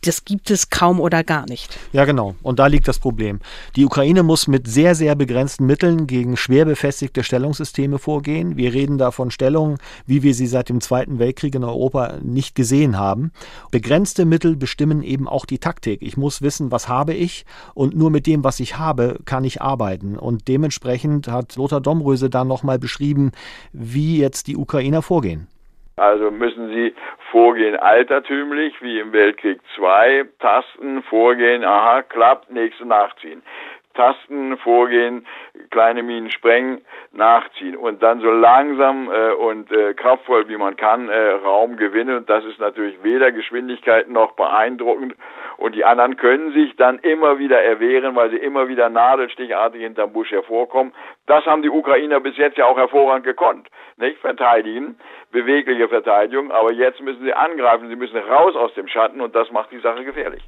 das 0.00 0.24
gibt 0.24 0.50
es 0.50 0.70
kaum 0.70 1.00
oder 1.00 1.22
gar 1.24 1.46
nicht. 1.48 1.78
Ja, 1.92 2.04
genau. 2.04 2.34
Und 2.42 2.58
da 2.58 2.66
liegt 2.66 2.88
das 2.88 2.98
Problem. 2.98 3.40
Die 3.76 3.84
Ukraine 3.84 4.22
muss 4.22 4.48
mit 4.48 4.66
sehr, 4.66 4.94
sehr 4.94 5.14
begrenzten 5.14 5.66
Mitteln 5.66 6.06
gegen 6.06 6.36
schwer 6.36 6.64
befestigte 6.64 7.22
Stellungssysteme 7.22 7.98
vorgehen. 7.98 8.56
Wir 8.56 8.72
reden 8.72 8.98
da 8.98 9.10
von 9.10 9.30
Stellungen, 9.30 9.78
wie 10.06 10.22
wir 10.22 10.34
sie 10.34 10.46
seit 10.46 10.68
dem 10.68 10.80
Zweiten 10.80 11.18
Weltkrieg 11.18 11.54
in 11.54 11.64
Europa 11.64 12.18
nicht 12.22 12.54
gesehen 12.54 12.98
haben. 12.98 13.32
Begrenzte 13.70 14.24
Mittel 14.24 14.56
bestimmen 14.56 15.02
eben 15.02 15.28
auch 15.28 15.46
die 15.46 15.58
Taktik. 15.58 16.02
Ich 16.02 16.16
muss 16.16 16.42
wissen, 16.42 16.70
was 16.70 16.88
habe 16.88 17.14
ich 17.14 17.44
und 17.74 17.96
nur 17.96 18.10
mit 18.10 18.26
dem, 18.26 18.44
was 18.44 18.60
ich 18.60 18.78
habe, 18.78 19.18
kann 19.24 19.44
ich 19.44 19.62
arbeiten. 19.62 20.16
Und 20.16 20.48
dementsprechend 20.48 21.28
hat 21.28 21.56
Lothar 21.56 21.80
Domröse 21.80 22.30
da 22.30 22.44
nochmal 22.44 22.78
beschrieben, 22.78 23.32
wie 23.72 24.18
jetzt 24.18 24.46
die 24.46 24.56
Ukrainer 24.56 25.02
vorgehen. 25.02 25.48
Also 25.96 26.30
müssen 26.32 26.68
sie 26.70 26.94
vorgehen 27.30 27.76
altertümlich, 27.76 28.74
wie 28.82 28.98
im 28.98 29.12
Weltkrieg 29.12 29.60
II, 29.78 30.24
Tasten, 30.40 31.02
vorgehen, 31.04 31.64
aha, 31.64 32.02
klappt, 32.02 32.50
nächste 32.50 32.84
nachziehen. 32.84 33.42
Tasten, 33.94 34.56
vorgehen, 34.58 35.26
kleine 35.70 36.02
Minen 36.02 36.30
sprengen, 36.30 36.84
nachziehen 37.12 37.76
und 37.76 38.02
dann 38.02 38.20
so 38.20 38.30
langsam 38.30 39.10
äh, 39.10 39.32
und 39.32 39.70
äh, 39.72 39.94
kraftvoll 39.94 40.48
wie 40.48 40.56
man 40.56 40.76
kann 40.76 41.08
äh, 41.08 41.30
Raum 41.44 41.76
gewinnen. 41.76 42.16
Und 42.16 42.28
das 42.28 42.44
ist 42.44 42.58
natürlich 42.58 43.02
weder 43.02 43.32
Geschwindigkeit 43.32 44.08
noch 44.08 44.32
beeindruckend. 44.32 45.14
Und 45.56 45.74
die 45.74 45.84
anderen 45.84 46.16
können 46.16 46.52
sich 46.52 46.74
dann 46.76 46.98
immer 46.98 47.38
wieder 47.38 47.62
erwehren, 47.62 48.16
weil 48.16 48.30
sie 48.30 48.36
immer 48.36 48.68
wieder 48.68 48.88
nadelstichartig 48.88 49.80
hinterm 49.80 50.12
Busch 50.12 50.30
hervorkommen. 50.30 50.92
Das 51.26 51.46
haben 51.46 51.62
die 51.62 51.70
Ukrainer 51.70 52.20
bis 52.20 52.36
jetzt 52.36 52.58
ja 52.58 52.66
auch 52.66 52.76
hervorragend 52.76 53.24
gekonnt. 53.24 53.68
Nicht 53.96 54.18
verteidigen, 54.18 54.98
bewegliche 55.30 55.88
Verteidigung, 55.88 56.50
aber 56.50 56.72
jetzt 56.72 57.00
müssen 57.00 57.22
sie 57.22 57.32
angreifen, 57.32 57.88
sie 57.88 57.96
müssen 57.96 58.18
raus 58.18 58.56
aus 58.56 58.74
dem 58.74 58.88
Schatten 58.88 59.20
und 59.20 59.34
das 59.34 59.50
macht 59.52 59.70
die 59.70 59.78
Sache 59.78 60.04
gefährlich. 60.04 60.42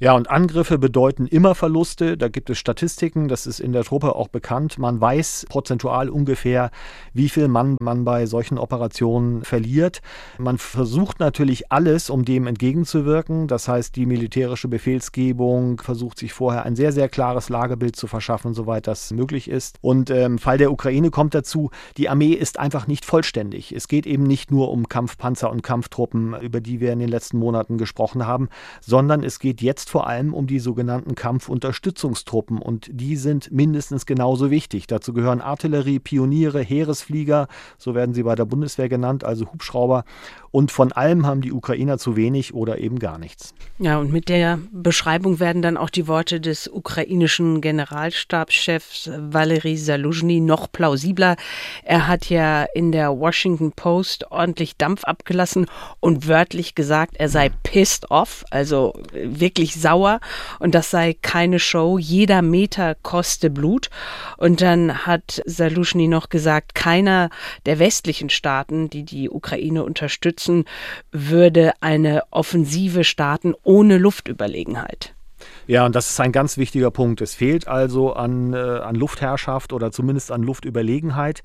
Ja, 0.00 0.14
und 0.14 0.28
Angriffe 0.28 0.78
bedeuten 0.78 1.26
immer 1.26 1.54
Verluste. 1.54 2.16
Da 2.16 2.28
gibt 2.28 2.50
es 2.50 2.58
Statistiken, 2.58 3.28
das 3.28 3.46
ist 3.46 3.60
in 3.60 3.72
der 3.72 3.84
Truppe 3.84 4.16
auch 4.16 4.26
bekannt. 4.26 4.76
Man 4.78 5.00
weiß 5.00 5.46
prozentual 5.48 6.08
ungefähr, 6.08 6.70
wie 7.12 7.28
viel 7.28 7.46
Mann 7.46 7.76
man 7.80 8.04
bei 8.04 8.26
solchen 8.26 8.58
Operationen 8.58 9.44
verliert. 9.44 10.02
Man 10.38 10.58
versucht 10.58 11.20
natürlich 11.20 11.70
alles, 11.70 12.10
um 12.10 12.24
dem 12.24 12.48
entgegenzuwirken. 12.48 13.46
Das 13.46 13.68
heißt, 13.68 13.94
die 13.94 14.06
militärische 14.06 14.66
Befehlsgebung 14.66 15.80
versucht 15.80 16.18
sich 16.18 16.32
vorher 16.32 16.64
ein 16.64 16.74
sehr, 16.74 16.90
sehr 16.90 17.08
klares 17.08 17.48
Lagebild 17.48 17.94
zu 17.94 18.08
verschaffen, 18.08 18.52
soweit 18.52 18.88
das 18.88 19.12
möglich 19.12 19.48
ist. 19.48 19.78
Und 19.80 20.10
im 20.10 20.16
ähm, 20.16 20.38
Fall 20.38 20.58
der 20.58 20.72
Ukraine 20.72 21.10
kommt 21.10 21.34
dazu, 21.34 21.70
die 21.96 22.08
Armee 22.08 22.32
ist 22.32 22.58
einfach 22.58 22.88
nicht 22.88 23.04
vollständig. 23.04 23.72
Es 23.72 23.86
geht 23.86 24.06
eben 24.06 24.24
nicht 24.24 24.50
nur 24.50 24.72
um 24.72 24.88
Kampfpanzer 24.88 25.50
und 25.50 25.62
Kampftruppen, 25.62 26.34
über 26.40 26.60
die 26.60 26.80
wir 26.80 26.92
in 26.92 26.98
den 26.98 27.08
letzten 27.08 27.38
Monaten 27.38 27.78
gesprochen 27.78 28.26
haben, 28.26 28.48
sondern 28.80 29.22
es 29.22 29.38
geht 29.38 29.62
jetzt 29.62 29.83
vor 29.90 30.06
allem 30.06 30.34
um 30.34 30.46
die 30.46 30.58
sogenannten 30.58 31.14
Kampfunterstützungstruppen 31.14 32.58
und 32.58 32.88
die 32.92 33.16
sind 33.16 33.50
mindestens 33.50 34.06
genauso 34.06 34.50
wichtig. 34.50 34.86
Dazu 34.86 35.12
gehören 35.12 35.40
Artillerie, 35.40 35.98
Pioniere, 35.98 36.60
Heeresflieger, 36.60 37.48
so 37.78 37.94
werden 37.94 38.14
sie 38.14 38.22
bei 38.22 38.34
der 38.34 38.44
Bundeswehr 38.44 38.88
genannt, 38.88 39.24
also 39.24 39.52
Hubschrauber 39.52 40.04
und 40.54 40.70
von 40.70 40.92
allem 40.92 41.26
haben 41.26 41.40
die 41.40 41.50
Ukrainer 41.50 41.98
zu 41.98 42.14
wenig 42.14 42.54
oder 42.54 42.78
eben 42.78 43.00
gar 43.00 43.18
nichts. 43.18 43.54
Ja, 43.80 43.98
und 43.98 44.12
mit 44.12 44.28
der 44.28 44.60
Beschreibung 44.70 45.40
werden 45.40 45.62
dann 45.62 45.76
auch 45.76 45.90
die 45.90 46.06
Worte 46.06 46.40
des 46.40 46.68
ukrainischen 46.68 47.60
Generalstabschefs 47.60 49.10
Valery 49.18 49.76
Saluzhny 49.76 50.38
noch 50.38 50.70
plausibler. 50.70 51.34
Er 51.82 52.06
hat 52.06 52.30
ja 52.30 52.66
in 52.72 52.92
der 52.92 53.18
Washington 53.18 53.72
Post 53.72 54.30
ordentlich 54.30 54.76
Dampf 54.76 55.02
abgelassen 55.02 55.66
und 55.98 56.28
wörtlich 56.28 56.76
gesagt, 56.76 57.16
er 57.16 57.28
sei 57.28 57.50
pissed 57.64 58.12
off, 58.12 58.44
also 58.50 58.94
wirklich 59.12 59.74
sauer 59.74 60.20
und 60.60 60.76
das 60.76 60.88
sei 60.88 61.16
keine 61.20 61.58
Show, 61.58 61.98
jeder 61.98 62.42
Meter 62.42 62.94
koste 63.02 63.50
Blut. 63.50 63.90
Und 64.36 64.60
dann 64.60 65.04
hat 65.04 65.42
Saluzhny 65.46 66.06
noch 66.06 66.28
gesagt, 66.28 66.76
keiner 66.76 67.28
der 67.66 67.80
westlichen 67.80 68.30
Staaten, 68.30 68.88
die 68.88 69.02
die 69.02 69.28
Ukraine 69.28 69.82
unterstützen, 69.82 70.43
unterstützen, 70.44 70.64
würde 71.10 71.72
eine 71.80 72.22
Offensive 72.30 73.04
starten 73.04 73.54
ohne 73.62 73.98
Luftüberlegenheit. 73.98 75.14
Ja, 75.66 75.84
und 75.84 75.94
das 75.94 76.10
ist 76.10 76.20
ein 76.20 76.32
ganz 76.32 76.56
wichtiger 76.58 76.90
Punkt. 76.90 77.20
Es 77.20 77.34
fehlt 77.34 77.68
also 77.68 78.12
an, 78.12 78.52
äh, 78.52 78.56
an 78.56 78.94
Luftherrschaft 78.94 79.72
oder 79.72 79.90
zumindest 79.90 80.30
an 80.30 80.42
Luftüberlegenheit, 80.42 81.42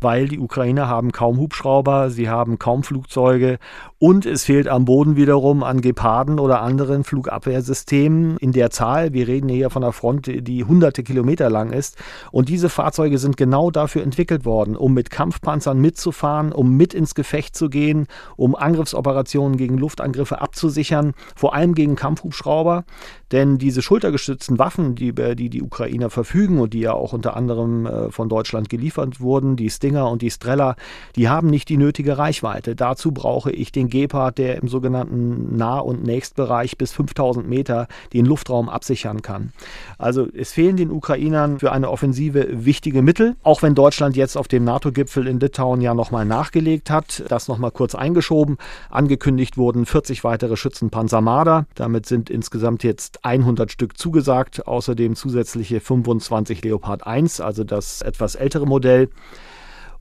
weil 0.00 0.28
die 0.28 0.38
Ukrainer 0.38 0.88
haben 0.88 1.12
kaum 1.12 1.38
Hubschrauber, 1.38 2.10
sie 2.10 2.28
haben 2.28 2.58
kaum 2.58 2.82
Flugzeuge 2.82 3.58
und 4.02 4.26
es 4.26 4.42
fehlt 4.42 4.66
am 4.66 4.84
Boden 4.84 5.14
wiederum 5.14 5.62
an 5.62 5.80
Geparden 5.80 6.40
oder 6.40 6.60
anderen 6.60 7.04
Flugabwehrsystemen 7.04 8.36
in 8.38 8.50
der 8.50 8.70
Zahl. 8.70 9.12
Wir 9.12 9.28
reden 9.28 9.48
hier 9.48 9.70
von 9.70 9.84
einer 9.84 9.92
Front, 9.92 10.26
die 10.26 10.64
hunderte 10.64 11.04
Kilometer 11.04 11.48
lang 11.48 11.70
ist. 11.70 11.96
Und 12.32 12.48
diese 12.48 12.68
Fahrzeuge 12.68 13.18
sind 13.18 13.36
genau 13.36 13.70
dafür 13.70 14.02
entwickelt 14.02 14.44
worden, 14.44 14.74
um 14.74 14.92
mit 14.92 15.10
Kampfpanzern 15.10 15.80
mitzufahren, 15.80 16.50
um 16.50 16.76
mit 16.76 16.94
ins 16.94 17.14
Gefecht 17.14 17.54
zu 17.54 17.70
gehen, 17.70 18.08
um 18.34 18.56
Angriffsoperationen 18.56 19.56
gegen 19.56 19.78
Luftangriffe 19.78 20.40
abzusichern, 20.40 21.14
vor 21.36 21.54
allem 21.54 21.76
gegen 21.76 21.94
Kampfhubschrauber. 21.94 22.82
Denn 23.30 23.58
diese 23.58 23.82
schultergestützten 23.82 24.58
Waffen, 24.58 24.96
die, 24.96 25.06
über 25.06 25.36
die 25.36 25.48
die 25.48 25.62
Ukrainer 25.62 26.10
verfügen 26.10 26.58
und 26.58 26.74
die 26.74 26.80
ja 26.80 26.92
auch 26.92 27.12
unter 27.12 27.36
anderem 27.36 27.86
äh, 27.86 28.10
von 28.10 28.28
Deutschland 28.28 28.68
geliefert 28.68 29.20
wurden, 29.20 29.54
die 29.54 29.70
Stinger 29.70 30.10
und 30.10 30.22
die 30.22 30.30
Strella, 30.32 30.74
die 31.14 31.28
haben 31.28 31.46
nicht 31.46 31.68
die 31.68 31.76
nötige 31.76 32.18
Reichweite. 32.18 32.74
Dazu 32.74 33.12
brauche 33.12 33.52
ich 33.52 33.70
den 33.70 33.91
Gepard, 33.92 34.38
der 34.38 34.60
im 34.60 34.68
sogenannten 34.68 35.56
Nah- 35.56 35.78
und 35.78 36.02
Nächstbereich 36.02 36.76
bis 36.78 36.92
5000 36.92 37.48
Meter 37.48 37.86
den 38.12 38.26
Luftraum 38.26 38.68
absichern 38.68 39.22
kann. 39.22 39.52
Also 39.98 40.26
es 40.34 40.52
fehlen 40.52 40.76
den 40.76 40.90
Ukrainern 40.90 41.60
für 41.60 41.70
eine 41.70 41.90
Offensive 41.90 42.64
wichtige 42.64 43.02
Mittel, 43.02 43.36
auch 43.42 43.62
wenn 43.62 43.74
Deutschland 43.74 44.16
jetzt 44.16 44.36
auf 44.36 44.48
dem 44.48 44.64
NATO-Gipfel 44.64 45.26
in 45.26 45.38
Litauen 45.38 45.80
ja 45.80 45.94
nochmal 45.94 46.24
nachgelegt 46.24 46.90
hat, 46.90 47.22
das 47.28 47.48
nochmal 47.48 47.70
kurz 47.70 47.94
eingeschoben. 47.94 48.56
Angekündigt 48.90 49.56
wurden 49.58 49.86
40 49.86 50.24
weitere 50.24 50.56
Schützenpanzer 50.56 51.20
Marder. 51.20 51.66
Damit 51.74 52.06
sind 52.06 52.30
insgesamt 52.30 52.82
jetzt 52.82 53.24
100 53.24 53.70
Stück 53.70 53.98
zugesagt, 53.98 54.66
außerdem 54.66 55.14
zusätzliche 55.14 55.80
25 55.80 56.64
Leopard 56.64 57.06
1, 57.06 57.40
also 57.40 57.62
das 57.62 58.00
etwas 58.00 58.34
ältere 58.34 58.66
Modell. 58.66 59.10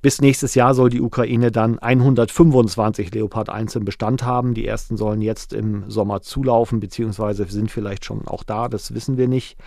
Bis 0.02 0.20
nächstes 0.20 0.56
Jahr 0.56 0.74
soll 0.74 0.90
die 0.90 1.00
Ukraine 1.00 1.52
dann 1.52 1.78
125 1.78 3.14
Leopard 3.14 3.50
1 3.50 3.76
im 3.76 3.86
Bestand 3.86 4.24
haben. 4.24 4.56
Die 4.56 4.66
ersten 4.66 4.98
sollen 4.98 5.22
jetzt 5.22 5.54
im 5.54 5.84
Sommer 5.92 6.22
zulaufen, 6.22 6.80
beziehungsweise 6.80 7.46
sind 7.46 7.70
vielleicht 7.70 8.06
schon 8.06 8.28
auch 8.28 8.44
da, 8.44 8.68
das 8.68 8.96
wissen 8.96 9.18
wir 9.18 9.28
nicht. 9.28 9.58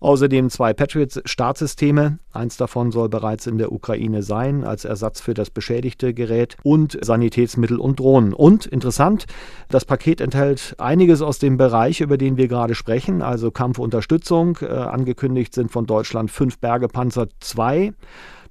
Außerdem 0.00 0.50
zwei 0.50 0.72
Patriot-Startsysteme. 0.72 2.18
Eins 2.32 2.56
davon 2.56 2.90
soll 2.90 3.08
bereits 3.08 3.46
in 3.46 3.56
der 3.56 3.70
Ukraine 3.70 4.24
sein, 4.24 4.64
als 4.64 4.84
Ersatz 4.84 5.20
für 5.20 5.32
das 5.32 5.50
beschädigte 5.50 6.12
Gerät 6.12 6.56
und 6.64 6.98
Sanitätsmittel 7.00 7.78
und 7.78 8.00
Drohnen. 8.00 8.34
Und 8.34 8.66
interessant, 8.66 9.26
das 9.68 9.84
Paket 9.84 10.20
enthält 10.20 10.74
einiges 10.78 11.22
aus 11.22 11.38
dem 11.38 11.56
Bereich, 11.56 12.00
über 12.00 12.18
den 12.18 12.36
wir 12.36 12.48
gerade 12.48 12.74
sprechen, 12.74 13.22
also 13.22 13.52
Kampfunterstützung. 13.52 14.58
Äh, 14.60 14.66
angekündigt 14.66 15.54
sind 15.54 15.70
von 15.70 15.86
Deutschland 15.86 16.32
fünf 16.32 16.58
Bergepanzer 16.58 17.28
2 17.38 17.92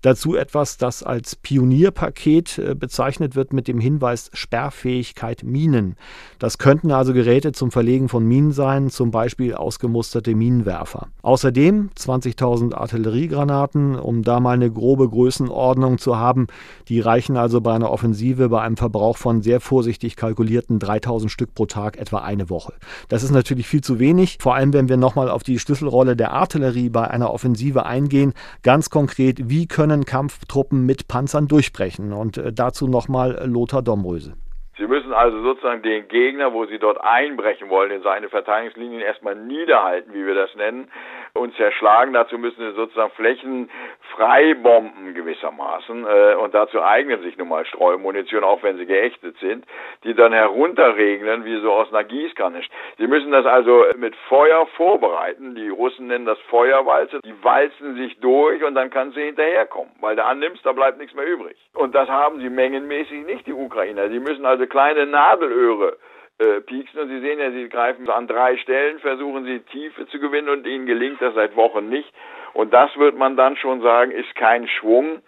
Dazu 0.04 0.36
etwas, 0.36 0.76
das 0.76 1.02
als 1.02 1.38
Pionierpaket 1.38 2.60
äh, 2.60 2.76
bezeichnet 2.76 3.36
wird 3.36 3.54
mit 3.54 3.70
dem 3.70 3.80
Hinweis 3.80 4.30
Sperrfähigkeit 4.34 5.44
Minen. 5.44 5.96
Das 6.40 6.58
könnten 6.58 6.92
also 6.92 7.14
Geräte 7.14 7.54
zum 7.54 7.72
Verlegen 7.72 8.10
von 8.10 8.26
Minen 8.26 8.52
sein, 8.52 8.90
zum 8.90 9.12
Beispiel 9.12 9.56
ausgemusterte 9.56 10.36
Minenwerfer. 10.36 11.08
Außerdem 11.22 11.90
20.000 11.98 12.74
Artilleriegranaten, 12.74 13.96
um 13.96 14.24
da 14.24 14.42
mal 14.42 14.56
eine 14.56 14.70
grobe 14.70 15.08
Größenordnung 15.08 15.98
zu 16.00 16.18
haben. 16.18 16.48
Die 16.90 17.00
reichen 17.00 17.38
also 17.38 17.62
bei 17.62 17.74
einer 17.74 17.90
Offensive 17.90 18.50
bei 18.50 18.62
einem 18.62 18.76
Verbrauch 18.76 19.16
von 19.16 19.42
sehr 19.42 19.62
vorsichtig 19.62 20.18
kalkulierten 20.18 20.80
3.000 20.80 21.30
Stück 21.30 21.56
pro 21.56 21.66
Tag 21.66 21.96
etwa 21.96 22.18
eine 22.18 22.50
Woche. 22.50 22.74
Das 23.08 23.24
ist 23.24 23.32
natürlich 23.32 23.68
viel 23.68 23.82
zu 23.82 24.00
wenig, 24.00 24.40
vor 24.42 24.56
allem 24.56 24.74
wenn 24.74 24.90
wir 24.90 24.98
nochmal 24.98 25.30
auf 25.30 25.44
die 25.44 25.60
Schlüsselrolle 25.60 26.18
der 26.18 26.34
Artillerie 26.34 26.90
bei 26.90 27.10
einer 27.10 27.34
Offensive 27.34 27.86
eingehen. 27.86 28.34
Ganz 28.64 28.90
konkret, 28.90 29.50
wie 29.50 29.66
können 29.66 29.93
können 29.94 30.06
Kampftruppen 30.06 30.86
mit 30.86 31.08
Panzern 31.08 31.48
durchbrechen. 31.48 32.14
Und 32.14 32.38
äh, 32.38 32.52
dazu 32.52 32.88
nochmal 32.88 33.40
Lothar 33.46 33.84
Domröse. 33.84 34.34
Sie 34.76 34.88
müssen 34.88 35.14
also 35.14 35.40
sozusagen 35.44 35.84
den 35.84 36.08
Gegner, 36.08 36.52
wo 36.52 36.66
Sie 36.66 36.80
dort 36.80 37.00
einbrechen 37.00 37.70
wollen, 37.70 37.92
in 37.92 38.02
seine 38.02 38.28
Verteidigungslinien 38.30 39.02
erstmal 39.02 39.36
niederhalten, 39.36 40.12
wie 40.16 40.26
wir 40.26 40.34
das 40.34 40.50
nennen, 40.56 40.88
und 41.36 41.56
zerschlagen. 41.56 42.14
Dazu 42.14 42.38
müssen 42.38 42.60
Sie 42.60 42.76
sozusagen 42.76 43.12
Flächen 43.12 43.70
freibomben 44.16 45.16
gewissermaßen. 45.16 46.06
Äh, 46.06 46.36
und 46.36 46.54
dazu 46.54 46.82
eignen 46.84 47.22
sich 47.24 47.38
nun 47.38 47.50
mal 47.50 47.66
Streumunition, 47.66 48.44
auch 48.44 48.62
wenn 48.62 48.78
sie 48.78 48.86
geächtet 48.86 49.36
sind, 49.40 49.66
die 50.04 50.14
dann 50.14 50.32
herunterregnen, 50.32 51.44
wie 51.46 51.60
so 51.62 51.72
aus 51.72 51.90
einer 51.90 52.04
Gießkanne. 52.04 52.62
Sie 53.00 53.08
müssen 53.08 53.32
das 53.32 53.48
also 53.48 53.84
mit 53.98 54.16
Feuer 54.30 54.68
vorbereiten. 54.78 55.56
Die 55.56 55.70
Russen 55.70 56.08
nennen 56.08 56.26
das 56.26 56.40
Feuerwalze. 56.50 57.20
Die 57.26 57.44
walzen 57.44 57.96
sich 57.96 58.20
durch 58.20 58.64
und 58.64 58.76
dann 58.76 58.92
kann 58.92 59.12
sie 59.14 59.24
hinterherkommen. 59.24 59.92
Weil 60.02 60.16
du 60.16 60.24
annimmst, 60.24 60.64
da 60.64 60.72
bleibt 60.72 61.00
nichts 61.00 61.16
mehr 61.16 61.26
übrig. 61.26 61.58
Und 61.74 61.96
das 61.96 62.10
haben 62.10 62.40
sie 62.42 62.50
mengenmäßig 62.50 63.26
nicht, 63.26 63.48
die 63.48 63.54
Ukrainer. 63.54 64.08
Die 64.08 64.20
müssen 64.20 64.46
also 64.46 64.68
kleine 64.68 65.08
Nadelöhre 65.08 65.98
äh, 66.40 66.62
pieksen. 66.62 67.00
Und 67.00 67.10
Sie 67.10 67.20
sehen 67.20 67.40
ja, 67.40 67.52
Sie 67.52 67.70
greifen 67.70 68.10
an 68.10 68.28
drei 68.28 68.58
Stellen, 68.58 69.00
versuchen 69.00 69.46
Sie 69.46 69.60
Tiefe 69.60 70.08
zu 70.08 70.20
gewinnen 70.20 70.50
und 70.50 70.66
Ihnen 70.66 70.86
gelingt 70.86 71.22
das 71.22 71.34
seit 71.36 71.56
Wochen 71.56 71.90
nicht. 71.90 72.12
Und 72.54 72.74
das 72.74 72.96
wird 72.98 73.18
man 73.18 73.36
dann 73.36 73.58
schon 73.58 73.82
sagen, 73.82 74.12
ist 74.12 74.36
kein 74.36 74.68
Schwung. 74.68 75.22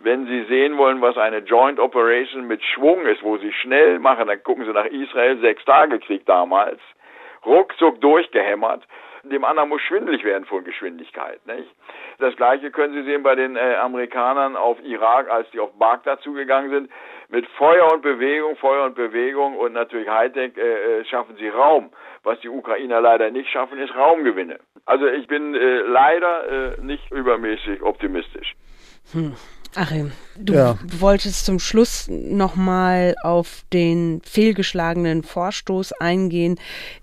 Wenn 0.00 0.26
Sie 0.26 0.44
sehen 0.44 0.78
wollen, 0.78 1.00
was 1.00 1.16
eine 1.16 1.38
Joint 1.38 1.78
Operation 1.78 2.46
mit 2.46 2.62
Schwung 2.62 3.06
ist, 3.06 3.22
wo 3.22 3.36
Sie 3.38 3.52
schnell 3.52 4.00
machen, 4.00 4.26
dann 4.26 4.42
gucken 4.42 4.64
Sie 4.64 4.72
nach 4.72 4.86
Israel, 4.86 5.38
sechs 5.38 5.64
Tage 5.64 6.00
Krieg 6.00 6.26
damals, 6.26 6.80
ruckzuck 7.46 8.00
durchgehämmert. 8.00 8.82
Dem 9.24 9.44
anderen 9.44 9.68
muss 9.68 9.80
schwindelig 9.82 10.24
werden 10.24 10.44
von 10.44 10.64
Geschwindigkeit. 10.64 11.44
Nicht? 11.46 11.68
Das 12.18 12.34
gleiche 12.36 12.70
können 12.70 12.94
Sie 12.94 13.04
sehen 13.04 13.22
bei 13.22 13.34
den 13.34 13.56
äh, 13.56 13.76
Amerikanern 13.76 14.56
auf 14.56 14.82
Irak, 14.82 15.30
als 15.30 15.50
die 15.50 15.60
auf 15.60 15.72
Bagdad 15.78 16.20
zugegangen 16.22 16.70
sind. 16.70 16.90
Mit 17.28 17.46
Feuer 17.56 17.92
und 17.92 18.02
Bewegung, 18.02 18.56
Feuer 18.56 18.84
und 18.84 18.94
Bewegung 18.94 19.56
und 19.56 19.72
natürlich 19.72 20.08
Hightech 20.08 20.56
äh, 20.56 21.00
äh, 21.00 21.04
schaffen 21.06 21.36
sie 21.36 21.48
Raum. 21.48 21.90
Was 22.24 22.38
die 22.40 22.48
Ukrainer 22.48 23.00
leider 23.00 23.30
nicht 23.30 23.50
schaffen, 23.50 23.78
ist 23.78 23.94
Raumgewinne. 23.94 24.58
Also 24.84 25.06
ich 25.06 25.26
bin 25.26 25.54
äh, 25.54 25.78
leider 25.80 26.76
äh, 26.78 26.80
nicht 26.80 27.10
übermäßig 27.10 27.82
optimistisch. 27.82 28.54
Hm. 29.12 29.34
Achim, 29.74 30.12
du 30.38 30.54
ja. 30.54 30.78
wolltest 30.98 31.44
zum 31.44 31.58
Schluss 31.58 32.06
nochmal 32.08 33.14
auf 33.22 33.64
den 33.72 34.20
fehlgeschlagenen 34.24 35.22
Vorstoß 35.22 35.92
eingehen 35.92 36.58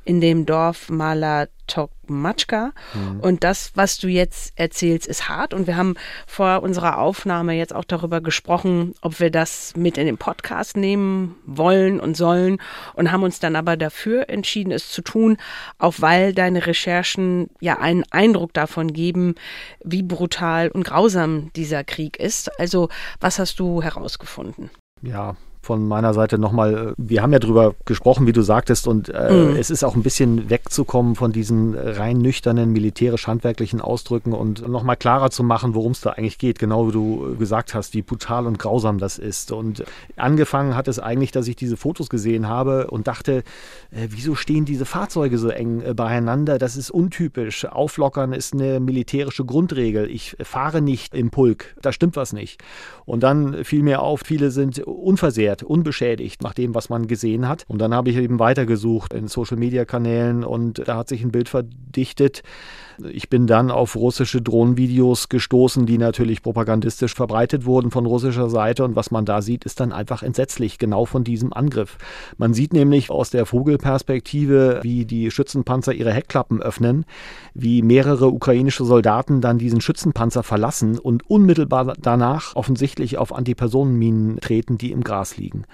in 0.05 0.21
dem 0.21 0.45
Dorf 0.45 0.89
Malatok 0.89 1.91
Matschka. 2.09 2.71
Mhm. 2.93 3.19
Und 3.21 3.43
das, 3.43 3.71
was 3.75 3.97
du 3.97 4.07
jetzt 4.07 4.53
erzählst, 4.55 5.07
ist 5.07 5.29
hart. 5.29 5.53
Und 5.53 5.67
wir 5.67 5.77
haben 5.77 5.95
vor 6.27 6.63
unserer 6.63 6.97
Aufnahme 6.97 7.53
jetzt 7.53 7.73
auch 7.73 7.85
darüber 7.85 8.21
gesprochen, 8.21 8.93
ob 9.01 9.19
wir 9.19 9.31
das 9.31 9.73
mit 9.75 9.97
in 9.97 10.05
den 10.05 10.17
Podcast 10.17 10.75
nehmen 10.75 11.35
wollen 11.45 11.99
und 11.99 12.17
sollen 12.17 12.59
und 12.93 13.11
haben 13.11 13.23
uns 13.23 13.39
dann 13.39 13.55
aber 13.55 13.77
dafür 13.77 14.29
entschieden, 14.29 14.71
es 14.71 14.89
zu 14.89 15.01
tun, 15.01 15.37
auch 15.77 15.95
weil 15.99 16.33
deine 16.33 16.65
Recherchen 16.65 17.49
ja 17.59 17.79
einen 17.79 18.03
Eindruck 18.11 18.53
davon 18.53 18.93
geben, 18.93 19.35
wie 19.83 20.03
brutal 20.03 20.69
und 20.69 20.83
grausam 20.83 21.51
dieser 21.55 21.83
Krieg 21.83 22.19
ist. 22.19 22.49
Also, 22.59 22.89
was 23.19 23.39
hast 23.39 23.59
du 23.59 23.81
herausgefunden? 23.81 24.69
Ja, 25.01 25.35
von 25.61 25.87
meiner 25.87 26.13
Seite 26.13 26.37
nochmal, 26.37 26.73
äh, 26.73 26.93
wir 26.97 27.21
haben 27.21 27.33
ja 27.33 27.39
drüber 27.39 27.75
gesprochen, 27.85 28.27
wie 28.27 28.31
du 28.31 28.41
sagtest, 28.41 28.87
und 28.87 29.09
äh, 29.09 29.31
mhm. 29.31 29.55
es 29.55 29.69
ist 29.69 29.83
auch 29.83 29.95
ein 29.95 30.03
bisschen 30.03 30.49
wegzukommen 30.49 31.15
von 31.15 31.31
diesen 31.31 31.75
rein 31.75 32.17
nüchternen 32.17 32.71
militärisch-handwerklichen 32.71 33.81
Ausdrücken 33.81 34.33
und 34.33 34.67
nochmal 34.67 34.95
klarer 34.95 35.29
zu 35.29 35.43
machen, 35.43 35.75
worum 35.75 35.91
es 35.91 36.01
da 36.01 36.11
eigentlich 36.11 36.37
geht, 36.37 36.59
genau 36.59 36.87
wie 36.87 36.91
du 36.91 37.35
gesagt 37.37 37.73
hast, 37.73 37.93
wie 37.93 38.01
brutal 38.01 38.47
und 38.47 38.57
grausam 38.57 38.97
das 38.99 39.17
ist. 39.17 39.51
Und 39.51 39.83
angefangen 40.15 40.75
hat 40.75 40.87
es 40.87 40.99
eigentlich, 40.99 41.31
dass 41.31 41.47
ich 41.47 41.55
diese 41.55 41.77
Fotos 41.77 42.09
gesehen 42.09 42.47
habe 42.47 42.87
und 42.87 43.07
dachte, 43.07 43.43
äh, 43.91 44.07
wieso 44.09 44.35
stehen 44.35 44.65
diese 44.65 44.85
Fahrzeuge 44.85 45.37
so 45.37 45.49
eng 45.49 45.81
äh, 45.81 45.93
beieinander? 45.93 46.57
Das 46.57 46.77
ist 46.77 46.89
untypisch. 46.89 47.65
Auflockern 47.65 48.33
ist 48.33 48.53
eine 48.53 48.79
militärische 48.79 49.45
Grundregel. 49.45 50.09
Ich 50.09 50.37
fahre 50.41 50.81
nicht 50.81 51.13
im 51.13 51.31
Pulk, 51.31 51.75
da 51.81 51.91
stimmt 51.91 52.15
was 52.15 52.33
nicht. 52.33 52.61
Und 53.05 53.23
dann 53.23 53.63
fiel 53.63 53.83
mir 53.83 54.01
auf, 54.01 54.21
viele 54.21 54.51
sind 54.51 54.79
unversehrt 54.79 55.48
unversehrt, 55.49 55.63
unbeschädigt 55.63 56.43
nach 56.43 56.53
dem, 56.53 56.75
was 56.75 56.89
man 56.89 57.07
gesehen 57.07 57.47
hat. 57.47 57.65
Und 57.67 57.79
dann 57.79 57.93
habe 57.93 58.09
ich 58.09 58.17
eben 58.17 58.39
weitergesucht 58.39 59.13
in 59.13 59.27
Social-Media-Kanälen 59.27 60.43
und 60.43 60.87
da 60.87 60.97
hat 60.97 61.09
sich 61.09 61.23
ein 61.23 61.31
Bild 61.31 61.49
verdichtet. 61.49 62.43
Ich 63.11 63.29
bin 63.29 63.47
dann 63.47 63.71
auf 63.71 63.95
russische 63.95 64.41
Drohnenvideos 64.41 65.29
gestoßen, 65.29 65.85
die 65.85 65.97
natürlich 65.97 66.41
propagandistisch 66.41 67.13
verbreitet 67.13 67.65
wurden 67.65 67.91
von 67.91 68.05
russischer 68.05 68.49
Seite. 68.49 68.83
Und 68.83 68.95
was 68.95 69.11
man 69.11 69.25
da 69.25 69.41
sieht, 69.41 69.65
ist 69.65 69.79
dann 69.79 69.91
einfach 69.91 70.23
entsetzlich, 70.23 70.77
genau 70.77 71.05
von 71.05 71.23
diesem 71.23 71.53
Angriff. 71.53 71.97
Man 72.37 72.53
sieht 72.53 72.73
nämlich 72.73 73.09
aus 73.09 73.29
der 73.29 73.45
Vogelperspektive, 73.45 74.79
wie 74.83 75.05
die 75.05 75.31
Schützenpanzer 75.31 75.93
ihre 75.93 76.13
Heckklappen 76.13 76.61
öffnen, 76.61 77.05
wie 77.53 77.81
mehrere 77.81 78.27
ukrainische 78.27 78.83
Soldaten 78.83 79.41
dann 79.41 79.57
diesen 79.57 79.81
Schützenpanzer 79.81 80.43
verlassen 80.43 80.97
und 80.97 81.29
unmittelbar 81.29 81.93
danach 81.99 82.55
offensichtlich 82.55 83.17
auf 83.17 83.33
Antipersonenminen 83.33 84.39
treten, 84.39 84.77
die 84.77 84.91
im 84.91 85.03
Gras 85.03 85.37
liegen. 85.37 85.65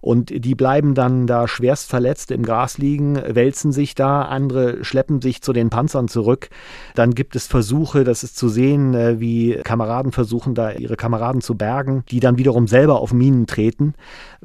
Und 0.00 0.30
die 0.30 0.54
bleiben 0.54 0.94
dann 0.94 1.26
da 1.26 1.48
schwerst 1.48 1.88
verletzt 1.88 2.30
im 2.30 2.42
Gras 2.42 2.78
liegen, 2.78 3.16
wälzen 3.16 3.72
sich 3.72 3.94
da, 3.94 4.22
andere 4.22 4.84
schleppen 4.84 5.20
sich 5.20 5.42
zu 5.42 5.52
den 5.52 5.70
Panzern 5.70 6.08
zurück. 6.08 6.50
Dann 6.94 7.14
gibt 7.14 7.36
es 7.36 7.46
Versuche, 7.46 8.04
das 8.04 8.22
ist 8.22 8.36
zu 8.36 8.48
sehen, 8.48 8.94
äh, 8.94 9.20
wie 9.20 9.54
Kameraden 9.64 10.12
versuchen, 10.12 10.54
da 10.54 10.72
ihre 10.72 10.96
Kameraden 10.96 11.40
zu 11.40 11.56
bergen, 11.56 12.04
die 12.10 12.20
dann 12.20 12.38
wiederum 12.38 12.66
selber 12.66 13.00
auf 13.00 13.12
Minen 13.12 13.46
treten. 13.46 13.94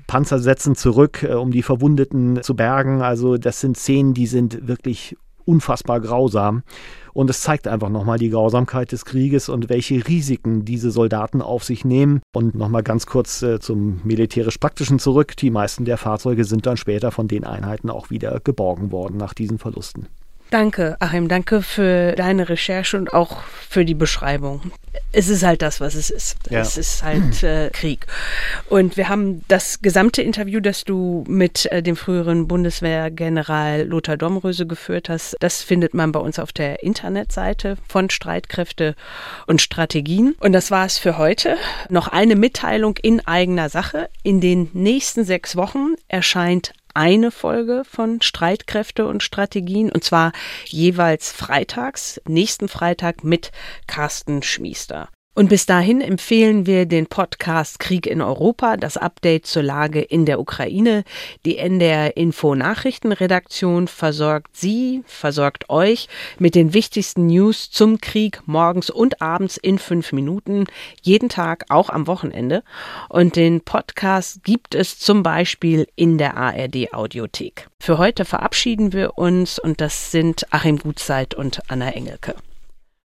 Panzer 0.07 0.39
setzen 0.39 0.75
zurück, 0.75 1.23
äh, 1.23 1.33
um 1.33 1.51
die 1.51 1.63
Verwundeten 1.63 2.41
zu 2.41 2.55
bergen. 2.55 3.01
Also 3.01 3.37
das 3.37 3.61
sind 3.61 3.77
Szenen, 3.77 4.13
die 4.13 4.27
sind 4.27 4.67
wirklich 4.67 5.15
unfassbar 5.45 5.99
grausam. 5.99 6.63
Und 7.13 7.29
es 7.29 7.41
zeigt 7.41 7.67
einfach 7.67 7.89
nochmal 7.89 8.17
die 8.17 8.29
Grausamkeit 8.29 8.91
des 8.91 9.05
Krieges 9.05 9.47
und 9.47 9.69
welche 9.69 10.07
Risiken 10.07 10.65
diese 10.65 10.89
Soldaten 10.89 11.41
auf 11.41 11.63
sich 11.63 11.85
nehmen. 11.85 12.21
Und 12.33 12.55
nochmal 12.55 12.83
ganz 12.83 13.05
kurz 13.05 13.41
äh, 13.43 13.59
zum 13.59 14.01
militärisch-praktischen 14.03 14.97
zurück. 14.99 15.37
Die 15.37 15.51
meisten 15.51 15.85
der 15.85 15.97
Fahrzeuge 15.97 16.43
sind 16.43 16.65
dann 16.65 16.77
später 16.77 17.11
von 17.11 17.27
den 17.27 17.43
Einheiten 17.43 17.89
auch 17.89 18.09
wieder 18.09 18.39
geborgen 18.39 18.91
worden 18.91 19.17
nach 19.17 19.33
diesen 19.33 19.59
Verlusten. 19.59 20.07
Danke, 20.53 20.97
Achim. 20.99 21.29
Danke 21.29 21.63
für 21.63 22.11
deine 22.11 22.47
Recherche 22.47 22.95
und 22.95 23.11
auch 23.11 23.41
für 23.41 23.85
die 23.85 23.95
Beschreibung. 23.95 24.61
Es 25.11 25.27
ist 25.27 25.41
halt 25.41 25.63
das, 25.63 25.81
was 25.81 25.95
es 25.95 26.11
ist. 26.11 26.37
Ja. 26.51 26.59
Es 26.59 26.77
ist 26.77 27.01
halt 27.01 27.41
äh, 27.41 27.71
Krieg. 27.73 28.05
Und 28.69 28.95
wir 28.95 29.09
haben 29.09 29.43
das 29.47 29.81
gesamte 29.81 30.21
Interview, 30.21 30.59
das 30.59 30.83
du 30.83 31.23
mit 31.27 31.65
äh, 31.71 31.81
dem 31.81 31.95
früheren 31.95 32.47
Bundeswehrgeneral 32.47 33.87
Lothar 33.87 34.15
Domröse 34.15 34.67
geführt 34.67 35.09
hast, 35.09 35.35
das 35.39 35.63
findet 35.63 35.95
man 35.95 36.11
bei 36.11 36.19
uns 36.19 36.37
auf 36.37 36.51
der 36.51 36.83
Internetseite 36.83 37.75
von 37.87 38.11
Streitkräfte 38.11 38.95
und 39.47 39.59
Strategien. 39.59 40.35
Und 40.39 40.53
das 40.53 40.69
war 40.69 40.85
es 40.85 40.99
für 40.99 41.17
heute. 41.17 41.57
Noch 41.89 42.09
eine 42.09 42.35
Mitteilung 42.35 42.97
in 42.97 43.25
eigener 43.25 43.69
Sache. 43.69 44.07
In 44.21 44.39
den 44.39 44.69
nächsten 44.73 45.25
sechs 45.25 45.55
Wochen 45.55 45.95
erscheint 46.09 46.73
eine 46.93 47.31
Folge 47.31 47.83
von 47.85 48.21
Streitkräfte 48.21 49.05
und 49.07 49.23
Strategien 49.23 49.91
und 49.91 50.03
zwar 50.03 50.31
jeweils 50.65 51.31
freitags, 51.31 52.21
nächsten 52.27 52.67
Freitag 52.67 53.23
mit 53.23 53.51
Carsten 53.87 54.43
Schmiester. 54.43 55.09
Und 55.35 55.49
bis 55.49 55.65
dahin 55.65 55.99
empfehlen 55.99 56.67
wir 56.67 56.85
den 56.85 57.07
Podcast 57.07 57.79
Krieg 57.79 58.05
in 58.05 58.21
Europa, 58.21 58.77
das 58.77 58.97
Update 58.97 59.47
zur 59.47 59.63
Lage 59.63 59.99
in 59.99 60.25
der 60.25 60.39
Ukraine. 60.39 61.03
Die 61.43 61.57
NDR 61.57 62.15
Info 62.17 62.53
Nachrichtenredaktion 62.53 63.87
versorgt 63.87 64.55
Sie, 64.55 65.01
versorgt 65.07 65.71
euch 65.71 66.07
mit 66.37 66.53
den 66.53 66.75
wichtigsten 66.75 67.25
News 67.25 67.71
zum 67.71 67.99
Krieg 67.99 68.41
morgens 68.45 68.91
und 68.91 69.23
abends 69.23 69.57
in 69.57 69.79
fünf 69.79 70.11
Minuten, 70.11 70.65
jeden 71.01 71.29
Tag, 71.29 71.65
auch 71.69 71.89
am 71.89 72.05
Wochenende. 72.05 72.63
Und 73.09 73.35
den 73.35 73.61
Podcast 73.61 74.43
gibt 74.43 74.75
es 74.75 74.99
zum 74.99 75.23
Beispiel 75.23 75.87
in 75.95 76.19
der 76.19 76.37
ARD 76.37 76.93
Audiothek. 76.93 77.69
Für 77.79 77.97
heute 77.97 78.25
verabschieden 78.25 78.93
wir 78.93 79.17
uns 79.17 79.57
und 79.57 79.81
das 79.81 80.11
sind 80.11 80.45
Achim 80.53 80.77
Gutzeit 80.77 81.33
und 81.33 81.59
Anna 81.69 81.89
Engelke. 81.89 82.35